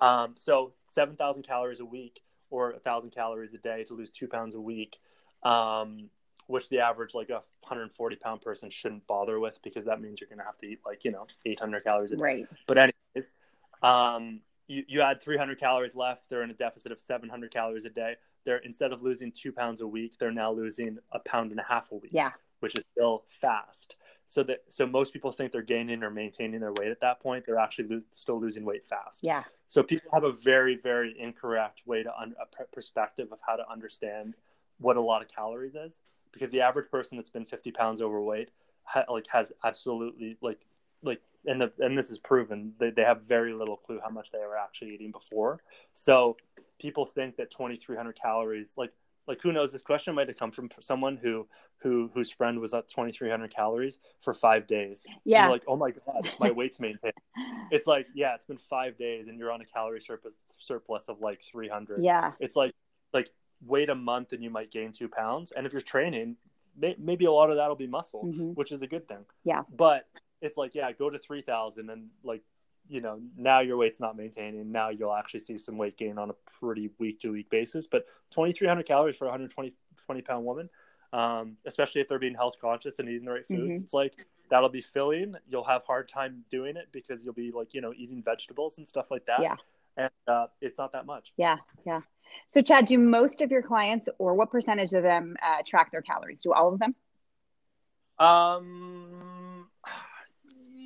Um, 0.00 0.34
so 0.36 0.74
7,000 0.90 1.42
calories 1.42 1.80
a 1.80 1.84
week 1.84 2.22
or 2.50 2.70
a 2.70 2.74
1,000 2.74 3.10
calories 3.10 3.54
a 3.54 3.58
day 3.58 3.84
to 3.84 3.94
lose 3.94 4.10
two 4.10 4.28
pounds 4.28 4.54
a 4.54 4.60
week. 4.60 4.98
Um, 5.42 6.10
which 6.50 6.68
the 6.68 6.80
average 6.80 7.14
like 7.14 7.30
a 7.30 7.42
140 7.62 8.16
pound 8.16 8.42
person 8.42 8.68
shouldn't 8.70 9.06
bother 9.06 9.38
with 9.38 9.60
because 9.62 9.84
that 9.84 10.00
means 10.00 10.20
you're 10.20 10.28
going 10.28 10.40
to 10.40 10.44
have 10.44 10.58
to 10.58 10.66
eat 10.66 10.80
like 10.84 11.04
you 11.04 11.12
know 11.12 11.26
800 11.46 11.84
calories 11.84 12.12
a 12.12 12.16
day. 12.16 12.22
Right. 12.22 12.46
But 12.66 12.78
anyways, 12.78 13.30
um, 13.82 14.40
you 14.66 14.84
you 14.88 15.00
add 15.00 15.22
300 15.22 15.58
calories 15.58 15.94
left. 15.94 16.28
They're 16.28 16.42
in 16.42 16.50
a 16.50 16.54
deficit 16.54 16.92
of 16.92 17.00
700 17.00 17.52
calories 17.52 17.84
a 17.84 17.90
day. 17.90 18.16
They're 18.44 18.58
instead 18.58 18.92
of 18.92 19.02
losing 19.02 19.32
two 19.32 19.52
pounds 19.52 19.80
a 19.80 19.86
week, 19.86 20.18
they're 20.18 20.32
now 20.32 20.52
losing 20.52 20.98
a 21.12 21.20
pound 21.20 21.52
and 21.52 21.60
a 21.60 21.64
half 21.64 21.92
a 21.92 21.94
week. 21.94 22.10
Yeah. 22.12 22.32
Which 22.58 22.74
is 22.74 22.84
still 22.92 23.24
fast. 23.28 23.96
So 24.30 24.44
that 24.44 24.62
so 24.68 24.86
most 24.86 25.12
people 25.12 25.32
think 25.32 25.50
they're 25.50 25.60
gaining 25.60 26.04
or 26.04 26.10
maintaining 26.10 26.60
their 26.60 26.72
weight 26.74 26.92
at 26.92 27.00
that 27.00 27.18
point. 27.20 27.44
They're 27.44 27.58
actually 27.58 27.88
lo- 27.88 28.02
still 28.12 28.40
losing 28.40 28.64
weight 28.64 28.86
fast. 28.86 29.24
Yeah. 29.24 29.42
So 29.66 29.82
people 29.82 30.08
have 30.12 30.22
a 30.22 30.30
very 30.30 30.76
very 30.76 31.18
incorrect 31.18 31.80
way 31.84 32.04
to 32.04 32.16
un- 32.16 32.36
a 32.40 32.64
perspective 32.66 33.32
of 33.32 33.40
how 33.44 33.56
to 33.56 33.68
understand 33.68 34.34
what 34.78 34.96
a 34.96 35.00
lot 35.00 35.20
of 35.20 35.26
calories 35.26 35.74
is 35.74 35.98
because 36.30 36.48
the 36.50 36.60
average 36.60 36.88
person 36.92 37.16
that's 37.16 37.28
been 37.28 37.44
50 37.44 37.72
pounds 37.72 38.00
overweight 38.00 38.52
ha- 38.84 39.04
like 39.08 39.26
has 39.26 39.52
absolutely 39.64 40.36
like 40.40 40.60
like 41.02 41.20
and 41.46 41.60
the, 41.60 41.72
and 41.80 41.98
this 41.98 42.12
is 42.12 42.18
proven 42.18 42.72
they, 42.78 42.90
they 42.90 43.02
have 43.02 43.22
very 43.22 43.52
little 43.52 43.78
clue 43.78 43.98
how 44.00 44.10
much 44.10 44.30
they 44.30 44.38
were 44.38 44.56
actually 44.56 44.94
eating 44.94 45.10
before 45.10 45.60
so 45.92 46.36
people 46.80 47.04
think 47.04 47.36
that 47.36 47.50
2300 47.50 48.12
calories 48.14 48.74
like 48.76 48.92
like 49.26 49.40
who 49.40 49.52
knows 49.52 49.72
this 49.72 49.82
question 49.82 50.14
might 50.14 50.28
have 50.28 50.38
come 50.38 50.50
from 50.50 50.68
someone 50.80 51.16
who 51.16 51.46
who 51.78 52.10
whose 52.14 52.30
friend 52.30 52.58
was 52.58 52.74
at 52.74 52.88
2300 52.88 53.54
calories 53.54 53.98
for 54.20 54.34
five 54.34 54.66
days 54.66 55.06
yeah 55.24 55.48
like 55.48 55.64
oh 55.68 55.76
my 55.76 55.90
god 55.90 56.30
my 56.40 56.50
weight's 56.50 56.80
maintained 56.80 57.14
it's 57.70 57.86
like 57.86 58.06
yeah 58.14 58.34
it's 58.34 58.44
been 58.44 58.58
five 58.58 58.96
days 58.98 59.28
and 59.28 59.38
you're 59.38 59.52
on 59.52 59.60
a 59.60 59.64
calorie 59.64 60.00
surplus 60.00 60.38
surplus 60.56 61.08
of 61.08 61.20
like 61.20 61.40
300 61.42 62.02
yeah 62.02 62.32
it's 62.40 62.56
like 62.56 62.72
like 63.12 63.30
wait 63.66 63.90
a 63.90 63.94
month 63.94 64.32
and 64.32 64.42
you 64.42 64.50
might 64.50 64.70
gain 64.70 64.92
two 64.92 65.08
pounds. 65.08 65.52
And 65.52 65.66
if 65.66 65.72
you're 65.72 65.82
training, 65.82 66.36
may, 66.76 66.96
maybe 66.98 67.24
a 67.26 67.32
lot 67.32 67.50
of 67.50 67.56
that'll 67.56 67.76
be 67.76 67.86
muscle, 67.86 68.24
mm-hmm. 68.24 68.50
which 68.50 68.72
is 68.72 68.82
a 68.82 68.86
good 68.86 69.06
thing. 69.08 69.24
Yeah. 69.44 69.62
But 69.74 70.06
it's 70.40 70.56
like, 70.56 70.74
yeah, 70.74 70.90
go 70.92 71.10
to 71.10 71.18
3000 71.18 71.90
and 71.90 72.08
like, 72.22 72.42
you 72.90 73.00
know, 73.00 73.20
now 73.36 73.60
your 73.60 73.76
weight's 73.76 74.00
not 74.00 74.16
maintaining. 74.16 74.72
Now 74.72 74.88
you'll 74.88 75.14
actually 75.14 75.40
see 75.40 75.58
some 75.58 75.78
weight 75.78 75.96
gain 75.96 76.18
on 76.18 76.30
a 76.30 76.34
pretty 76.58 76.90
week 76.98 77.20
to 77.20 77.32
week 77.32 77.48
basis. 77.50 77.86
But 77.86 78.06
2,300 78.32 78.84
calories 78.86 79.16
for 79.16 79.26
a 79.26 79.28
120 79.28 79.72
20 80.04 80.22
pound 80.22 80.44
woman, 80.44 80.68
um, 81.12 81.56
especially 81.66 82.00
if 82.00 82.08
they're 82.08 82.18
being 82.18 82.34
health 82.34 82.56
conscious 82.60 82.98
and 82.98 83.08
eating 83.08 83.24
the 83.24 83.32
right 83.32 83.46
foods, 83.46 83.78
Mhm. 83.78 83.82
it's 83.82 83.94
like 83.94 84.26
that'll 84.48 84.68
be 84.68 84.80
filling. 84.80 85.36
You'll 85.48 85.64
have 85.64 85.84
hard 85.84 86.08
time 86.08 86.44
doing 86.50 86.76
it 86.76 86.88
because 86.90 87.22
you'll 87.22 87.34
be 87.34 87.52
like, 87.52 87.72
you 87.74 87.80
know, 87.80 87.92
eating 87.96 88.22
vegetables 88.22 88.78
and 88.78 88.88
stuff 88.88 89.10
like 89.10 89.24
that. 89.26 89.40
Yeah. 89.40 89.56
And 89.96 90.10
uh, 90.26 90.46
it's 90.60 90.78
not 90.78 90.92
that 90.92 91.06
much. 91.06 91.32
Yeah. 91.36 91.58
Yeah. 91.86 92.00
So, 92.48 92.62
Chad, 92.62 92.86
do 92.86 92.98
most 92.98 93.42
of 93.42 93.50
your 93.50 93.62
clients, 93.62 94.08
or 94.18 94.34
what 94.34 94.50
percentage 94.50 94.92
of 94.92 95.02
them, 95.02 95.36
uh, 95.42 95.62
track 95.64 95.90
their 95.92 96.02
calories? 96.02 96.42
Do 96.42 96.52
all 96.52 96.72
of 96.72 96.78
them? 96.78 96.94
Um, 98.18 99.68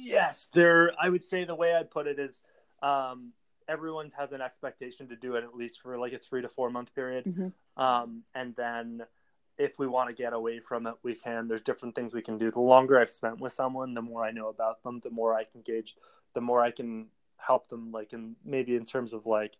yes, 0.05 0.49
there. 0.55 0.93
I 1.01 1.09
would 1.09 1.23
say 1.23 1.45
the 1.45 1.55
way 1.55 1.75
I'd 1.75 1.91
put 1.91 2.07
it 2.07 2.19
is, 2.19 2.39
um, 2.83 3.33
everyone 3.69 4.11
has 4.19 4.33
an 4.33 4.41
expectation 4.41 5.09
to 5.09 5.17
do 5.17 5.37
it 5.37 5.45
at 5.45 5.55
least 5.55 5.81
for 5.81 5.99
like 5.99 6.13
a 6.13 6.19
three 6.19 6.43
to 6.43 6.49
four 6.49 6.71
month 6.71 6.95
period, 6.95 7.25
Mhm. 7.25 7.53
um, 7.77 8.25
and 8.35 8.55
then 8.57 9.07
if 9.57 9.79
we 9.79 9.87
want 9.87 10.09
to 10.09 10.15
get 10.15 10.33
away 10.33 10.59
from 10.59 10.87
it, 10.87 10.95
we 11.03 11.15
can. 11.15 11.49
There's 11.49 11.61
different 11.61 11.95
things 11.95 12.13
we 12.13 12.23
can 12.23 12.39
do. 12.39 12.51
The 12.51 12.61
longer 12.61 12.99
I've 12.99 13.11
spent 13.11 13.41
with 13.41 13.53
someone, 13.53 13.95
the 13.95 14.03
more 14.03 14.25
I 14.25 14.33
know 14.33 14.49
about 14.49 14.83
them, 14.83 15.01
the 15.01 15.11
more 15.11 15.35
I 15.35 15.45
can 15.45 15.63
gauge, 15.63 15.97
the 16.35 16.41
more 16.41 16.61
I 16.61 16.73
can 16.73 17.09
help 17.37 17.69
them, 17.69 17.93
like 17.93 18.13
in 18.13 18.37
maybe 18.45 18.75
in 18.75 18.85
terms 18.85 19.13
of 19.13 19.27
like 19.27 19.57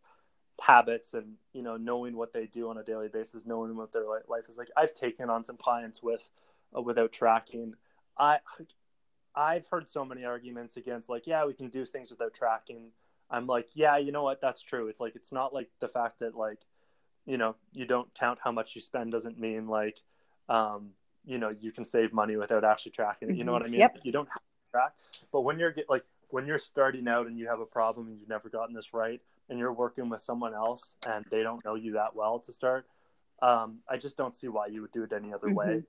habits 0.63 1.15
and 1.15 1.37
you 1.53 1.63
know 1.63 1.77
knowing 1.77 2.17
what 2.17 2.33
they 2.33 2.47
do 2.47 2.69
on 2.71 2.79
a 2.79 2.83
daily 2.85 3.09
basis 3.09 3.45
knowing 3.45 3.75
what 3.77 3.93
their 3.93 4.05
life 4.29 4.49
is 4.49 4.57
like 4.57 4.71
i've 4.77 4.95
taken 4.95 5.29
on 5.29 5.45
some 5.45 5.57
clients 5.57 6.01
with 6.01 6.31
uh, 6.77 6.81
without 6.81 7.11
tracking 7.13 7.75
i 8.17 8.39
i've 9.37 9.67
heard 9.69 9.89
so 9.89 10.05
many 10.05 10.25
arguments 10.25 10.77
against 10.77 11.09
like 11.09 11.27
yeah 11.27 11.45
we 11.45 11.55
can 11.55 11.69
do 11.69 11.85
things 11.85 12.11
without 12.11 12.35
tracking. 12.35 12.91
I'm 13.31 13.47
like 13.47 13.69
yeah 13.75 13.97
you 13.97 14.13
know 14.13 14.23
what? 14.23 14.41
That's 14.41 14.63
true. 14.63 14.89
It's 14.89 15.01
like 15.01 15.17
it's 15.17 15.33
not 15.33 15.53
like 15.55 15.69
the 15.81 15.89
fact 15.89 16.21
that 16.21 16.37
like 16.37 16.61
you 17.27 17.39
know 17.39 17.57
you 17.73 17.87
don't 17.87 18.13
count 18.15 18.39
how 18.43 18.53
much 18.53 18.75
you 18.75 18.81
spend 18.81 19.13
doesn't 19.13 19.39
mean 19.39 19.67
like 19.67 20.01
um 20.49 20.91
you 21.25 21.39
know 21.39 21.55
you 21.61 21.73
can 21.73 21.85
save 21.85 22.13
money 22.13 22.37
without 22.37 22.65
actually 22.65 22.93
tracking 22.93 23.31
it. 23.31 23.37
You 23.37 23.45
know 23.45 23.53
what 23.53 23.63
i 23.63 23.67
mean? 23.67 23.81
Yep. 23.81 23.99
you 24.03 24.13
don't 24.13 24.29
have 24.29 24.43
to 24.43 24.71
track. 24.73 24.93
But 25.33 25.41
when 25.41 25.59
you're 25.59 25.73
get 25.73 25.89
like 25.89 26.05
when 26.29 26.47
you're 26.47 26.59
starting 26.59 27.09
out 27.09 27.27
and 27.27 27.39
you 27.39 27.49
have 27.49 27.61
a 27.61 27.67
problem 27.67 28.09
and 28.09 28.19
you've 28.19 28.29
never 28.29 28.49
gotten 28.49 28.75
this 28.75 28.93
right 28.93 29.21
and 29.49 29.59
you're 29.59 29.73
working 29.73 30.09
with 30.09 30.21
someone 30.21 30.53
else 30.53 30.95
and 31.07 31.25
they 31.31 31.43
don't 31.43 31.65
know 31.65 31.77
you 31.77 31.93
that 31.93 32.15
well 32.15 32.39
to 32.41 32.53
start, 32.53 32.87
um, 33.41 33.79
I 33.89 33.97
just 33.97 34.17
don't 34.17 34.35
see 34.35 34.49
why 34.49 34.67
you 34.67 34.83
would 34.83 34.93
do 34.93 35.03
it 35.05 35.13
any 35.13 35.33
other 35.33 35.53
way. 35.53 35.83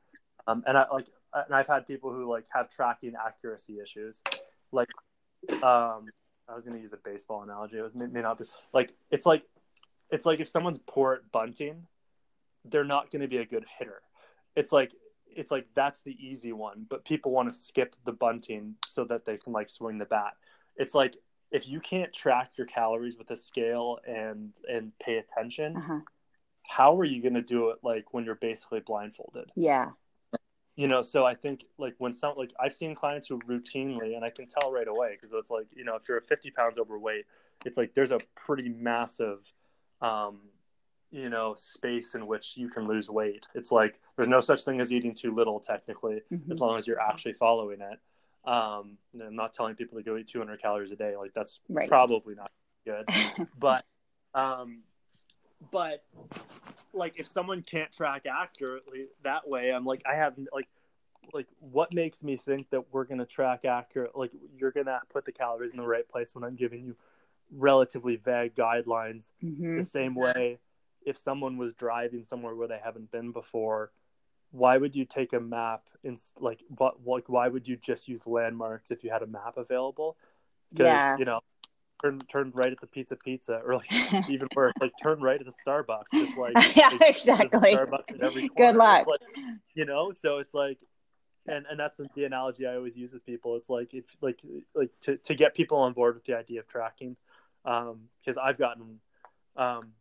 Um, 0.48 0.64
and 0.68 0.78
I 0.78 0.86
like, 0.92 1.08
and 1.46 1.54
I've 1.54 1.68
had 1.68 1.86
people 1.86 2.12
who 2.12 2.30
like 2.30 2.46
have 2.54 2.70
tracking 2.70 3.14
accuracy 3.16 3.80
issues. 3.82 4.22
Like, 4.72 4.90
um, 5.52 6.08
I 6.48 6.56
was 6.56 6.64
going 6.64 6.76
to 6.76 6.82
use 6.82 6.94
a 6.94 6.98
baseball 6.98 7.44
analogy. 7.44 7.78
It 7.78 7.82
was 7.82 7.94
may, 7.94 8.08
may 8.08 8.22
not 8.22 8.40
be 8.40 8.46
like 8.74 8.94
it's 9.12 9.26
like 9.26 9.44
it's 10.10 10.26
like 10.26 10.40
if 10.40 10.48
someone's 10.48 10.80
poor 10.88 11.14
at 11.14 11.32
bunting, 11.32 11.88
they're 12.66 12.84
not 12.86 13.12
going 13.12 13.22
to 13.22 13.28
be 13.28 13.38
a 13.38 13.46
good 13.46 13.66
hitter. 13.78 14.02
It's 14.56 14.72
like 14.72 14.92
it's 15.28 15.52
like 15.52 15.68
that's 15.76 16.02
the 16.02 16.16
easy 16.26 16.54
one, 16.54 16.86
but 16.90 17.04
people 17.04 17.32
want 17.32 17.52
to 17.52 17.60
skip 17.60 17.96
the 18.06 18.14
bunting 18.14 18.76
so 18.88 19.04
that 19.06 19.26
they 19.26 19.38
can 19.38 19.52
like 19.54 19.70
swing 19.70 19.98
the 19.98 20.06
bat. 20.06 20.34
It's 20.78 20.96
like 20.96 21.16
if 21.52 21.68
you 21.68 21.80
can't 21.80 22.12
track 22.14 22.52
your 22.58 22.68
calories 22.68 23.18
with 23.18 23.30
a 23.32 23.36
scale 23.36 24.00
and 24.08 24.54
and 24.70 24.92
pay 25.00 25.18
attention, 25.18 25.76
Uh-huh. 25.78 26.00
how 26.64 26.98
are 27.00 27.04
you 27.06 27.22
going 27.22 27.34
to 27.36 27.42
do 27.42 27.70
it 27.70 27.80
like 27.84 28.14
when 28.14 28.24
you're 28.26 28.36
basically 28.36 28.80
blindfolded? 28.80 29.52
Yeah. 29.56 29.92
You 30.76 30.90
know, 30.90 31.02
so 31.02 31.26
I 31.26 31.36
think 31.36 31.66
like 31.78 31.96
when 32.00 32.12
some 32.12 32.34
like 32.36 32.52
I've 32.60 32.74
seen 32.74 32.96
clients 32.96 33.28
who 33.28 33.40
routinely, 33.40 34.16
and 34.16 34.26
I 34.26 34.30
can 34.30 34.46
tell 34.46 34.72
right 34.74 34.88
away 34.88 35.12
because 35.14 35.32
it's 35.34 35.50
like 35.50 35.68
you 35.74 35.86
know 35.86 35.96
if 35.96 36.08
you're 36.10 36.20
50 36.20 36.52
pounds 36.52 36.78
overweight, 36.78 37.26
it's 37.66 37.78
like 37.78 37.94
there's 37.94 38.12
a 38.12 38.20
pretty 38.36 38.68
massive, 38.68 39.40
um, 40.02 40.42
you 41.12 41.30
know, 41.30 41.56
space 41.56 42.14
in 42.16 42.28
which 42.28 42.58
you 42.58 42.68
can 42.68 42.88
lose 42.88 43.10
weight. 43.10 43.46
It's 43.56 43.72
like 43.72 44.02
there's 44.18 44.28
no 44.28 44.42
such 44.42 44.64
thing 44.64 44.82
as 44.82 44.92
eating 44.92 45.14
too 45.14 45.34
little 45.34 45.62
technically, 45.62 46.22
Mhm. 46.30 46.52
as 46.52 46.60
long 46.60 46.78
as 46.78 46.86
you're 46.86 47.00
actually 47.00 47.34
following 47.34 47.80
it. 47.80 48.00
Um, 48.44 48.98
I'm 49.20 49.36
not 49.36 49.54
telling 49.54 49.76
people 49.76 49.98
to 49.98 50.04
go 50.04 50.18
eat 50.18 50.28
200 50.28 50.62
calories 50.62 50.92
a 50.92 50.98
day. 50.98 51.16
Like 51.16 51.34
that's 51.34 51.60
Right. 51.70 51.88
probably 51.88 52.36
not 52.36 52.52
good. 52.86 53.06
but, 53.58 53.86
um, 54.34 54.84
but 55.72 56.04
like 56.96 57.20
if 57.20 57.28
someone 57.28 57.62
can't 57.62 57.92
track 57.92 58.26
accurately 58.26 59.08
that 59.24 59.48
way, 59.48 59.72
I'm 59.72 59.86
like, 59.86 60.02
I 60.06 60.16
have 60.16 60.36
like, 60.54 60.68
like 61.34 61.48
what 61.60 61.94
makes 61.94 62.24
me 62.24 62.38
think 62.38 62.70
that 62.70 62.94
we're 62.94 63.06
going 63.06 63.20
to 63.20 63.26
track 63.26 63.66
accurate? 63.66 64.16
Like 64.16 64.32
you're 64.58 64.72
going 64.72 64.86
to 64.88 65.02
put 65.12 65.26
the 65.26 65.32
calories 65.32 65.72
in 65.72 65.78
the 65.78 65.84
right 65.88 66.08
place 66.08 66.36
when 66.36 66.44
I'm 66.44 66.56
giving 66.56 66.84
you 66.86 66.96
relatively 67.52 68.16
vague 68.16 68.56
guidelines 68.56 69.32
Mhm. 69.44 69.78
the 69.78 69.84
same 69.84 70.16
way 70.16 70.60
if 71.06 71.18
someone 71.18 71.58
was 71.58 71.74
driving 71.74 72.24
somewhere 72.24 72.56
where 72.56 72.68
they 72.68 72.80
haven't 72.84 73.12
been 73.12 73.32
before 73.32 73.92
why 74.52 74.78
would 74.78 74.96
you 74.96 75.06
take 75.06 75.34
a 75.34 75.40
map 75.40 75.90
and 76.04 76.20
like 76.40 76.64
what 76.70 77.06
like 77.06 77.30
why 77.30 77.48
would 77.48 77.68
you 77.68 77.76
just 77.76 78.08
use 78.08 78.26
landmarks 78.26 78.90
if 78.92 79.04
you 79.04 79.12
had 79.12 79.22
a 79.22 79.28
map 79.28 79.58
available 79.58 80.18
because 80.74 80.88
Yeah. 80.88 81.18
you 81.18 81.26
know 81.26 81.40
turn 82.06 82.20
turn 82.32 82.52
right 82.54 82.72
at 82.72 82.80
the 82.80 82.88
pizza 82.88 83.16
pizza 83.16 83.62
or 83.66 83.76
like 83.76 83.92
even 84.30 84.48
worse 84.56 84.74
like 84.80 84.92
turn 85.02 85.20
right 85.20 85.40
at 85.40 85.46
the 85.46 85.54
starbucks 85.66 86.04
it's 86.14 86.38
like 86.38 86.54
yeah, 86.76 86.90
like, 87.00 87.18
exactly. 87.18 87.76
starbucks 87.76 88.12
in 88.12 88.24
every 88.24 88.50
corner. 88.50 88.72
Good 88.72 88.78
luck. 88.78 89.08
Like, 89.08 89.22
you 89.74 89.86
know 89.86 90.12
so 90.12 90.38
it's 90.38 90.54
like 90.54 90.78
and 91.48 91.66
and 91.70 91.80
that's 91.80 91.98
the, 91.98 92.08
the 92.16 92.26
analogy 92.26 92.66
i 92.66 92.76
always 92.76 92.96
use 92.96 93.14
with 93.14 93.26
people 93.26 93.56
it's 93.56 93.70
like 93.70 93.94
if 93.94 94.06
like 94.22 94.42
like 94.74 94.90
to, 95.02 95.18
to 95.18 95.36
get 95.36 95.56
people 95.56 95.78
on 95.78 95.94
board 95.94 96.16
with 96.16 96.26
the 96.26 96.36
idea 96.36 96.60
of 96.60 96.68
tracking 96.68 97.16
um 97.66 98.02
because 98.20 98.38
i've 98.38 98.58
gotten 98.58 99.00
um 99.58 99.94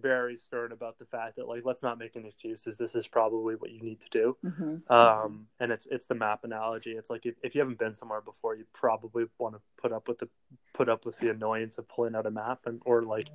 very 0.00 0.36
stern 0.36 0.72
about 0.72 0.98
the 0.98 1.04
fact 1.04 1.36
that 1.36 1.48
like 1.48 1.62
let's 1.64 1.82
not 1.82 1.98
make 1.98 2.16
any 2.16 2.26
excuses. 2.26 2.76
This 2.78 2.94
is 2.94 3.06
probably 3.06 3.54
what 3.54 3.70
you 3.70 3.80
need 3.80 4.00
to 4.00 4.08
do. 4.10 4.36
Mm-hmm. 4.44 4.92
Um, 4.92 5.46
and 5.60 5.70
it's 5.72 5.86
it's 5.90 6.06
the 6.06 6.14
map 6.14 6.44
analogy. 6.44 6.92
It's 6.92 7.10
like 7.10 7.26
if, 7.26 7.34
if 7.42 7.54
you 7.54 7.60
haven't 7.60 7.78
been 7.78 7.94
somewhere 7.94 8.20
before, 8.20 8.56
you 8.56 8.64
probably 8.72 9.26
want 9.38 9.54
to 9.54 9.60
put 9.80 9.92
up 9.92 10.08
with 10.08 10.18
the 10.18 10.28
put 10.72 10.88
up 10.88 11.06
with 11.06 11.18
the 11.18 11.30
annoyance 11.30 11.78
of 11.78 11.88
pulling 11.88 12.14
out 12.16 12.26
a 12.26 12.30
map 12.30 12.60
and 12.66 12.80
or 12.84 13.02
like 13.02 13.28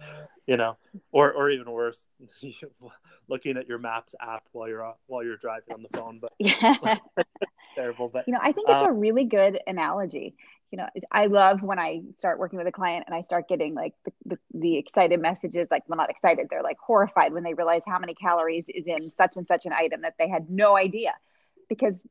you 0.48 0.58
know 0.58 0.78
or 1.12 1.32
or 1.32 1.50
even 1.50 1.72
worse, 1.72 2.08
looking 3.28 3.58
at 3.58 3.68
your 3.68 3.78
maps 3.78 4.14
app 4.22 4.44
while 4.52 4.68
you're 4.68 4.94
while 5.08 5.24
you're 5.24 5.38
driving 5.38 5.74
on 5.74 5.84
the 5.84 5.98
phone. 5.98 6.20
But 6.20 6.34
Yeah. 6.40 6.98
terrible. 7.76 8.10
But 8.10 8.28
You 8.28 8.34
know, 8.34 8.40
I 8.42 8.52
think 8.52 8.70
it's 8.70 8.84
Um, 8.84 8.90
a 8.90 8.94
really 8.94 9.26
good 9.26 9.60
analogy. 9.68 10.36
You 10.72 10.78
know, 10.78 10.88
I 11.12 11.26
love 11.26 11.64
when 11.64 11.80
I 11.80 12.02
start 12.16 12.38
working 12.38 12.58
with 12.60 12.68
a 12.68 12.72
client 12.72 13.06
and 13.08 13.16
I 13.16 13.22
start 13.22 13.48
getting 13.48 13.74
like 13.74 13.94
the, 14.06 14.12
the, 14.26 14.38
the 14.54 14.78
excited 14.78 15.20
messages, 15.20 15.72
like, 15.72 15.84
well, 15.88 15.98
not 15.98 16.12
excited, 16.12 16.48
they're 16.50 16.62
like 16.62 16.78
horrified 16.78 17.34
when 17.34 17.42
they 17.44 17.56
realize 17.56 17.84
how 17.88 17.98
many 17.98 18.14
calories 18.14 18.70
is 18.70 18.86
in 18.86 19.10
such 19.10 19.36
and 19.38 19.48
such 19.48 19.66
an 19.66 19.74
item 19.74 20.02
that 20.02 20.14
they 20.20 20.30
had 20.30 20.50
no 20.50 20.78
idea. 20.78 21.16
Because 21.70 22.04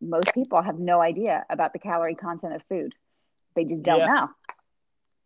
most 0.00 0.32
people 0.32 0.62
have 0.62 0.78
no 0.78 1.00
idea 1.00 1.44
about 1.50 1.72
the 1.72 1.78
calorie 1.78 2.14
content 2.14 2.54
of 2.54 2.62
food. 2.68 2.94
They 3.56 3.64
just 3.64 3.82
don't 3.82 3.98
Yeah. 4.00 4.06
know. 4.06 4.30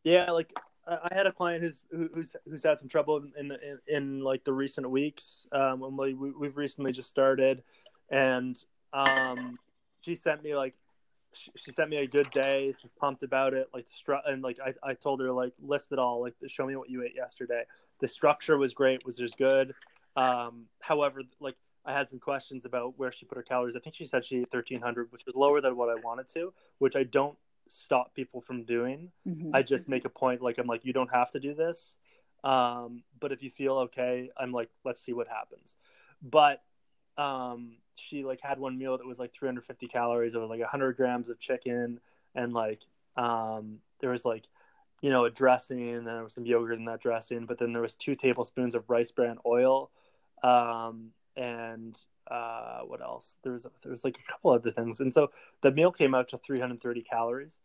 Yeah, 0.05 0.31
like 0.31 0.53
I 0.87 1.13
had 1.13 1.27
a 1.27 1.33
client 1.33 1.63
who's 1.63 1.85
who's 1.91 2.35
who's 2.49 2.63
had 2.63 2.79
some 2.79 2.89
trouble 2.89 3.23
in 3.39 3.53
in, 3.53 3.79
in 3.87 4.21
like 4.21 4.45
the 4.45 4.53
recent 4.53 4.89
weeks. 4.91 5.47
Um, 5.53 5.97
we 5.97 6.15
we- 6.15 6.31
we've 6.33 6.57
recently 6.57 6.93
just 6.93 7.11
started, 7.11 7.63
and 8.11 8.57
um, 8.95 9.59
she 10.03 10.15
sent 10.15 10.43
me 10.43 10.57
like 10.57 10.75
she, 11.35 11.51
she 11.57 11.73
sent 11.73 11.91
me 11.91 11.99
a 11.99 12.07
good 12.07 12.31
day. 12.31 12.73
She's 12.81 12.91
pumped 12.99 13.23
about 13.23 13.55
it. 13.55 13.69
Like 13.73 13.87
the 13.87 13.95
stru- 13.95 14.21
and 14.27 14.43
like 14.43 14.59
I, 14.65 14.91
I 14.91 14.95
told 14.95 15.21
her 15.21 15.33
like 15.33 15.53
list 15.61 15.93
it 15.93 15.99
all. 15.99 16.23
Like 16.23 16.35
show 16.47 16.67
me 16.67 16.77
what 16.77 16.91
you 16.91 17.03
ate 17.03 17.15
yesterday. 17.15 17.63
The 18.01 18.09
structure 18.09 18.57
was 18.57 18.75
great. 18.75 19.05
Was 19.05 19.17
just 19.17 19.37
good. 19.39 19.75
Um, 20.17 20.67
however, 20.81 21.23
like 21.41 21.57
I 21.85 21.93
had 21.93 22.09
some 22.09 22.19
questions 22.19 22.65
about 22.65 22.99
where 22.99 23.13
she 23.13 23.25
put 23.25 23.37
her 23.37 23.43
calories. 23.43 23.77
I 23.77 23.81
think 23.81 23.97
she 23.97 24.05
said 24.05 24.25
she 24.25 24.39
ate 24.39 24.51
thirteen 24.51 24.81
hundred, 24.81 25.13
which 25.13 25.25
was 25.27 25.35
lower 25.35 25.61
than 25.61 25.77
what 25.77 25.89
I 25.89 25.95
wanted 26.03 26.29
to. 26.31 26.53
Which 26.79 26.97
I 26.97 27.05
don't 27.05 27.37
stop 27.69 28.15
people 28.15 28.41
from 28.41 28.65
doing. 28.65 29.11
Mhm. 29.27 29.51
I 29.53 29.63
just 29.63 29.89
make 29.89 30.05
a 30.05 30.09
point 30.09 30.41
like 30.43 30.59
I'm 30.59 30.67
like 30.67 30.85
you 30.85 30.93
don't 30.93 31.13
have 31.13 31.31
to 31.33 31.41
do 31.41 31.55
this, 31.55 31.97
um, 32.43 33.03
but 33.21 33.33
if 33.33 33.43
you 33.43 33.51
feel 33.51 33.75
okay, 33.79 34.31
I'm 34.37 34.53
like 34.53 34.71
let's 34.85 35.03
see 35.03 35.13
what 35.13 35.29
happens. 35.29 35.75
But 36.23 36.63
um, 37.19 37.73
she 37.97 38.25
like 38.25 38.41
had 38.41 38.59
one 38.59 38.79
meal 38.79 38.97
that 38.97 39.07
was 39.07 39.19
like 39.19 39.35
350 39.35 39.89
calories. 39.89 40.35
It 40.35 40.39
was 40.39 40.49
like 40.49 40.61
100 40.61 40.97
grams 40.97 41.29
of 41.29 41.39
chicken 41.39 42.01
and 42.35 42.53
like 42.53 42.81
um, 43.17 43.79
there 44.01 44.11
was 44.11 44.25
like 44.25 44.45
you 45.03 45.11
know 45.11 45.25
a 45.25 45.31
dressing 45.31 45.91
and 45.91 46.07
there 46.07 46.23
was 46.23 46.33
some 46.33 46.47
yogurt 46.47 46.79
in 46.79 46.87
that 46.87 47.01
dressing, 47.01 47.47
but 47.47 47.59
then 47.59 47.73
there 47.73 47.83
was 47.83 47.95
two 47.95 48.15
tablespoons 48.15 48.75
of 48.75 48.89
rice 48.89 49.11
bran 49.11 49.39
oil, 49.45 49.91
um, 50.43 51.11
and 51.37 51.99
uh, 52.31 52.81
what 52.81 53.01
else? 53.01 53.37
There 53.43 53.53
was 53.53 53.67
there 53.83 53.91
was 53.91 54.05
like 54.05 54.19
a 54.19 54.33
couple 54.33 54.53
other 54.53 54.71
things, 54.71 55.01
and 55.01 55.13
so 55.13 55.31
the 55.61 55.71
meal 55.71 55.93
came 55.93 56.15
out 56.15 56.29
to 56.29 56.39
330 56.39 57.03
calories, 57.03 57.61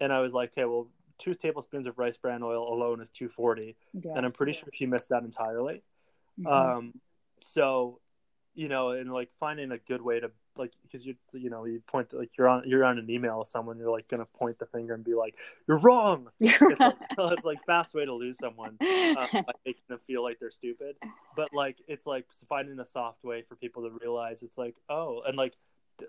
and 0.00 0.12
I 0.12 0.20
was 0.20 0.32
like, 0.32 0.52
okay, 0.52 0.64
well, 0.64 0.88
two 1.18 1.34
tablespoons 1.34 1.86
of 1.86 1.98
rice 1.98 2.16
bran 2.16 2.42
oil 2.42 2.72
alone 2.72 3.00
is 3.00 3.08
240, 3.10 3.76
yeah. 3.92 4.12
and 4.16 4.26
I'm 4.26 4.32
pretty 4.32 4.52
sure 4.52 4.68
she 4.72 4.86
missed 4.86 5.08
that 5.10 5.22
entirely. 5.22 5.82
Mhm. 6.38 6.50
Um, 6.50 6.92
so, 7.40 8.00
you 8.56 8.68
know, 8.68 8.90
and 8.90 9.12
like 9.12 9.28
finding 9.38 9.70
a 9.70 9.78
good 9.78 10.00
way 10.00 10.18
to 10.18 10.30
like 10.56 10.72
because 10.82 11.04
you 11.04 11.14
you 11.32 11.50
know 11.50 11.66
you 11.66 11.80
point 11.86 12.08
to, 12.10 12.18
like 12.18 12.30
you're 12.38 12.48
on 12.48 12.62
you're 12.66 12.84
on 12.84 12.98
an 12.98 13.08
email 13.10 13.38
with 13.38 13.48
someone, 13.48 13.78
you're 13.78 13.90
like 13.90 14.08
gonna 14.08 14.24
point 14.24 14.58
the 14.58 14.64
finger 14.64 14.94
and 14.94 15.04
be 15.04 15.14
like, 15.14 15.34
you're 15.68 15.78
wrong. 15.78 16.28
It's 16.40 16.80
like, 16.80 16.96
it's 17.18 17.44
like 17.44 17.58
fast 17.66 17.94
way 17.94 18.06
to 18.06 18.14
lose 18.14 18.38
someone 18.38 18.78
uh, 18.80 19.26
by 19.32 19.52
making 19.64 19.82
them 19.88 20.00
feel 20.06 20.22
like 20.22 20.40
they're 20.40 20.50
stupid. 20.50 20.96
But 21.36 21.52
like 21.52 21.76
it's 21.86 22.06
like 22.06 22.24
finding 22.48 22.80
a 22.80 22.86
soft 22.86 23.22
way 23.22 23.42
for 23.42 23.56
people 23.56 23.82
to 23.82 23.90
realize 24.00 24.42
it's 24.42 24.58
like 24.58 24.74
oh, 24.88 25.22
and 25.26 25.36
like 25.36 25.54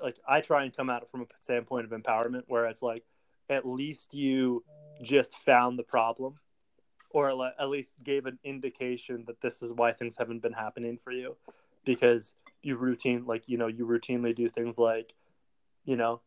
like 0.01 0.15
I 0.27 0.39
try 0.39 0.63
and 0.63 0.75
come 0.75 0.89
at 0.89 1.03
it 1.03 1.09
from 1.11 1.21
a 1.21 1.25
standpoint 1.41 1.85
of 1.85 1.91
empowerment 1.91 2.43
where 2.47 2.65
it's 2.65 2.81
like 2.81 3.03
at 3.49 3.67
least 3.67 4.13
you 4.13 4.63
just 5.03 5.35
found 5.35 5.77
the 5.77 5.83
problem 5.83 6.35
or 7.09 7.29
at 7.59 7.69
least 7.69 7.91
gave 8.03 8.25
an 8.25 8.37
indication 8.43 9.23
that 9.27 9.41
this 9.41 9.61
is 9.61 9.71
why 9.71 9.93
things 9.93 10.15
haven't 10.17 10.41
been 10.41 10.53
happening 10.53 10.99
for 11.01 11.11
you 11.11 11.35
because 11.87 12.33
you 12.61 12.75
routine 12.75 13.25
like 13.25 13.43
you 13.47 13.57
know 13.57 13.67
you 13.67 13.87
routinely 13.87 14.35
do 14.35 14.47
things 14.49 14.77
like 14.77 15.13
you 15.85 15.95
know 15.95 16.21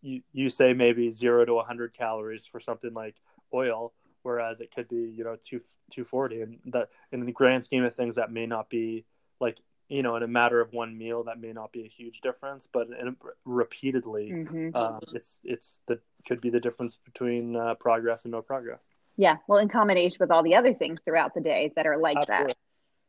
you, 0.00 0.22
you 0.32 0.48
say 0.48 0.72
maybe 0.72 1.10
0 1.10 1.44
to 1.44 1.54
100 1.54 1.92
calories 1.92 2.46
for 2.46 2.60
something 2.60 2.94
like 2.94 3.16
oil 3.52 3.92
whereas 4.22 4.60
it 4.60 4.72
could 4.74 4.88
be 4.88 5.12
you 5.16 5.24
know 5.24 5.36
2 5.44 5.60
240 5.90 6.40
and 6.42 6.58
that 6.66 6.88
in 7.12 7.26
the 7.26 7.32
grand 7.32 7.64
scheme 7.64 7.84
of 7.84 7.94
things 7.94 8.14
that 8.14 8.30
may 8.32 8.46
not 8.46 8.70
be 8.70 9.04
like 9.40 9.58
you 9.88 10.02
know 10.02 10.16
in 10.16 10.22
a 10.22 10.28
matter 10.28 10.60
of 10.60 10.72
one 10.72 10.96
meal 10.96 11.24
that 11.24 11.40
may 11.40 11.52
not 11.52 11.72
be 11.72 11.84
a 11.84 11.88
huge 11.88 12.20
difference 12.20 12.68
but 12.72 12.86
in, 12.88 13.16
repeatedly 13.44 14.32
Mhm. 14.32 14.74
um, 14.74 15.00
it's 15.12 15.38
it's 15.42 15.80
the 15.86 15.98
could 16.26 16.40
be 16.40 16.50
the 16.50 16.60
difference 16.60 16.96
between 17.04 17.56
uh, 17.56 17.74
progress 17.74 18.24
and 18.24 18.32
no 18.32 18.40
progress 18.42 18.86
Yeah. 19.16 19.38
Well, 19.48 19.58
in 19.58 19.68
combination 19.68 20.18
with 20.20 20.30
all 20.30 20.42
the 20.42 20.54
other 20.54 20.74
things 20.74 21.00
throughout 21.02 21.32
the 21.34 21.40
day 21.40 21.72
that 21.74 21.86
are 21.86 21.96
like 21.96 22.18
Absolutely. 22.18 22.48
that. 22.48 22.56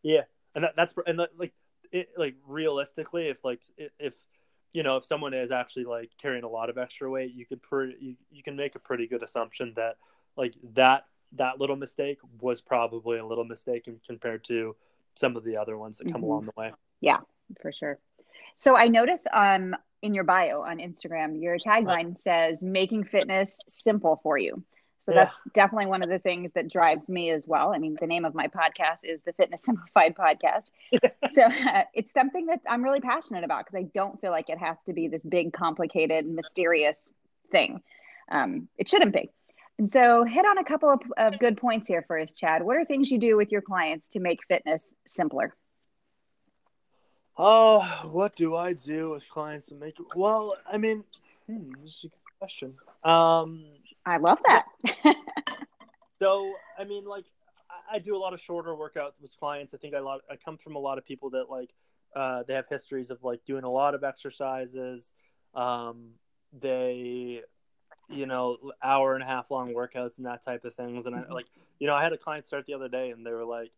Yeah, 0.04 0.24
and 0.56 0.64
that, 0.64 0.74
that's 0.78 0.94
and 1.06 1.20
that, 1.20 1.32
like 1.38 1.54
it 1.92 2.10
like 2.18 2.36
realistically, 2.48 3.28
if 3.28 3.44
like 3.44 3.62
if 3.78 4.14
you 4.74 4.84
know 4.84 4.98
if 4.98 5.06
someone 5.06 5.34
is 5.34 5.52
actually 5.52 5.86
like 5.86 6.12
carrying 6.22 6.44
a 6.44 6.50
lot 6.50 6.70
of 6.70 6.78
extra 6.78 7.10
weight, 7.10 7.34
you 7.34 7.46
could 7.46 7.62
pre- 7.62 7.96
you, 8.00 8.16
you 8.32 8.44
can 8.44 8.56
make 8.56 8.76
a 8.76 8.80
pretty 8.80 9.08
good 9.08 9.24
assumption 9.24 9.74
that 9.76 9.98
like 10.36 10.54
that 10.76 11.06
that 11.34 11.60
little 11.60 11.76
mistake 11.76 12.20
was 12.42 12.62
probably 12.62 13.18
a 13.20 13.26
little 13.26 13.44
mistake 13.46 13.88
compared 14.06 14.44
to 14.46 14.76
some 15.16 15.36
of 15.36 15.44
the 15.44 15.58
other 15.58 15.78
ones 15.78 15.98
that 15.98 16.12
come 16.12 16.22
Mhm. 16.22 16.26
along 16.26 16.46
the 16.46 16.54
way. 16.56 16.72
Yeah, 17.02 17.20
for 17.62 17.72
sure. 17.72 18.00
So 18.56 18.76
I 18.76 18.88
notice 18.88 19.26
um 19.34 19.76
in 20.02 20.14
your 20.14 20.24
bio 20.24 20.62
on 20.62 20.78
Instagram, 20.78 21.42
your 21.42 21.58
tagline 21.58 22.20
says 22.20 22.64
making 22.64 23.04
fitness 23.06 23.60
simple 23.68 24.20
for 24.22 24.38
you. 24.38 24.64
So 25.00 25.12
Yeah. 25.12 25.26
that's 25.26 25.42
definitely 25.54 25.88
one 25.88 26.02
of 26.02 26.10
the 26.10 26.20
things 26.20 26.54
that 26.54 26.68
drives 26.70 27.10
me 27.10 27.30
as 27.30 27.48
well. 27.48 27.74
I 27.74 27.78
mean, 27.78 27.98
the 28.00 28.08
name 28.08 28.26
of 28.26 28.34
my 28.34 28.48
podcast 28.48 29.04
is 29.04 29.22
the 29.22 29.34
Fitness 29.34 29.64
Simplified 29.66 30.16
Podcast. 30.16 30.72
so 31.30 31.44
uh, 31.44 31.84
it's 31.94 32.12
something 32.12 32.48
that 32.48 32.62
I'm 32.68 32.84
really 32.84 33.02
passionate 33.02 33.44
about 33.44 33.66
because 33.66 33.80
I 33.80 33.84
don't 33.94 34.20
feel 34.20 34.32
like 34.32 34.50
it 34.50 34.58
has 34.58 34.78
to 34.86 34.94
be 34.94 35.08
this 35.08 35.24
big, 35.24 35.54
complicated, 35.54 36.26
mysterious 36.28 37.14
thing. 37.52 37.82
Um, 38.30 38.68
it 38.78 38.90
shouldn't 38.90 39.14
be. 39.14 39.30
And 39.78 39.90
so, 39.90 40.24
hit 40.24 40.46
on 40.46 40.58
a 40.58 40.64
couple 40.64 40.90
of, 40.90 41.02
of 41.18 41.40
good 41.40 41.58
points 41.58 41.88
here 41.88 42.02
for 42.02 42.18
us, 42.20 42.34
Chad. 42.34 42.64
What 42.64 42.78
are 42.78 42.86
things 42.86 43.12
you 43.12 43.20
do 43.20 43.38
with 43.38 43.52
your 43.52 43.62
clients 43.62 44.10
to 44.10 44.20
make 44.20 44.44
fitness 44.48 44.96
simpler? 45.08 45.54
Oh, 47.38 47.82
what 48.12 48.36
do 48.36 48.56
I 48.56 48.74
do 48.74 49.12
with 49.12 49.30
clients 49.30 49.68
to 49.68 49.76
make 49.76 50.00
it? 50.00 50.08
Well, 50.16 50.56
I 50.72 50.78
mean, 50.78 51.04
hmm, 51.48 51.72
this 51.84 51.98
is 51.98 52.06
a 52.06 52.08
good 52.08 52.40
question. 52.40 52.74
Um, 53.04 53.64
I 54.08 54.18
love 54.18 54.40
that. 54.48 54.66
So 56.20 56.54
I 56.80 56.84
mean, 56.84 57.06
like 57.06 57.26
I, 57.92 58.00
do 58.00 58.16
a 58.16 58.18
lot 58.18 58.34
of 58.34 58.42
shorter 58.42 58.72
workouts 58.72 59.22
with 59.22 59.38
clients. 59.40 59.74
I 59.74 59.78
think 59.78 59.94
I 59.94 60.00
lot 60.00 60.22
I 60.32 60.36
come 60.36 60.58
from 60.58 60.76
a 60.76 60.80
lot 60.80 60.98
of 60.98 61.06
people 61.06 61.30
that 61.32 61.46
like 61.50 61.70
uh, 62.16 62.44
they 62.48 62.56
have 62.56 62.66
histories 62.68 63.12
of 63.12 63.24
like 63.24 63.46
doing 63.46 63.64
a 63.64 63.70
lot 63.70 63.94
of 63.94 64.04
exercises. 64.04 65.12
Um, 65.54 66.12
they, 66.60 67.42
you 68.10 68.26
know, 68.26 68.58
hour 68.82 69.14
and 69.14 69.24
a 69.24 69.28
half 69.28 69.52
long 69.52 69.74
workouts 69.74 70.18
and 70.18 70.26
that 70.26 70.44
type 70.44 70.66
of 70.66 70.74
things. 70.76 71.06
And 71.06 71.16
I 71.16 71.20
Mhm. 71.20 71.32
like, 71.32 71.46
you 71.80 71.86
know, 71.88 71.94
I 71.94 72.02
had 72.04 72.14
a 72.14 72.18
client 72.18 72.48
start 72.48 72.66
the 72.66 72.74
other 72.74 72.90
day, 72.90 73.12
and 73.12 73.26
they 73.26 73.32
were 73.32 73.46
like, 73.46 73.72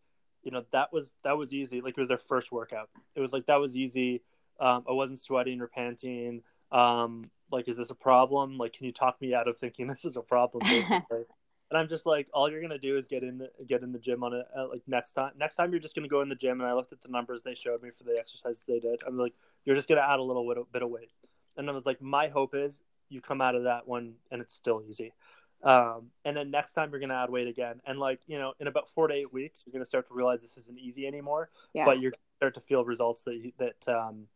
you 0.43 0.51
know, 0.51 0.63
that 0.71 0.93
was 0.93 1.11
that 1.23 1.37
was 1.37 1.53
easy. 1.53 1.81
Like 1.81 1.97
it 1.97 2.01
was 2.01 2.09
their 2.09 2.17
first 2.17 2.51
workout. 2.51 2.89
It 3.15 3.19
was 3.19 3.33
like 3.33 3.47
that 3.47 3.59
was 3.59 3.75
easy. 3.75 4.21
Um, 4.61 4.85
I 4.87 4.93
wasn't 4.93 5.19
sweating 5.19 5.59
or 5.61 5.67
panting. 5.67 6.43
Um, 6.71 7.31
like, 7.51 7.67
is 7.67 7.77
this 7.77 7.89
a 7.89 7.95
problem? 7.95 8.57
Like, 8.57 8.73
can 8.73 8.85
you 8.85 8.91
talk 8.91 9.19
me 9.21 9.33
out 9.33 9.47
of 9.47 9.57
thinking 9.57 9.87
this 9.87 10.05
is 10.05 10.15
a 10.15 10.21
problem? 10.21 10.63
Basically. 10.65 11.25
And 11.71 11.77
I'm 11.77 11.87
just 11.87 12.07
like, 12.07 12.27
all 12.33 12.49
you're 12.49 12.63
gonna 12.63 12.79
do 12.79 12.97
is 12.97 13.05
get 13.05 13.21
in 13.21 13.37
the, 13.37 13.51
get 13.67 13.83
in 13.83 13.91
the 13.91 13.99
gym 13.99 14.23
on 14.23 14.33
it. 14.33 14.43
Like 14.71 14.81
next 14.87 15.13
time, 15.13 15.33
next 15.37 15.55
time 15.55 15.69
you're 15.69 15.79
just 15.79 15.93
gonna 15.93 16.07
go 16.07 16.21
in 16.21 16.27
the 16.27 16.33
gym. 16.33 16.59
And 16.61 16.67
I 16.67 16.73
looked 16.73 16.91
at 16.93 17.01
the 17.03 17.09
numbers 17.09 17.43
they 17.43 17.53
showed 17.53 17.83
me 17.83 17.91
for 17.95 18.03
the 18.05 18.17
exercises 18.17 18.63
they 18.67 18.79
did. 18.79 19.03
I'm 19.05 19.19
like, 19.19 19.33
you're 19.65 19.75
just 19.75 19.87
gonna 19.87 20.01
add 20.01 20.17
a 20.17 20.23
little 20.23 20.47
bit 20.47 20.57
of, 20.57 20.71
bit 20.71 20.81
of 20.81 20.89
weight. 20.89 21.11
And 21.57 21.69
I 21.69 21.73
was 21.73 21.85
like, 21.85 22.01
my 22.01 22.27
hope 22.27 22.55
is 22.55 22.81
you 23.09 23.21
come 23.21 23.39
out 23.39 23.53
of 23.53 23.65
that 23.65 23.87
one 23.87 24.15
and 24.31 24.41
it's 24.41 24.55
still 24.55 24.81
easy. 24.89 25.13
Um, 25.61 26.07
and 26.25 26.35
then 26.35 26.49
next 26.49 26.73
time 26.73 26.89
you're 26.89 26.99
gonna 26.99 27.21
add 27.21 27.29
weight 27.29 27.47
again. 27.47 27.81
And 27.85 27.99
like, 27.99 28.21
you 28.25 28.39
know, 28.39 28.53
in 28.59 28.65
about 28.65 28.89
four 28.89 29.07
to 29.07 29.13
eight 29.13 29.31
weeks, 29.31 29.61
you're 29.63 29.73
gonna 29.73 29.85
start 29.85 30.07
to 30.07 30.15
realize 30.15 30.41
this 30.41 30.57
isn't 30.57 30.79
easy 30.79 31.05
anymore. 31.05 31.51
Yeah. 31.75 31.85
But 31.85 31.99
you're 31.99 32.13
start 32.39 32.55
to 32.55 32.61
feel 32.61 32.85
results 32.85 33.23
that 33.23 33.35
you, 33.35 33.51
that 33.59 33.87
um, 33.87 34.27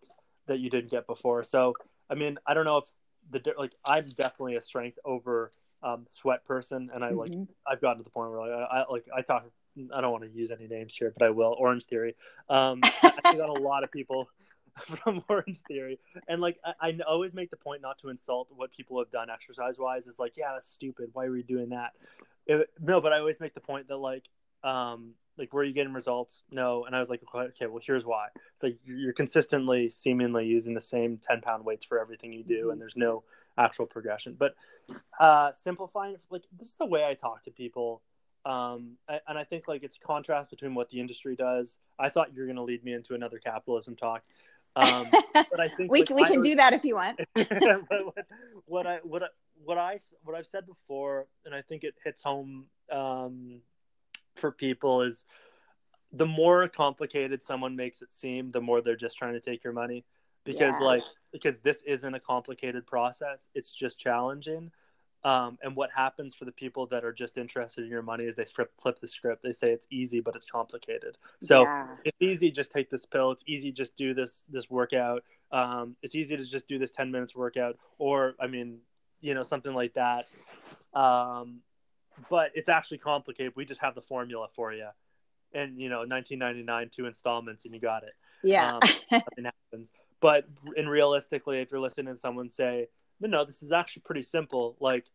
that 0.48 0.60
you 0.60 0.70
didn't 0.70 0.92
get 0.92 1.08
before. 1.08 1.44
So 1.44 1.74
I 2.10 2.16
mean, 2.16 2.38
I 2.46 2.54
don't 2.54 2.66
know 2.66 2.78
if 2.78 2.86
the 3.32 3.42
like 3.58 3.74
I'm 3.86 4.06
definitely 4.10 4.56
a 4.56 4.62
strength 4.62 5.00
over 5.06 5.52
um, 5.84 6.06
sweat 6.20 6.46
person, 6.46 6.90
and 6.94 7.04
I 7.04 7.12
like 7.12 7.34
Mhm. 7.34 7.48
I've 7.68 7.82
gotten 7.82 7.98
to 7.98 8.04
the 8.04 8.10
point 8.10 8.32
where 8.32 8.40
like, 8.40 8.52
I, 8.52 8.80
I 8.80 8.86
like 8.92 9.06
I 9.16 9.22
talk. 9.22 9.46
I 9.96 10.02
don't 10.02 10.12
want 10.12 10.24
to 10.24 10.30
use 10.30 10.52
any 10.52 10.68
names 10.68 10.96
here, 10.98 11.14
but 11.18 11.26
I 11.26 11.32
will. 11.32 11.56
Orange 11.58 11.86
Theory. 11.86 12.16
Um, 12.50 12.92
I 13.26 13.36
got 13.36 13.50
a 13.50 13.54
lot 13.54 13.84
of 13.84 13.92
people 13.92 14.30
from 15.04 15.24
Orange 15.30 15.60
Theory, 15.68 16.00
and 16.28 16.42
like 16.42 16.58
I, 16.64 16.90
I 16.90 16.98
always 17.08 17.34
make 17.34 17.50
the 17.50 17.58
point 17.58 17.82
not 17.82 18.00
to 18.00 18.10
insult 18.10 18.50
what 18.56 18.72
people 18.72 19.00
have 19.00 19.12
done 19.12 19.30
exercise 19.30 19.78
wise. 19.78 20.08
It's 20.08 20.20
like, 20.20 20.34
yeah, 20.38 20.52
that's 20.54 20.70
stupid. 20.70 21.10
Why 21.14 21.26
are 21.26 21.32
we 21.32 21.44
doing 21.44 21.70
that? 21.70 21.92
It- 22.48 22.70
no, 22.80 23.02
but 23.02 23.14
I 23.14 23.20
always 23.20 23.40
make 23.40 23.54
the 23.54 23.62
point 23.62 23.88
that 23.88 23.98
like 23.98 24.26
um, 24.64 25.12
like 25.38 25.54
where 25.54 25.64
are 25.64 25.66
you 25.66 25.74
getting 25.74 25.94
results? 25.94 26.44
No. 26.52 26.86
And 26.86 26.96
I 26.96 27.00
was 27.00 27.10
like, 27.10 27.22
okay, 27.34 27.66
well, 27.66 27.82
here's 27.86 28.06
why. 28.06 28.28
It's 28.36 28.64
like 28.64 28.78
you're 28.86 29.14
consistently, 29.14 29.90
seemingly 29.90 30.46
using 30.46 30.74
the 30.74 30.82
same 30.82 31.18
10 31.18 31.42
pound 31.42 31.66
weights 31.66 31.86
for 31.86 32.00
everything 32.00 32.34
you 32.34 32.44
do, 32.44 32.72
and 32.72 32.80
there's 32.80 32.96
no 32.96 33.24
actual 33.58 33.86
progression. 33.86 34.36
But 34.38 34.56
uh, 35.20 35.52
simplifying, 35.64 36.18
like 36.30 36.44
this 36.58 36.70
is 36.70 36.76
the 36.76 36.86
way 36.86 37.06
I 37.06 37.14
talk 37.14 37.44
to 37.46 37.52
people. 37.52 38.02
Um, 38.46 38.98
and 39.08 39.38
I 39.38 39.46
think 39.46 39.68
like 39.68 39.84
it's 39.84 39.96
a 39.96 40.06
contrast 40.06 40.50
between 40.50 40.76
what 40.76 40.90
the 40.90 41.00
industry 41.00 41.36
does. 41.36 41.78
I 41.98 42.10
thought 42.10 42.34
you 42.34 42.42
were 42.42 42.48
going 42.48 42.58
to 42.58 42.64
lead 42.64 42.84
me 42.84 42.94
into 42.94 43.14
another 43.16 43.40
capitalism 43.40 43.96
talk. 43.96 44.24
Um, 44.76 45.06
but 45.34 45.60
I 45.60 45.68
think 45.78 45.92
we, 45.92 46.00
like, 46.00 46.10
we 46.10 46.24
can 46.26 46.42
do 46.42 46.56
that 46.56 46.74
if 46.74 46.84
you 46.84 46.96
want. 46.96 47.20
what, 47.34 48.28
what 48.66 48.88
I 48.88 48.98
what 49.04 49.24
I, 49.24 49.28
what 49.64 49.78
I 49.78 50.00
what 50.24 50.36
I've 50.36 50.48
said 50.48 50.66
before, 50.66 51.28
and 51.46 51.56
I 51.56 51.62
think 51.62 51.84
it 51.84 51.96
hits 52.04 52.22
home 52.22 52.66
um, 52.92 53.62
for 54.36 54.52
people 54.52 55.02
is 55.02 55.24
the 56.12 56.26
more 56.26 56.68
complicated 56.68 57.44
someone 57.44 57.76
makes 57.76 58.02
it 58.02 58.14
seem, 58.14 58.52
the 58.52 58.62
more 58.62 58.82
they're 58.82 58.96
just 58.96 59.18
trying 59.18 59.34
to 59.34 59.40
take 59.40 59.64
your 59.64 59.74
money. 59.74 60.06
Because 60.46 60.76
yeah. 60.80 60.86
like 60.86 61.04
because 61.32 61.60
this 61.60 61.82
isn't 61.84 62.14
a 62.14 62.20
complicated 62.20 62.86
process, 62.86 63.50
it's 63.56 63.74
just 63.74 64.00
challenging. 64.00 64.72
Um, 65.26 65.58
and 65.64 65.74
what 65.74 65.90
happens 65.96 66.36
for 66.36 66.44
the 66.44 66.52
people 66.52 66.86
that 66.88 67.06
are 67.06 67.14
just 67.14 67.38
interested 67.38 67.86
in 67.86 67.90
your 67.90 68.02
money 68.02 68.26
is 68.26 68.36
they 68.36 68.44
flip, 68.44 68.72
flip 68.82 69.00
the 69.00 69.08
script. 69.08 69.42
They 69.42 69.54
say 69.54 69.72
it's 69.72 69.88
easy, 69.90 70.20
but 70.20 70.36
it's 70.36 70.46
complicated. 70.46 71.18
So 71.42 71.64
yeah. 71.64 71.88
it's 72.04 72.18
easy, 72.20 72.52
just 72.52 72.72
take 72.72 72.90
this 72.90 73.06
pill. 73.06 73.32
It's 73.32 73.44
easy, 73.48 73.72
just 73.72 73.96
do 73.96 74.14
this 74.14 74.44
this 74.50 74.70
workout. 74.70 75.24
Um, 75.52 75.96
it's 76.02 76.16
easy 76.16 76.36
to 76.36 76.44
just 76.44 76.68
do 76.68 76.78
this 76.78 76.92
ten 76.92 77.10
minutes 77.10 77.34
workout, 77.36 77.78
or 77.98 78.36
I 78.40 78.48
mean, 78.48 78.80
you 79.22 79.34
know, 79.34 79.44
something 79.44 79.74
like 79.74 79.94
that. 79.94 80.28
Um, 80.94 81.62
but 82.30 82.52
it's 82.56 82.70
actually 82.70 83.00
complicated. 83.00 83.54
We 83.56 83.66
just 83.66 83.82
have 83.82 83.96
the 83.96 84.02
formula 84.02 84.48
for 84.56 84.74
you, 84.74 84.88
and 85.54 85.80
you 85.80 85.90
know, 85.90 86.00
1999, 86.00 86.90
two 86.96 87.06
installments, 87.06 87.66
and 87.66 87.74
you 87.74 87.80
got 87.80 88.04
it. 88.04 88.14
Yeah, 88.44 88.76
um, 88.76 88.82
nothing 89.12 89.46
happens. 89.46 89.92
But 90.22 90.46
in 90.76 90.88
realistically, 90.88 91.60
if 91.60 91.72
you're 91.72 91.80
listening 91.80 92.14
to 92.14 92.20
someone 92.20 92.50
say, 92.52 92.88
"No, 93.20 93.28
no, 93.28 93.46
this 93.46 93.64
is 93.64 93.72
actually 93.72 94.04
pretty 94.04 94.24
simple," 94.24 94.78
like 94.80 95.06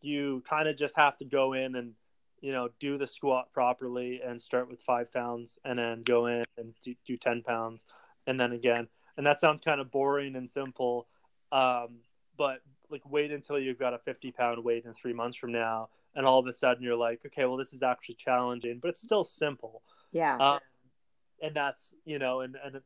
you 0.00 0.42
kind 0.48 0.68
of 0.68 0.76
just 0.76 0.96
have 0.96 1.16
to 1.18 1.24
go 1.24 1.52
in 1.52 1.74
and 1.74 1.94
you 2.40 2.52
know 2.52 2.68
do 2.80 2.98
the 2.98 3.06
squat 3.06 3.52
properly 3.52 4.20
and 4.24 4.40
start 4.40 4.68
with 4.68 4.80
five 4.82 5.12
pounds, 5.12 5.58
and 5.64 5.78
then 5.78 6.02
go 6.02 6.26
in 6.26 6.44
and 6.56 6.74
do, 6.82 6.94
do 7.06 7.16
10 7.16 7.42
pounds, 7.42 7.84
and 8.26 8.38
then 8.38 8.52
again. 8.52 8.88
And 9.16 9.26
that 9.26 9.40
sounds 9.40 9.62
kind 9.64 9.80
of 9.80 9.90
boring 9.90 10.36
and 10.36 10.50
simple, 10.50 11.06
um, 11.50 12.00
but 12.36 12.60
like 12.90 13.02
wait 13.08 13.32
until 13.32 13.58
you've 13.58 13.78
got 13.78 13.94
a 13.94 13.98
50 13.98 14.30
pound 14.32 14.62
weight 14.62 14.84
in 14.84 14.94
three 14.94 15.12
months 15.12 15.36
from 15.36 15.52
now 15.52 15.88
and 16.16 16.26
all 16.26 16.38
of 16.38 16.46
a 16.46 16.52
sudden 16.52 16.82
you're 16.82 16.96
like, 16.96 17.20
okay, 17.26 17.44
well, 17.44 17.58
this 17.58 17.74
is 17.74 17.82
actually 17.82 18.16
challenging, 18.16 18.78
but 18.80 18.88
it's 18.88 19.02
still 19.02 19.22
simple. 19.22 19.82
Yeah. 20.10 20.36
Um, 20.38 20.58
and 21.42 21.54
that's 21.54 21.94
you 22.06 22.18
know, 22.18 22.40
and 22.40 22.56
and 22.64 22.80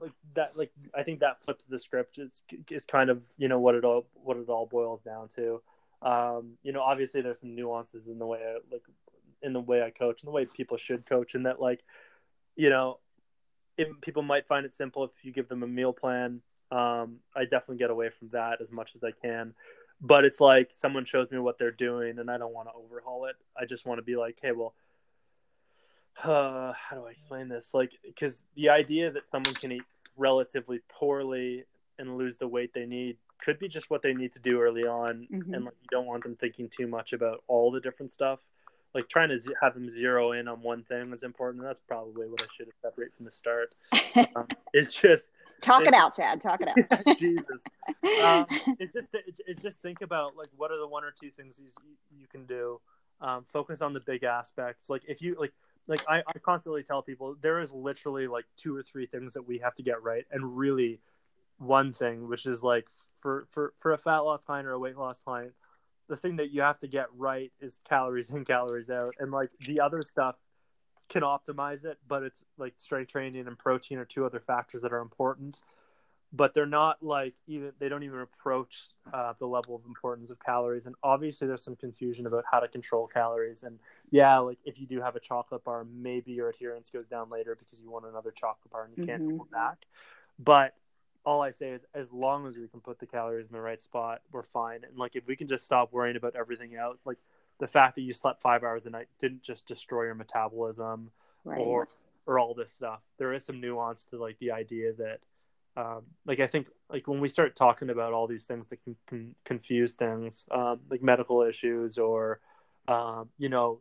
like 0.00 0.12
that, 0.34 0.56
like 0.56 0.72
I 0.94 1.02
think 1.02 1.20
that 1.20 1.42
flip 1.44 1.58
to 1.58 1.68
the 1.68 1.78
script 1.78 2.18
is 2.18 2.42
is 2.70 2.86
kind 2.86 3.10
of 3.10 3.22
you 3.36 3.48
know 3.48 3.60
what 3.60 3.74
it 3.74 3.84
all 3.84 4.06
what 4.14 4.38
it 4.38 4.48
all 4.48 4.66
boils 4.66 5.02
down 5.02 5.28
to. 5.36 5.60
Um, 6.00 6.54
you 6.62 6.72
know, 6.72 6.80
obviously 6.80 7.20
there's 7.20 7.40
some 7.40 7.54
nuances 7.54 8.08
in 8.08 8.18
the 8.18 8.26
way 8.26 8.38
I, 8.42 8.58
like 8.72 8.82
in 9.42 9.52
the 9.52 9.60
way 9.60 9.82
I 9.82 9.90
coach 9.90 10.22
and 10.22 10.28
the 10.28 10.32
way 10.32 10.46
people 10.46 10.78
should 10.78 11.06
coach, 11.06 11.34
and 11.34 11.44
that 11.44 11.60
like 11.60 11.80
you 12.56 12.70
know, 12.70 12.98
if 13.76 13.88
people 14.00 14.22
might 14.22 14.46
find 14.46 14.64
it 14.64 14.72
simple 14.72 15.04
if 15.04 15.10
you 15.22 15.32
give 15.32 15.48
them 15.48 15.62
a 15.62 15.68
meal 15.68 15.92
plan. 15.92 16.40
Um, 16.70 17.18
I 17.36 17.42
definitely 17.42 17.76
get 17.76 17.90
away 17.90 18.08
from 18.18 18.30
that 18.30 18.60
as 18.60 18.72
much 18.72 18.92
as 18.96 19.04
I 19.04 19.10
can 19.12 19.54
but 20.04 20.26
it's 20.26 20.38
like 20.38 20.70
someone 20.74 21.06
shows 21.06 21.30
me 21.30 21.38
what 21.38 21.58
they're 21.58 21.70
doing 21.70 22.18
and 22.18 22.30
I 22.30 22.36
don't 22.36 22.52
want 22.52 22.68
to 22.68 22.74
overhaul 22.74 23.24
it. 23.24 23.36
I 23.56 23.64
just 23.64 23.86
want 23.86 23.98
to 23.98 24.02
be 24.02 24.16
like, 24.16 24.38
hey, 24.40 24.52
well, 24.52 24.74
uh, 26.22 26.72
how 26.90 26.96
do 26.96 27.06
I 27.06 27.10
explain 27.10 27.48
this? 27.48 27.72
Like, 27.72 27.92
because 28.04 28.42
the 28.54 28.68
idea 28.68 29.10
that 29.10 29.22
someone 29.30 29.54
can 29.54 29.72
eat 29.72 29.82
relatively 30.16 30.80
poorly 30.90 31.64
and 31.98 32.18
lose 32.18 32.36
the 32.36 32.46
weight 32.46 32.72
they 32.74 32.84
need 32.84 33.16
could 33.42 33.58
be 33.58 33.66
just 33.66 33.88
what 33.88 34.02
they 34.02 34.12
need 34.12 34.32
to 34.32 34.38
do 34.38 34.60
early 34.60 34.84
on, 34.84 35.26
mm-hmm. 35.32 35.54
and 35.54 35.64
like 35.64 35.74
you 35.80 35.88
don't 35.90 36.06
want 36.06 36.22
them 36.22 36.36
thinking 36.36 36.68
too 36.68 36.86
much 36.86 37.12
about 37.12 37.42
all 37.46 37.70
the 37.70 37.80
different 37.80 38.10
stuff. 38.10 38.40
Like 38.94 39.08
trying 39.08 39.30
to 39.30 39.38
z- 39.38 39.52
have 39.60 39.74
them 39.74 39.90
zero 39.90 40.32
in 40.32 40.48
on 40.48 40.62
one 40.62 40.84
thing 40.84 41.12
is 41.12 41.22
important. 41.22 41.62
and 41.62 41.68
That's 41.68 41.80
probably 41.80 42.28
what 42.28 42.42
I 42.42 42.46
should 42.56 42.66
have 42.66 42.74
separate 42.80 43.14
from 43.16 43.24
the 43.24 43.30
start. 43.30 43.74
um, 44.36 44.46
it's 44.72 44.94
just 44.94 45.30
Talk 45.64 45.86
it 45.86 45.94
out, 45.94 46.14
Chad. 46.14 46.40
Talk 46.40 46.60
it 46.60 46.68
out. 46.92 47.16
Jesus. 47.16 47.64
Um, 48.22 48.46
it's 48.78 48.92
just 48.92 49.08
it's 49.46 49.62
just 49.62 49.78
think 49.80 50.02
about 50.02 50.36
like 50.36 50.48
what 50.56 50.70
are 50.70 50.78
the 50.78 50.86
one 50.86 51.04
or 51.04 51.12
two 51.18 51.30
things 51.30 51.58
you, 51.58 51.68
you 52.18 52.26
can 52.26 52.46
do. 52.46 52.80
Um, 53.20 53.44
focus 53.52 53.80
on 53.80 53.92
the 53.92 54.00
big 54.00 54.24
aspects. 54.24 54.90
Like 54.90 55.02
if 55.08 55.22
you 55.22 55.36
like 55.38 55.52
like 55.86 56.02
I, 56.08 56.22
I 56.26 56.38
constantly 56.40 56.82
tell 56.82 57.02
people 57.02 57.36
there 57.40 57.60
is 57.60 57.72
literally 57.72 58.26
like 58.26 58.44
two 58.56 58.76
or 58.76 58.82
three 58.82 59.06
things 59.06 59.34
that 59.34 59.46
we 59.46 59.58
have 59.58 59.74
to 59.76 59.82
get 59.82 60.02
right, 60.02 60.24
and 60.30 60.56
really 60.56 61.00
one 61.58 61.92
thing 61.92 62.28
which 62.28 62.46
is 62.46 62.62
like 62.62 62.86
for 63.20 63.46
for 63.50 63.72
for 63.78 63.92
a 63.92 63.98
fat 63.98 64.18
loss 64.18 64.42
client 64.42 64.66
or 64.66 64.72
a 64.72 64.78
weight 64.78 64.96
loss 64.96 65.18
client, 65.18 65.52
the 66.08 66.16
thing 66.16 66.36
that 66.36 66.50
you 66.50 66.60
have 66.60 66.78
to 66.80 66.88
get 66.88 67.06
right 67.16 67.52
is 67.60 67.80
calories 67.88 68.30
in, 68.30 68.44
calories 68.44 68.90
out, 68.90 69.14
and 69.18 69.30
like 69.30 69.50
the 69.66 69.80
other 69.80 70.02
stuff 70.02 70.36
can 71.08 71.22
optimize 71.22 71.84
it, 71.84 71.98
but 72.08 72.22
it's 72.22 72.40
like 72.58 72.74
strength 72.76 73.12
training 73.12 73.46
and 73.46 73.58
protein 73.58 73.98
are 73.98 74.04
two 74.04 74.24
other 74.24 74.40
factors 74.40 74.82
that 74.82 74.92
are 74.92 75.00
important. 75.00 75.60
But 76.32 76.52
they're 76.52 76.66
not 76.66 77.00
like 77.00 77.34
even 77.46 77.70
they 77.78 77.88
don't 77.88 78.02
even 78.02 78.18
approach 78.18 78.88
uh, 79.12 79.34
the 79.38 79.46
level 79.46 79.76
of 79.76 79.84
importance 79.86 80.30
of 80.30 80.40
calories. 80.40 80.86
And 80.86 80.96
obviously, 81.00 81.46
there's 81.46 81.62
some 81.62 81.76
confusion 81.76 82.26
about 82.26 82.44
how 82.50 82.58
to 82.58 82.66
control 82.66 83.06
calories. 83.06 83.62
And 83.62 83.78
yeah, 84.10 84.38
like 84.38 84.58
if 84.64 84.80
you 84.80 84.86
do 84.86 85.00
have 85.00 85.14
a 85.14 85.20
chocolate 85.20 85.62
bar, 85.62 85.84
maybe 85.84 86.32
your 86.32 86.48
adherence 86.48 86.90
goes 86.90 87.08
down 87.08 87.30
later 87.30 87.54
because 87.56 87.80
you 87.80 87.88
want 87.88 88.06
another 88.06 88.32
chocolate 88.32 88.72
bar 88.72 88.84
and 88.84 88.98
you 88.98 89.04
can't 89.04 89.22
mm-hmm. 89.22 89.36
go 89.36 89.46
back. 89.52 89.86
But 90.40 90.74
all 91.24 91.40
I 91.40 91.52
say 91.52 91.70
is, 91.70 91.82
as 91.94 92.12
long 92.12 92.46
as 92.46 92.56
we 92.56 92.66
can 92.66 92.80
put 92.80 92.98
the 92.98 93.06
calories 93.06 93.46
in 93.46 93.52
the 93.52 93.60
right 93.60 93.80
spot, 93.80 94.20
we're 94.32 94.42
fine. 94.42 94.80
And 94.82 94.98
like 94.98 95.14
if 95.14 95.26
we 95.28 95.36
can 95.36 95.46
just 95.46 95.64
stop 95.64 95.92
worrying 95.92 96.16
about 96.16 96.34
everything 96.34 96.74
else, 96.74 96.98
like 97.04 97.18
the 97.58 97.66
fact 97.66 97.94
that 97.94 98.02
you 98.02 98.12
slept 98.12 98.40
five 98.40 98.62
hours 98.62 98.86
a 98.86 98.90
night 98.90 99.08
didn't 99.18 99.42
just 99.42 99.66
destroy 99.66 100.04
your 100.04 100.14
metabolism 100.14 101.10
right. 101.44 101.58
or 101.58 101.88
or 102.26 102.38
all 102.38 102.54
this 102.54 102.72
stuff. 102.72 103.00
There 103.18 103.32
is 103.32 103.44
some 103.44 103.60
nuance 103.60 104.04
to 104.06 104.18
like 104.18 104.38
the 104.38 104.52
idea 104.52 104.92
that 104.94 105.20
um, 105.76 106.02
like 106.24 106.40
I 106.40 106.46
think 106.46 106.68
like 106.88 107.08
when 107.08 107.20
we 107.20 107.28
start 107.28 107.56
talking 107.56 107.90
about 107.90 108.12
all 108.12 108.26
these 108.26 108.44
things 108.44 108.68
that 108.68 108.82
can, 108.84 108.96
can 109.06 109.34
confuse 109.44 109.94
things, 109.94 110.46
um, 110.50 110.80
like 110.88 111.02
medical 111.02 111.42
issues 111.42 111.98
or 111.98 112.40
um, 112.86 113.28
you 113.38 113.48
know, 113.48 113.80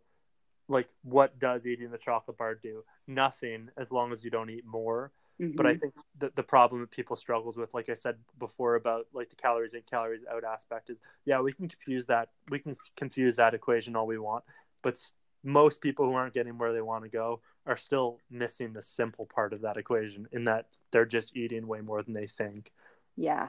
like 0.68 0.88
what 1.04 1.40
does 1.40 1.68
eating 1.68 1.92
the 1.92 1.98
chocolate 1.98 2.38
bar 2.38 2.56
do? 2.56 2.84
Nothing 3.08 3.70
as 3.78 3.92
long 3.92 4.12
as 4.12 4.24
you 4.24 4.32
don't 4.32 4.50
eat 4.50 4.66
more. 4.66 5.12
Mm-hmm. 5.42 5.56
But 5.56 5.66
I 5.66 5.72
mm-hmm. 5.72 5.80
think 5.80 5.94
the, 6.20 6.32
the 6.36 6.44
problem 6.44 6.82
that 6.82 6.92
people 6.92 7.16
struggles 7.16 7.58
with, 7.58 7.74
like 7.74 7.90
I 7.90 7.96
said 7.96 8.16
before 8.40 8.76
about 8.76 9.08
like 9.14 9.30
the 9.30 9.36
calories 9.36 9.74
in, 9.74 9.82
calories 9.90 10.22
out 10.32 10.44
aspect 10.44 10.90
is, 10.90 10.98
yeah, 11.26 11.42
we 11.42 11.52
can 11.52 11.68
confuse 11.68 12.06
that. 12.08 12.30
We 12.50 12.60
can 12.60 12.78
confuse 12.96 13.36
that 13.38 13.54
equation 13.54 13.96
all 13.96 14.08
we 14.08 14.20
want, 14.20 14.44
but 14.82 15.00
most 15.44 15.82
people 15.82 16.06
who 16.06 16.14
aren't 16.14 16.34
getting 16.34 16.58
where 16.58 16.74
they 16.74 16.82
want 16.82 17.04
to 17.04 17.10
go 17.10 17.42
are 17.66 17.78
still 17.78 18.20
missing 18.30 18.74
the 18.74 18.82
simple 18.82 19.26
part 19.26 19.54
of 19.54 19.62
that 19.62 19.78
equation 19.78 20.28
in 20.32 20.46
that 20.46 20.68
they're 20.92 21.06
just 21.06 21.36
eating 21.36 21.68
way 21.68 21.82
more 21.82 22.02
than 22.02 22.14
they 22.14 22.28
think. 22.28 22.72
Yeah. 23.18 23.48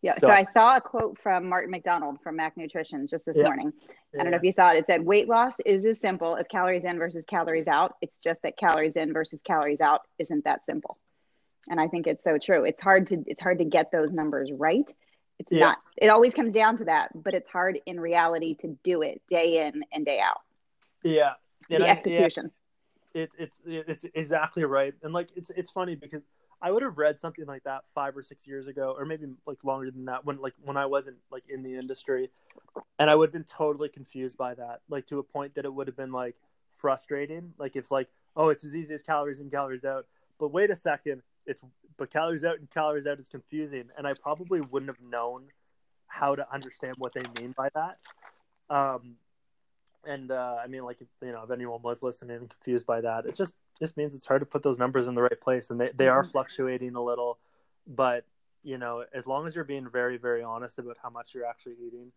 Yeah. 0.00 0.14
So, 0.20 0.28
so 0.28 0.32
I 0.32 0.44
saw 0.44 0.76
a 0.76 0.80
quote 0.80 1.18
from 1.18 1.48
Martin 1.48 1.70
MacDonald 1.70 2.20
from 2.22 2.36
Mac 2.36 2.56
Nutrition 2.56 3.06
just 3.06 3.26
this 3.26 3.36
yeah. 3.36 3.44
morning. 3.44 3.72
I 4.14 4.22
don't 4.22 4.30
know 4.30 4.36
if 4.36 4.44
you 4.44 4.52
saw 4.52 4.72
it. 4.72 4.78
It 4.78 4.86
said 4.86 5.04
weight 5.04 5.28
loss 5.28 5.58
is 5.66 5.84
as 5.84 6.00
simple 6.00 6.36
as 6.36 6.46
calories 6.46 6.84
in 6.84 6.98
versus 6.98 7.24
calories 7.24 7.66
out. 7.66 7.96
It's 8.00 8.18
just 8.18 8.42
that 8.42 8.56
calories 8.56 8.96
in 8.96 9.12
versus 9.12 9.40
calories 9.42 9.80
out 9.80 10.02
isn't 10.18 10.44
that 10.44 10.64
simple 10.64 10.98
and 11.70 11.80
i 11.80 11.88
think 11.88 12.06
it's 12.06 12.22
so 12.22 12.38
true. 12.38 12.64
It's 12.64 12.80
hard 12.80 13.06
to 13.08 13.22
it's 13.26 13.40
hard 13.40 13.58
to 13.58 13.64
get 13.64 13.90
those 13.90 14.12
numbers 14.12 14.50
right. 14.52 14.90
It's 15.38 15.52
yeah. 15.52 15.60
not 15.60 15.78
it 15.96 16.08
always 16.08 16.34
comes 16.34 16.54
down 16.54 16.76
to 16.78 16.84
that 16.84 17.10
but 17.14 17.34
it's 17.34 17.48
hard 17.48 17.78
in 17.86 18.00
reality 18.00 18.54
to 18.56 18.76
do 18.82 19.02
it 19.02 19.22
day 19.28 19.66
in 19.66 19.82
and 19.92 20.04
day 20.04 20.20
out. 20.20 20.40
Yeah. 21.02 21.34
The 21.68 21.84
I, 21.84 21.88
execution 21.88 22.50
yeah, 23.14 23.22
it, 23.22 23.30
it's 23.38 23.58
it's 23.64 24.04
exactly 24.14 24.64
right. 24.64 24.94
And 25.02 25.12
like 25.12 25.28
it's 25.34 25.50
it's 25.50 25.70
funny 25.70 25.94
because 25.94 26.22
i 26.60 26.72
would 26.72 26.82
have 26.82 26.98
read 26.98 27.16
something 27.18 27.46
like 27.46 27.62
that 27.62 27.84
five 27.94 28.16
or 28.16 28.22
six 28.22 28.44
years 28.44 28.66
ago 28.66 28.92
or 28.98 29.04
maybe 29.04 29.26
like 29.46 29.62
longer 29.62 29.92
than 29.92 30.06
that 30.06 30.24
when 30.24 30.40
like 30.40 30.54
when 30.64 30.76
i 30.76 30.84
wasn't 30.84 31.16
like 31.30 31.44
in 31.48 31.62
the 31.62 31.76
industry. 31.76 32.30
And 32.98 33.08
i 33.10 33.14
would 33.14 33.28
have 33.28 33.32
been 33.32 33.44
totally 33.44 33.88
confused 33.88 34.36
by 34.36 34.54
that 34.54 34.80
like 34.88 35.06
to 35.06 35.18
a 35.18 35.22
point 35.22 35.54
that 35.54 35.64
it 35.64 35.72
would 35.72 35.86
have 35.86 35.96
been 35.96 36.12
like 36.12 36.36
frustrating. 36.74 37.52
Like 37.58 37.76
if 37.76 37.90
like 37.90 38.08
oh 38.36 38.48
it's 38.48 38.64
as 38.64 38.74
easy 38.74 38.94
as 38.94 39.02
calories 39.02 39.40
in 39.40 39.50
calories 39.50 39.84
out. 39.84 40.06
But 40.38 40.52
wait 40.52 40.70
a 40.70 40.76
second 40.76 41.22
it's 41.48 41.62
but 41.96 42.10
calories 42.10 42.44
out 42.44 42.58
and 42.58 42.70
calories 42.70 43.06
out 43.06 43.18
is 43.18 43.26
confusing, 43.26 43.88
and 43.96 44.06
I 44.06 44.14
probably 44.14 44.60
wouldn't 44.60 44.90
have 44.90 45.00
known 45.00 45.46
how 46.06 46.34
to 46.34 46.46
understand 46.52 46.94
what 46.98 47.12
they 47.14 47.22
mean 47.40 47.54
by 47.56 47.68
that. 47.74 47.98
Um, 48.70 49.16
and 50.06 50.30
uh, 50.30 50.56
I 50.62 50.68
mean, 50.68 50.84
like 50.84 51.00
if, 51.00 51.08
you 51.22 51.32
know, 51.32 51.42
if 51.42 51.50
anyone 51.50 51.82
was 51.82 52.02
listening 52.02 52.36
and 52.36 52.48
confused 52.48 52.86
by 52.86 53.00
that, 53.00 53.26
it 53.26 53.34
just 53.34 53.54
just 53.78 53.96
means 53.96 54.14
it's 54.14 54.26
hard 54.26 54.40
to 54.40 54.46
put 54.46 54.62
those 54.62 54.78
numbers 54.78 55.08
in 55.08 55.14
the 55.14 55.22
right 55.22 55.40
place, 55.40 55.70
and 55.70 55.80
they 55.80 55.90
they 55.94 56.08
are 56.08 56.22
mm-hmm. 56.22 56.30
fluctuating 56.30 56.94
a 56.94 57.02
little. 57.02 57.38
But 57.86 58.24
you 58.62 58.78
know, 58.78 59.04
as 59.14 59.26
long 59.26 59.46
as 59.46 59.54
you're 59.54 59.64
being 59.64 59.88
very 59.88 60.18
very 60.18 60.42
honest 60.42 60.78
about 60.78 60.98
how 61.02 61.10
much 61.10 61.34
you're 61.34 61.46
actually 61.46 61.76
eating, 61.84 62.12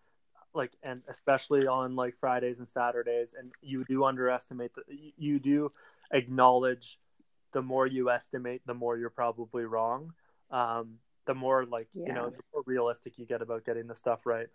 like 0.54 0.72
and 0.84 1.02
especially 1.08 1.68
on 1.68 1.96
like 1.96 2.16
Fridays 2.20 2.60
and 2.60 2.68
Saturdays 2.68 3.34
and 3.38 3.52
you 3.62 3.86
do 3.86 4.04
underestimate 4.04 4.74
the 4.76 4.84
you 5.18 5.40
do 5.40 5.72
acknowledge 6.12 7.00
the 7.54 7.62
more 7.62 7.86
you 7.88 8.10
estimate 8.10 8.62
the 8.66 8.74
more 8.74 8.98
you're 8.98 9.10
probably 9.10 9.66
wrong 9.66 10.14
um 10.52 10.98
the 11.26 11.34
more 11.34 11.66
like 11.66 11.88
Yeah. 11.94 12.08
you 12.08 12.14
know 12.14 12.30
the 12.30 12.44
more 12.54 12.64
realistic 12.66 13.18
you 13.18 13.26
get 13.26 13.42
about 13.42 13.66
getting 13.66 13.88
the 13.88 13.96
stuff 13.96 14.26
right 14.26 14.48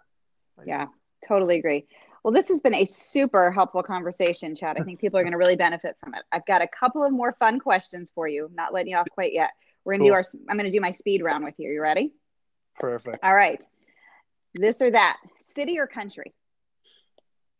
Like, 0.56 0.66
Yeah, 0.66 0.86
totally 1.26 1.56
agree. 1.58 1.86
Well, 2.24 2.32
this 2.32 2.48
has 2.48 2.60
been 2.60 2.74
a 2.74 2.86
super 2.86 3.52
helpful 3.52 3.84
conversation, 3.84 4.56
Chad. 4.56 4.80
I 4.80 4.82
think 4.82 4.98
people 5.00 5.20
are 5.20 5.22
going 5.22 5.32
to 5.32 5.38
really 5.38 5.54
benefit 5.54 5.96
from 6.00 6.14
it. 6.14 6.22
I've 6.32 6.44
got 6.46 6.60
a 6.60 6.66
couple 6.66 7.04
of 7.04 7.12
more 7.12 7.32
fun 7.38 7.60
questions 7.60 8.10
for 8.12 8.26
you. 8.26 8.50
Not 8.52 8.72
letting 8.72 8.90
you 8.90 8.96
off 8.96 9.06
quite 9.12 9.32
yet. 9.32 9.50
We're 9.84 9.92
going 9.92 10.00
to 10.02 10.08
do 10.08 10.12
our. 10.14 10.24
I'm 10.50 10.56
going 10.56 10.68
to 10.68 10.76
do 10.76 10.80
my 10.80 10.90
speed 10.90 11.22
round 11.22 11.44
with 11.44 11.54
you. 11.58 11.70
You 11.70 11.80
ready? 11.80 12.12
perfect 12.80 13.18
All 13.22 13.32
right. 13.34 13.62
This 14.54 14.82
or 14.82 14.90
that, 14.90 15.18
city 15.54 15.78
or 15.78 15.86
country? 15.86 16.34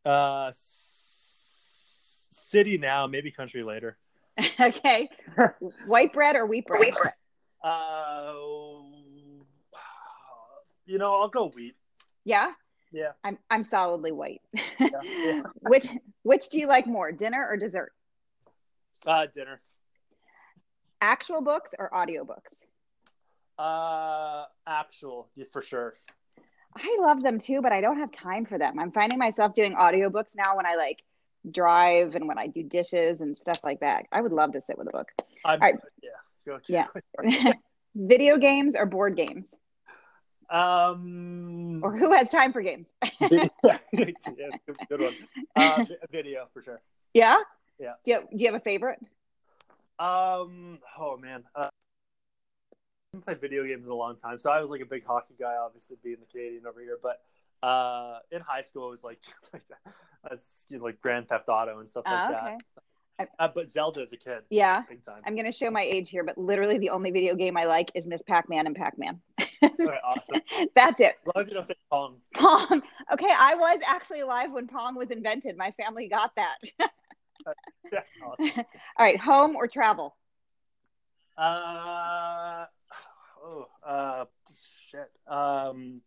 uh 0.04 0.46
s- 0.48 2.26
city 2.30 2.78
now 2.78 3.06
maybe 3.06 3.30
country 3.30 3.62
later 3.62 3.96
okay. 4.60 5.08
White 5.86 6.12
bread 6.12 6.36
or 6.36 6.46
wheat 6.46 6.66
bread? 6.66 6.92
uh 7.64 8.32
you 10.84 10.98
know 10.98 11.14
i'll 11.20 11.28
go 11.28 11.48
wheat 11.48 11.74
Yeah. 12.24 12.52
yeah 12.92 13.12
I'm 13.24 13.38
I'm 13.50 13.64
solidly 13.64 14.12
white. 14.12 14.42
yeah, 14.80 14.88
yeah. 15.24 15.42
which 15.62 15.88
which 16.22 16.48
do 16.50 16.58
you 16.58 16.66
like 16.68 16.86
more, 16.86 17.10
dinner 17.12 17.44
or 17.48 17.56
dessert? 17.56 17.92
uh 19.06 19.26
dinner 19.34 19.60
Actual 21.00 21.40
books 21.42 21.74
or 21.78 21.90
audiobooks? 21.90 22.64
uh 23.58 24.44
actual 24.66 25.28
for 25.52 25.62
sure 25.62 25.94
I 26.76 26.98
love 27.00 27.22
them 27.22 27.38
too, 27.38 27.62
but 27.62 27.72
I 27.72 27.80
don't 27.80 27.98
have 27.98 28.12
time 28.12 28.44
for 28.44 28.58
them. 28.58 28.78
I'm 28.78 28.92
finding 28.92 29.18
myself 29.18 29.54
doing 29.54 29.74
audiobooks 29.74 30.36
now 30.36 30.56
when 30.58 30.66
I 30.66 30.74
like 30.76 30.98
drive 31.50 32.14
and 32.14 32.28
when 32.28 32.38
I 32.38 32.46
do 32.46 32.62
dishes 32.62 33.20
and 33.20 33.36
stuff 33.36 33.58
like 33.64 33.80
that. 33.80 34.06
I 34.12 34.20
would 34.20 34.32
love 34.32 34.52
to 34.52 34.60
sit 34.60 34.78
with 34.78 34.88
a 34.88 34.92
book. 34.92 35.12
I'm, 35.44 35.60
right. 35.60 35.76
yeah 36.02 36.58
Yeah. 36.68 36.86
Video 37.94 38.36
games 38.36 38.74
or 38.76 38.86
board 38.86 39.16
games? 39.16 39.46
um 40.50 41.80
Or 41.82 41.96
who 41.96 42.12
has 42.12 42.28
time 42.28 42.52
for 42.52 42.62
games? 42.62 42.88
yeah, 43.20 43.78
good, 43.94 44.14
good 44.88 45.00
one 45.00 45.14
uh 45.56 45.84
video 46.12 46.46
for 46.52 46.62
sure 46.62 46.80
yeah? 47.16 47.36
Yeah. 47.78 47.94
Do 48.04 48.10
you, 48.10 48.20
do 48.30 48.44
you 48.44 48.46
have 48.52 48.60
a 48.60 48.64
favorite? 48.64 49.00
Um. 49.98 50.78
Oh 50.98 51.16
man. 51.16 51.44
Uh, 51.54 51.62
I 51.64 51.68
haven't 53.12 53.24
played 53.24 53.40
video 53.40 53.64
games 53.64 53.86
in 53.86 53.90
a 53.90 53.94
long 53.94 54.16
time, 54.16 54.38
so 54.38 54.50
I 54.50 54.60
was 54.60 54.70
like 54.70 54.82
a 54.82 54.86
big 54.86 55.06
hockey 55.06 55.34
guy, 55.40 55.56
obviously 55.56 55.96
being 56.04 56.18
the 56.20 56.26
Canadian 56.26 56.66
over 56.66 56.80
here. 56.80 56.98
But 57.02 57.22
uh, 57.62 58.18
in 58.30 58.40
high 58.40 58.62
school, 58.62 58.88
it 58.88 58.90
was 58.92 59.04
like 59.04 59.20
like, 59.52 59.62
that's, 60.28 60.66
you 60.68 60.78
know, 60.78 60.84
like 60.84 61.00
Grand 61.00 61.28
Theft 61.28 61.48
Auto 61.48 61.78
and 61.80 61.88
stuff 61.88 62.04
like 62.06 62.14
Ah, 62.14 62.28
that. 62.30 62.44
okay. 63.22 63.30
Uh, 63.38 63.48
but 63.48 63.70
Zelda 63.70 64.02
as 64.02 64.12
a 64.12 64.16
kid, 64.18 64.42
Yeah. 64.50 64.82
big 64.88 65.02
time. 65.04 65.22
I'm 65.24 65.34
going 65.34 65.46
to 65.46 65.52
show 65.52 65.70
my 65.70 65.80
age 65.82 66.10
here, 66.10 66.22
but 66.22 66.36
literally 66.36 66.76
the 66.78 66.90
only 66.90 67.10
video 67.10 67.34
game 67.34 67.56
I 67.56 67.64
like 67.64 67.90
is 67.94 68.06
Miss 68.06 68.20
Pac 68.20 68.48
Man 68.50 68.66
and 68.66 68.76
Pac 68.76 68.98
Man. 68.98 69.20
Okay, 69.64 69.98
awesome. 70.04 70.42
That's 70.76 71.00
it. 71.00 71.16
As 71.26 71.32
long 71.34 71.44
as 71.44 71.48
you 71.48 71.54
don't 71.54 71.66
say 71.66 71.74
Pong. 71.90 72.16
Pong. 72.34 72.82
Okay, 73.12 73.30
I 73.38 73.54
was 73.54 73.78
actually 73.86 74.20
alive 74.20 74.52
when 74.52 74.66
Pong 74.66 74.96
was 74.96 75.10
invented. 75.10 75.56
My 75.56 75.70
family 75.70 76.08
got 76.08 76.32
that. 76.36 76.56
Yeah, 77.92 78.00
awesome. 78.26 78.50
All 78.98 79.06
right, 79.06 79.20
home 79.20 79.54
or 79.54 79.68
travel? 79.68 80.16
Uh, 81.38 82.64
oh, 83.44 83.66
uh, 83.86 84.24
shit. 84.90 85.10
Um, 85.28 86.00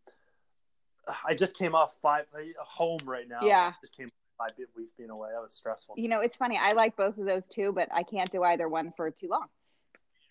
I 1.25 1.33
just 1.33 1.55
came 1.55 1.75
off 1.75 1.95
five 2.01 2.25
home 2.59 3.01
right 3.05 3.27
now. 3.27 3.39
Yeah. 3.41 3.73
just 3.81 3.95
came 3.95 4.11
five 4.37 4.51
weeks 4.75 4.91
being 4.97 5.09
away. 5.09 5.29
That 5.33 5.41
was 5.41 5.53
stressful. 5.53 5.95
You 5.97 6.07
know, 6.09 6.21
it's 6.21 6.35
funny. 6.35 6.57
I 6.61 6.73
like 6.73 6.95
both 6.95 7.17
of 7.17 7.25
those 7.25 7.47
too, 7.47 7.71
but 7.73 7.89
I 7.93 8.03
can't 8.03 8.31
do 8.31 8.43
either 8.43 8.67
one 8.69 8.93
for 8.95 9.09
too 9.11 9.27
long. 9.29 9.47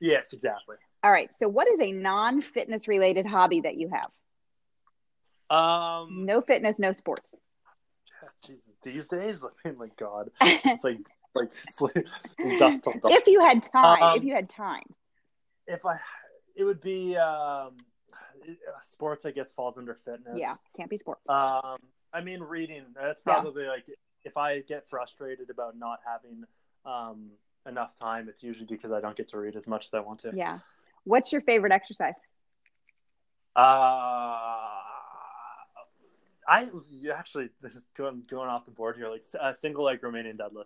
Yes, 0.01 0.33
exactly. 0.33 0.77
All 1.03 1.11
right. 1.11 1.33
So, 1.35 1.49
what 1.49 1.69
is 1.69 1.81
a 1.81 1.93
non 1.93 2.41
fitness 2.41 2.89
related 2.89 3.27
hobby 3.27 3.61
that 3.63 3.77
you 3.77 3.89
have? 3.91 4.11
Um, 5.51 6.25
No 6.27 6.41
fitness, 6.41 6.79
no 6.79 6.93
sports. 6.93 7.33
Jesus, 8.47 8.73
these 8.83 9.07
days, 9.07 9.45
I 9.45 9.49
mean, 9.69 9.79
my 9.79 9.89
God, 9.99 10.31
it's 10.43 10.85
like 10.85 10.99
like 11.35 11.51
it's 11.67 11.81
like 11.81 12.07
dust 12.59 12.87
on 12.87 12.99
dust. 13.01 13.15
if 13.15 13.27
you 13.27 13.41
had 13.41 13.63
time, 13.63 14.03
Um, 14.03 14.17
if 14.17 14.25
you 14.25 14.35
had 14.35 14.49
time. 14.49 14.85
If 15.67 15.85
I, 15.85 15.99
it 16.57 16.65
would 16.65 16.81
be 16.81 17.17
um, 17.17 17.77
sports. 18.83 19.25
I 19.27 19.31
guess 19.31 19.53
falls 19.53 19.77
under 19.79 19.95
fitness. 19.95 20.37
Yeah, 20.37 20.55
can't 20.77 20.91
be 20.91 20.97
sports. 20.97 21.29
Um, 21.29 21.79
I 22.13 22.21
mean, 22.23 22.41
reading. 22.41 22.85
That's 22.95 23.21
Yeah. 23.27 23.35
probably 23.35 23.67
like 23.67 23.85
if 24.25 24.37
I 24.37 24.61
get 24.61 24.89
frustrated 24.89 25.51
about 25.51 25.77
not 25.77 26.01
having 26.05 26.45
um 26.85 27.31
enough 27.67 27.99
time, 27.99 28.29
it's 28.29 28.43
usually 28.43 28.67
because 28.67 28.93
I 28.93 29.01
don't 29.01 29.17
get 29.17 29.29
to 29.29 29.39
read 29.39 29.57
as 29.57 29.67
much 29.67 29.87
as 29.87 29.95
I 29.95 30.01
want 30.01 30.21
to. 30.21 30.33
yeah. 30.35 30.59
What's 31.05 31.33
your 31.33 31.41
favorite 31.43 31.73
exercise? 31.73 32.17
Uh, 33.57 33.61
I 36.47 36.69
you 36.91 37.13
actually 37.13 37.51
this 37.61 37.75
is 37.75 37.85
going 37.97 38.23
going 38.29 38.49
off 38.49 38.65
the 38.65 38.71
board 38.71 38.97
here. 38.97 39.09
Like 39.09 39.25
a 39.41 39.53
single 39.53 39.85
leg 39.85 40.01
Romanian 40.01 40.37
deadlift. 40.37 40.65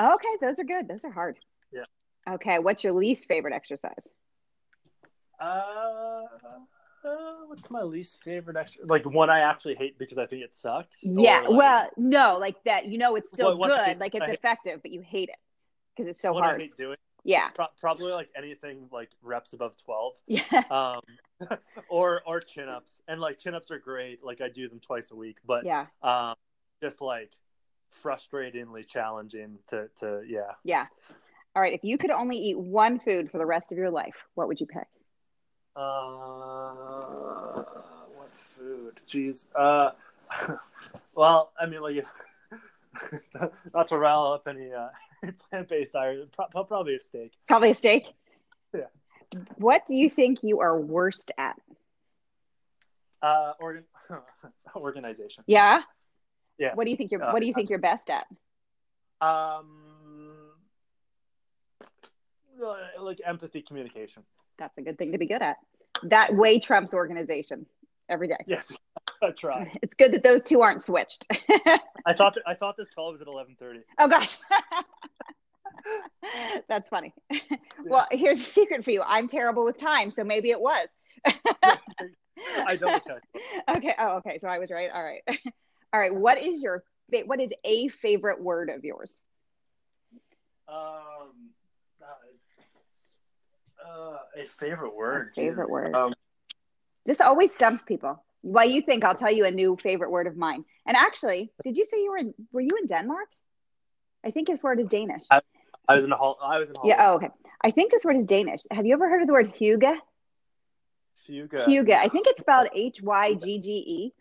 Okay, 0.00 0.36
those 0.40 0.58
are 0.58 0.64
good. 0.64 0.88
Those 0.88 1.04
are 1.04 1.10
hard. 1.10 1.38
Yeah. 1.72 1.84
Okay, 2.28 2.58
what's 2.58 2.82
your 2.82 2.92
least 2.92 3.28
favorite 3.28 3.52
exercise? 3.54 4.08
Uh, 5.38 6.22
uh, 7.04 7.46
what's 7.46 7.68
my 7.70 7.82
least 7.82 8.22
favorite 8.22 8.56
extra? 8.56 8.84
Like 8.86 9.04
one 9.04 9.30
I 9.30 9.40
actually 9.40 9.74
hate 9.74 9.98
because 9.98 10.18
I 10.18 10.26
think 10.26 10.42
it 10.42 10.54
sucks. 10.54 10.98
Yeah, 11.02 11.40
like, 11.40 11.50
well, 11.50 11.88
no, 11.96 12.38
like 12.38 12.62
that. 12.64 12.86
You 12.86 12.98
know, 12.98 13.16
it's 13.16 13.30
still 13.30 13.56
good, 13.56 13.98
like 13.98 14.14
it's 14.14 14.22
I 14.22 14.26
hate- 14.26 14.34
effective, 14.38 14.80
but 14.82 14.90
you 14.92 15.00
hate 15.00 15.28
it 15.28 15.36
because 15.96 16.08
it's 16.10 16.20
so 16.20 16.32
hard. 16.32 16.44
what 16.44 16.54
I 16.54 16.58
hate 16.58 16.76
doing. 16.76 16.96
Yeah, 17.24 17.48
Pro- 17.54 17.66
probably 17.80 18.12
like 18.12 18.30
anything 18.36 18.88
like 18.92 19.10
reps 19.22 19.52
above 19.52 19.76
twelve. 19.76 20.14
yeah, 20.26 20.42
Um, 20.70 21.00
or 21.88 22.22
or 22.26 22.40
chin 22.40 22.68
ups, 22.68 23.00
and 23.06 23.20
like 23.20 23.38
chin 23.38 23.54
ups 23.54 23.70
are 23.70 23.78
great. 23.78 24.24
Like 24.24 24.40
I 24.40 24.48
do 24.48 24.68
them 24.68 24.80
twice 24.80 25.10
a 25.12 25.16
week, 25.16 25.36
but 25.46 25.64
yeah, 25.64 25.86
um, 26.02 26.34
just 26.82 27.00
like 27.00 27.30
frustratingly 28.02 28.86
challenging 28.86 29.58
to 29.68 29.88
to 30.00 30.22
yeah. 30.26 30.52
yeah. 30.64 30.86
All 31.54 31.60
right, 31.62 31.74
if 31.74 31.84
you 31.84 31.98
could 31.98 32.10
only 32.10 32.38
eat 32.38 32.58
one 32.58 32.98
food 32.98 33.30
for 33.30 33.38
the 33.38 33.44
rest 33.46 33.72
of 33.72 33.78
your 33.78 33.90
life, 33.90 34.14
what 34.34 34.48
would 34.48 34.58
you 34.58 34.66
pick? 34.66 34.86
Uh, 35.74 37.62
what 38.14 38.30
food? 38.34 39.00
Jeez. 39.08 39.46
Uh, 39.54 39.90
well, 41.14 41.52
I 41.58 41.66
mean, 41.66 41.80
like, 41.82 42.04
not 43.74 43.88
to 43.88 43.98
rile 43.98 44.32
up 44.32 44.46
any 44.48 44.72
uh, 44.72 44.88
plant-based 45.50 45.92
diet, 45.94 46.30
pro- 46.32 46.64
probably 46.64 46.96
a 46.96 47.00
steak. 47.00 47.32
Probably 47.48 47.70
a 47.70 47.74
steak. 47.74 48.04
Yeah. 48.74 48.82
What 49.56 49.86
do 49.86 49.94
you 49.94 50.10
think 50.10 50.42
you 50.42 50.60
are 50.60 50.78
worst 50.78 51.30
at? 51.38 51.56
Uh, 53.22 53.52
organ- 53.60 53.84
organization. 54.76 55.44
Yeah. 55.46 55.82
Yes. 56.58 56.76
What 56.76 56.84
do 56.84 56.90
you 56.90 56.96
think 56.96 57.10
you're 57.12 57.22
Uh, 57.22 57.32
What 57.32 57.40
do 57.40 57.46
you 57.46 57.54
think 57.54 57.70
you're 57.70 57.78
best 57.78 58.10
at? 58.10 58.26
Um, 59.20 60.50
like 63.00 63.20
empathy, 63.24 63.62
communication. 63.62 64.22
That's 64.62 64.78
a 64.78 64.82
good 64.82 64.96
thing 64.96 65.10
to 65.10 65.18
be 65.18 65.26
good 65.26 65.42
at. 65.42 65.56
That 66.04 66.36
way 66.36 66.60
trumps 66.60 66.94
organization 66.94 67.66
every 68.08 68.28
day. 68.28 68.36
Yes, 68.46 68.72
that's 69.20 69.42
right. 69.42 69.68
It's 69.82 69.94
good 69.94 70.12
that 70.12 70.22
those 70.22 70.44
two 70.44 70.62
aren't 70.62 70.82
switched. 70.82 71.26
I 72.06 72.12
thought 72.16 72.36
that, 72.36 72.42
I 72.46 72.54
thought 72.54 72.76
this 72.76 72.88
call 72.90 73.10
was 73.10 73.20
at 73.20 73.26
eleven 73.26 73.56
thirty. 73.58 73.80
oh 73.98 74.06
gosh. 74.06 74.38
That's 76.68 76.88
funny. 76.88 77.12
Well, 77.84 78.06
here's 78.12 78.40
a 78.40 78.44
secret 78.44 78.84
for 78.84 78.92
you. 78.92 79.02
I'm 79.04 79.26
terrible 79.26 79.64
with 79.64 79.78
time, 79.78 80.12
so 80.12 80.22
maybe 80.22 80.52
it 80.52 80.60
was. 80.60 80.94
I 81.26 82.76
double 82.76 83.00
checked. 83.00 83.26
okay. 83.68 83.94
Oh, 83.98 84.18
okay. 84.18 84.38
So 84.38 84.46
I 84.46 84.60
was 84.60 84.70
right. 84.70 84.90
All 84.94 85.02
right. 85.02 85.22
All 85.92 85.98
right. 85.98 86.14
What 86.14 86.40
is 86.40 86.62
your 86.62 86.84
what 87.26 87.40
is 87.40 87.52
a 87.64 87.88
favorite 87.88 88.40
word 88.40 88.70
of 88.70 88.84
yours? 88.84 89.18
Um, 90.68 91.50
a 94.36 94.46
favorite 94.48 94.94
word. 94.94 95.32
favorite 95.34 95.68
jeez. 95.68 95.72
word. 95.72 95.94
Um, 95.94 96.12
This 97.06 97.20
always 97.20 97.52
stumps 97.52 97.82
people. 97.82 98.22
While 98.42 98.68
you 98.68 98.82
think, 98.82 99.04
I'll 99.04 99.14
tell 99.14 99.30
you 99.32 99.44
a 99.44 99.50
new 99.50 99.76
favorite 99.76 100.10
word 100.10 100.26
of 100.26 100.36
mine. 100.36 100.64
And 100.86 100.96
actually, 100.96 101.52
did 101.64 101.76
you 101.76 101.84
say 101.84 102.02
you 102.02 102.10
were 102.10 102.18
in? 102.18 102.34
Were 102.52 102.60
you 102.60 102.76
in 102.80 102.86
Denmark? 102.86 103.28
I 104.24 104.30
think 104.30 104.48
this 104.48 104.62
word 104.62 104.80
is 104.80 104.86
Danish. 104.86 105.22
I- 105.30 105.40
I 105.88 105.96
was 105.96 106.04
in 106.04 106.10
Hol- 106.10 106.38
I 106.40 106.58
was 106.58 106.68
in 106.68 106.74
Holland. 106.76 106.88
Yeah. 106.98 107.10
Oh, 107.10 107.14
okay. 107.16 107.28
I 107.60 107.70
think 107.72 107.90
this 107.90 108.04
word 108.04 108.16
is 108.16 108.26
Danish. 108.26 108.62
Have 108.70 108.86
you 108.86 108.94
ever 108.94 109.08
heard 109.08 109.20
of 109.22 109.26
the 109.26 109.32
word 109.32 109.52
hygge? 109.52 109.98
Fuga. 111.26 111.64
Hygge. 111.66 111.96
I 111.96 112.08
think 112.08 112.26
it's 112.26 112.40
spelled 112.40 112.68
H 112.74 113.00
Y 113.02 113.34
G 113.34 113.58
G 113.58 113.68
E, 113.70 114.12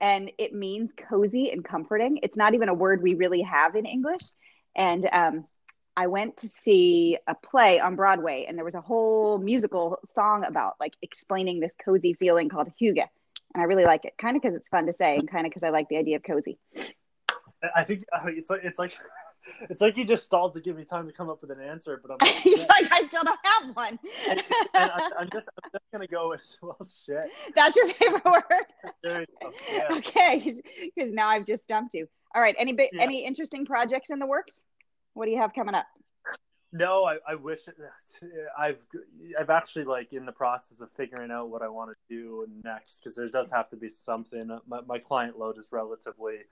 and 0.00 0.30
it 0.38 0.54
means 0.54 0.90
cozy 1.08 1.50
and 1.50 1.64
comforting. 1.64 2.18
It's 2.22 2.36
not 2.36 2.54
even 2.54 2.68
a 2.68 2.74
word 2.74 3.02
we 3.02 3.14
really 3.14 3.42
have 3.42 3.74
in 3.74 3.84
English. 3.86 4.22
And 4.76 5.08
um, 5.12 5.46
I 5.98 6.06
went 6.06 6.36
to 6.38 6.48
see 6.48 7.18
a 7.26 7.34
play 7.34 7.80
on 7.80 7.96
Broadway, 7.96 8.46
and 8.46 8.56
there 8.56 8.64
was 8.64 8.76
a 8.76 8.80
whole 8.80 9.36
musical 9.38 9.98
song 10.14 10.44
about 10.44 10.76
like 10.78 10.94
explaining 11.02 11.58
this 11.58 11.74
cozy 11.84 12.14
feeling 12.14 12.48
called 12.48 12.70
hygge. 12.80 13.02
And 13.52 13.60
I 13.60 13.64
really 13.64 13.84
like 13.84 14.04
it, 14.04 14.12
kind 14.16 14.36
of 14.36 14.42
because 14.42 14.56
it's 14.56 14.68
fun 14.68 14.86
to 14.86 14.92
say, 14.92 15.16
and 15.16 15.28
kind 15.28 15.44
of 15.44 15.50
because 15.50 15.64
I 15.64 15.70
like 15.70 15.88
the 15.88 15.96
idea 15.96 16.14
of 16.14 16.22
cozy. 16.22 16.56
I 17.74 17.82
think 17.82 18.04
it's 18.26 18.48
like 18.48 18.62
it's 18.62 18.78
like 18.78 18.96
it's 19.70 19.80
like 19.80 19.96
you 19.96 20.04
just 20.04 20.24
stalled 20.24 20.54
to 20.54 20.60
give 20.60 20.76
me 20.76 20.84
time 20.84 21.08
to 21.08 21.12
come 21.12 21.28
up 21.28 21.40
with 21.40 21.50
an 21.50 21.60
answer, 21.60 22.00
but 22.00 22.12
I'm 22.12 22.28
He's 22.42 22.64
like, 22.68 22.86
I 22.92 23.02
still 23.02 23.24
don't 23.24 23.40
have 23.42 23.74
one. 23.74 23.98
and, 24.28 24.38
and 24.74 24.90
I, 24.92 25.10
am 25.22 25.28
just 25.32 25.48
I'm 25.64 25.70
just 25.72 25.84
gonna 25.92 26.06
go 26.06 26.28
with 26.28 26.46
well 26.62 26.78
shit. 27.06 27.28
That's 27.56 27.74
your 27.74 27.88
favorite 27.88 28.24
word. 28.24 28.44
There 29.02 29.22
you 29.22 29.26
go. 29.42 29.50
Yeah. 29.72 29.96
Okay, 29.96 30.54
because 30.94 31.10
now 31.10 31.26
I've 31.26 31.44
just 31.44 31.64
stumped 31.64 31.94
you. 31.94 32.08
All 32.36 32.40
right, 32.40 32.54
any 32.56 32.72
Yeah. 32.92 33.02
any 33.02 33.24
interesting 33.24 33.66
projects 33.66 34.10
in 34.10 34.20
the 34.20 34.26
works? 34.26 34.62
What 35.18 35.24
do 35.24 35.32
you 35.32 35.38
have 35.38 35.52
coming 35.52 35.74
up? 35.74 35.86
No, 36.70 37.04
I, 37.04 37.16
I 37.26 37.34
wish 37.34 37.66
it, 37.66 37.74
I've 38.56 38.78
I've 39.36 39.50
actually 39.50 39.84
like 39.84 40.12
in 40.12 40.24
the 40.24 40.30
process 40.30 40.80
of 40.80 40.92
figuring 40.92 41.32
out 41.32 41.50
what 41.50 41.60
I 41.60 41.66
want 41.66 41.90
to 41.90 41.96
do 42.08 42.46
next 42.62 43.00
because 43.00 43.16
there 43.16 43.28
does 43.28 43.50
have 43.50 43.68
to 43.70 43.76
be 43.76 43.88
something. 43.88 44.56
My 44.68 44.80
my 44.86 45.00
client 45.00 45.36
load 45.36 45.58
is 45.58 45.64
relatively 45.72 46.44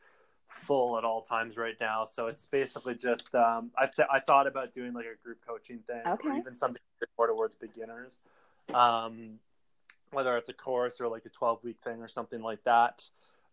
full 0.48 0.98
at 0.98 1.04
all 1.04 1.22
times 1.22 1.56
right 1.56 1.76
now, 1.80 2.06
so 2.06 2.26
it's 2.26 2.44
basically 2.46 2.96
just 2.96 3.32
um, 3.36 3.70
I 3.78 3.86
th- 3.86 4.08
I 4.12 4.18
thought 4.18 4.48
about 4.48 4.74
doing 4.74 4.94
like 4.94 5.06
a 5.06 5.22
group 5.22 5.38
coaching 5.46 5.78
thing 5.86 6.02
or 6.04 6.36
even 6.36 6.56
something 6.56 6.82
more 7.16 7.28
towards 7.28 7.54
beginners, 7.54 8.14
um, 8.74 9.38
whether 10.10 10.36
it's 10.36 10.48
a 10.48 10.54
course 10.54 11.00
or 11.00 11.06
like 11.06 11.24
a 11.24 11.28
twelve 11.30 11.62
week 11.62 11.76
thing 11.84 12.02
or 12.02 12.08
something 12.08 12.42
like 12.42 12.64
that. 12.64 13.04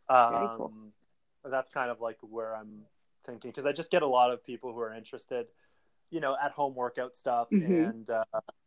Um, 0.09 0.53
cool. 0.57 0.73
That's 1.45 1.69
kind 1.69 1.91
of 1.91 2.01
like 2.01 2.17
where 2.21 2.55
I'm 2.55 2.85
thinking 3.25 3.51
because 3.51 3.65
I 3.65 3.71
just 3.71 3.91
get 3.91 4.01
a 4.03 4.07
lot 4.07 4.31
of 4.31 4.43
people 4.43 4.73
who 4.73 4.79
are 4.79 4.93
interested 4.93 5.47
you 6.11 6.19
know, 6.21 6.37
at 6.41 6.53
home 6.53 6.75
workout 6.75 7.15
stuff 7.15 7.49
Mhm. 7.51 7.93
and 7.93 8.09
uh, 8.09 8.23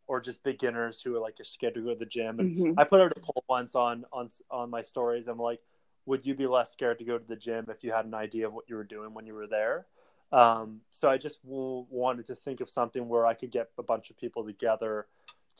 or 0.07 0.21
just 0.21 0.43
beginners 0.43 1.01
who 1.01 1.15
are 1.15 1.19
like 1.19 1.39
are 1.39 1.43
scared 1.45 1.73
to 1.75 1.81
go 1.81 1.89
to 1.89 1.95
the 1.99 2.05
gym. 2.05 2.39
And 2.39 2.49
Mhm. 2.49 2.77
I 2.77 2.83
put 2.83 3.01
out 3.01 3.13
a 3.15 3.19
poll 3.19 3.43
once 3.49 3.75
on 3.75 4.05
on 4.11 4.29
on 4.51 4.69
my 4.69 4.81
stories. 4.81 5.27
I'm 5.27 5.39
like, 5.39 5.61
would 6.05 6.25
you 6.25 6.35
be 6.35 6.47
less 6.47 6.71
scared 6.71 6.99
to 6.99 7.05
go 7.05 7.17
to 7.17 7.25
the 7.25 7.35
gym 7.35 7.65
if 7.69 7.83
you 7.83 7.91
had 7.91 8.05
an 8.05 8.13
idea 8.13 8.47
of 8.47 8.53
what 8.53 8.69
you 8.69 8.75
were 8.75 8.83
doing 8.83 9.13
when 9.13 9.25
you 9.25 9.33
were 9.33 9.47
there? 9.47 9.87
Um, 10.31 10.81
so 10.89 11.09
I 11.09 11.17
just 11.17 11.41
w- 11.43 11.85
wanted 11.89 12.25
to 12.27 12.35
think 12.35 12.59
of 12.61 12.69
something 12.69 13.07
where 13.07 13.25
I 13.25 13.33
could 13.33 13.51
get 13.51 13.71
a 13.77 13.83
bunch 13.83 14.09
of 14.09 14.17
people 14.17 14.45
together 14.45 15.07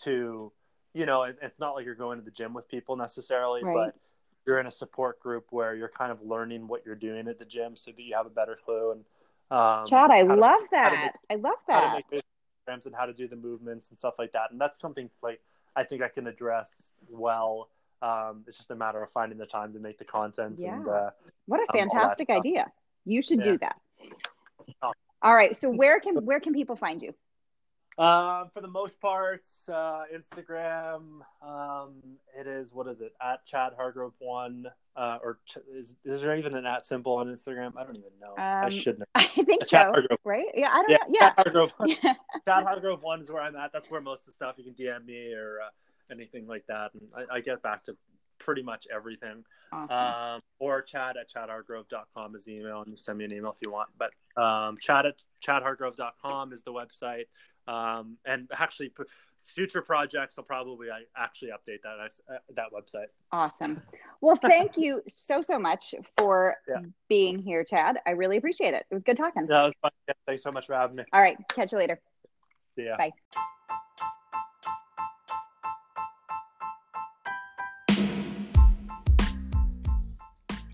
to, 0.03 0.53
you 0.93 1.05
know, 1.05 1.23
and 1.23 1.37
it's 1.41 1.59
not 1.59 1.73
like 1.75 1.85
you're 1.85 1.95
going 1.95 2.19
to 2.19 2.23
the 2.25 2.31
gym 2.31 2.53
with 2.53 2.67
people 2.67 2.95
necessarily, 2.95 3.63
Right. 3.63 3.71
but 3.71 3.95
you're 4.47 4.59
in 4.59 4.65
a 4.65 4.71
support 4.71 5.19
group 5.19 5.45
where 5.51 5.75
you're 5.75 5.89
kind 5.89 6.11
of 6.11 6.21
learning 6.23 6.67
what 6.67 6.83
you're 6.85 6.95
doing 6.95 7.27
at 7.27 7.37
the 7.37 7.45
gym 7.45 7.75
so 7.75 7.91
that 7.91 8.01
you 8.01 8.15
have 8.15 8.25
a 8.25 8.29
better 8.29 8.57
clue 8.65 8.91
and 8.91 9.03
um, 9.49 9.85
Chad, 9.85 10.09
I 10.11 10.23
love 10.23 10.61
to 10.63 10.67
that. 10.71 11.13
make- 11.29 11.37
I 11.37 11.41
love 11.41 11.59
that. 11.67 12.01
programs 12.65 12.85
and 12.85 12.93
how 12.95 13.05
to 13.05 13.13
do 13.13 13.27
the 13.29 13.35
movements 13.37 13.87
and 13.89 13.97
stuff 13.97 14.15
like 14.19 14.33
that. 14.33 14.51
And 14.51 14.59
that's 14.59 14.77
something 14.79 15.09
like 15.21 15.39
I 15.75 15.83
think 15.85 16.01
I 16.01 16.09
can 16.09 16.27
address 16.27 16.91
well. 17.09 17.69
Um, 18.01 18.43
it's 18.45 18.57
just 18.57 18.71
a 18.71 18.75
matter 18.75 19.01
of 19.01 19.09
finding 19.11 19.37
the 19.37 19.45
time 19.45 19.71
to 19.73 19.79
make 19.79 19.99
the 19.99 20.03
content. 20.05 20.59
And 20.59 20.85
Yeah. 20.85 20.91
uh, 20.91 21.09
What 21.45 21.61
a 21.61 21.63
um, 21.63 21.77
fantastic 21.79 22.27
stuff. 22.27 22.39
idea. 22.39 22.69
You 23.05 23.21
should 23.21 23.37
Yeah. 23.45 23.51
do 23.53 23.57
that. 23.59 23.79
Oh. 24.81 24.91
All 25.21 25.33
right. 25.33 25.55
So 25.55 25.69
where 25.69 25.99
can 26.01 26.25
where 26.25 26.41
can 26.41 26.53
people 26.53 26.75
find 26.75 27.01
you? 27.01 27.13
Um, 27.97 28.49
for 28.53 28.61
the 28.61 28.67
most 28.67 28.99
part, 29.01 29.41
uh, 29.69 30.03
Instagram, 30.15 31.21
um, 31.41 31.93
it 32.39 32.45
is 32.47 32.73
what 32.73 32.87
is 32.87 33.01
it 33.01 33.13
at 33.21 33.45
Chad 33.45 33.73
Hargrove 33.75 34.13
one 34.19 34.67
uh, 34.95 35.17
or 35.23 35.39
ch- 35.45 35.57
is, 35.73 35.95
is 36.05 36.21
there 36.21 36.35
even 36.37 36.55
an 36.55 36.65
at 36.65 36.85
symbol 36.85 37.13
on 37.13 37.27
Instagram? 37.27 37.73
I 37.77 37.83
don't 37.83 37.95
even 37.97 38.11
know. 38.21 38.33
I 38.37 38.65
Um, 38.65 38.69
should 38.69 38.99
know. 38.99 39.05
I 39.15 39.25
think 39.25 39.67
Chad 39.67 39.87
so. 39.87 39.91
Hargrove. 39.91 40.19
Right? 40.23 40.45
Yeah. 40.55 40.69
I 40.71 40.75
don't 40.75 40.89
Yeah, 40.89 40.97
know. 40.97 41.05
Yeah. 41.09 41.19
Chad 41.29 41.33
Hargrove. 41.37 41.71
one. 41.77 41.89
Yeah. 42.03 42.13
Chad 42.47 42.63
Hargrove 42.63 43.01
one 43.03 43.21
is 43.21 43.29
where 43.31 43.41
I'm 43.41 43.55
at. 43.55 43.71
That's 43.73 43.89
where 43.89 44.01
most 44.01 44.21
of 44.21 44.25
the 44.27 44.33
stuff 44.33 44.55
you 44.57 44.63
can 44.63 44.73
DM 44.73 45.05
me 45.05 45.33
or 45.33 45.59
uh, 45.65 45.69
anything 46.11 46.47
like 46.47 46.65
that, 46.67 46.91
and 46.93 47.03
I, 47.15 47.37
I 47.37 47.41
get 47.41 47.61
back 47.63 47.83
to 47.85 47.97
pretty 48.39 48.61
much 48.61 48.87
everything. 48.93 49.43
Awesome. 49.73 50.23
um, 50.35 50.41
or 50.59 50.81
chad 50.81 51.15
at 51.17 51.29
chadhargrove.com 51.29 52.35
is 52.35 52.45
the 52.45 52.55
email 52.55 52.81
and 52.83 52.89
you 52.91 52.95
send 52.97 53.17
me 53.17 53.25
an 53.25 53.33
email 53.33 53.51
if 53.51 53.57
you 53.61 53.69
want 53.69 53.89
but 53.97 54.11
um, 54.41 54.77
chad 54.79 55.05
at 55.05 55.15
chadhargrove.com 55.45 56.53
is 56.53 56.61
the 56.61 56.71
website 56.71 57.25
um, 57.67 58.17
and 58.25 58.47
actually 58.57 58.91
future 59.43 59.81
projects 59.81 60.37
i'll 60.37 60.43
probably 60.43 60.89
I 60.91 61.03
actually 61.15 61.51
update 61.51 61.81
that 61.83 61.97
uh, 62.29 62.37
that 62.55 62.65
website 62.73 63.05
Awesome. 63.31 63.79
Well, 64.21 64.37
thank 64.41 64.77
you 64.77 65.01
so 65.07 65.41
so 65.41 65.57
much 65.59 65.93
for 66.17 66.55
Yeah. 66.67 66.81
being 67.09 67.39
here, 67.39 67.63
Chad. 67.63 67.99
I 68.05 68.11
really 68.11 68.37
appreciate 68.37 68.73
it. 68.73 68.85
It 68.89 68.93
was 68.93 69.03
good 69.03 69.17
talking. 69.17 69.45
that 69.47 69.63
was 69.63 69.73
fun 69.81 69.91
Yeah, 70.07 70.13
thanks 70.25 70.43
so 70.43 70.51
much 70.53 70.65
for 70.65 70.73
having 70.75 70.95
me 70.97 71.03
All 71.13 71.21
right. 71.21 71.37
Catch 71.49 71.71
you 71.73 71.77
later. 71.77 71.99
See 72.75 72.85
ya. 72.85 72.97
Bye. 72.97 73.11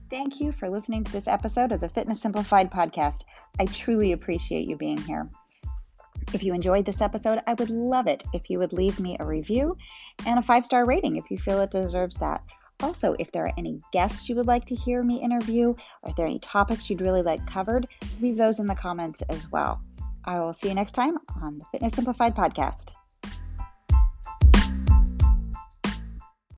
Thank 0.09 0.39
you 0.39 0.51
for 0.51 0.69
listening 0.69 1.03
to 1.05 1.11
this 1.11 1.27
episode 1.27 1.71
of 1.71 1.79
the 1.79 1.89
Fitness 1.89 2.21
Simplified 2.21 2.71
podcast. 2.71 3.21
I 3.59 3.65
truly 3.65 4.11
appreciate 4.11 4.67
you 4.67 4.77
being 4.77 4.97
here. 4.97 5.27
If 6.33 6.43
you 6.43 6.53
enjoyed 6.53 6.85
this 6.85 7.01
episode, 7.01 7.39
I 7.45 7.53
would 7.53 7.69
love 7.69 8.07
it 8.07 8.23
if 8.33 8.49
you 8.49 8.57
would 8.59 8.73
leave 8.73 8.99
me 8.99 9.15
a 9.19 9.25
review 9.25 9.77
and 10.25 10.39
a 10.39 10.41
five 10.41 10.65
star 10.65 10.85
rating 10.85 11.17
if 11.17 11.29
you 11.29 11.37
feel 11.37 11.59
it 11.61 11.71
deserves 11.71 12.17
that. 12.17 12.43
Also, 12.81 13.15
if 13.19 13.31
there 13.31 13.45
are 13.45 13.53
any 13.57 13.79
guests 13.91 14.27
you 14.27 14.35
would 14.35 14.47
like 14.47 14.65
to 14.65 14.75
hear 14.75 15.03
me 15.03 15.21
interview, 15.21 15.69
or 16.01 16.09
if 16.09 16.15
there 16.15 16.25
are 16.25 16.29
any 16.29 16.39
topics 16.39 16.89
you'd 16.89 17.01
really 17.01 17.21
like 17.21 17.45
covered, 17.45 17.87
leave 18.19 18.35
those 18.35 18.59
in 18.59 18.67
the 18.67 18.75
comments 18.75 19.21
as 19.29 19.49
well. 19.51 19.79
I 20.25 20.39
will 20.39 20.53
see 20.53 20.69
you 20.69 20.73
next 20.73 20.93
time 20.93 21.17
on 21.41 21.59
the 21.59 21.65
Fitness 21.71 21.93
Simplified 21.93 22.35
podcast. 22.35 22.93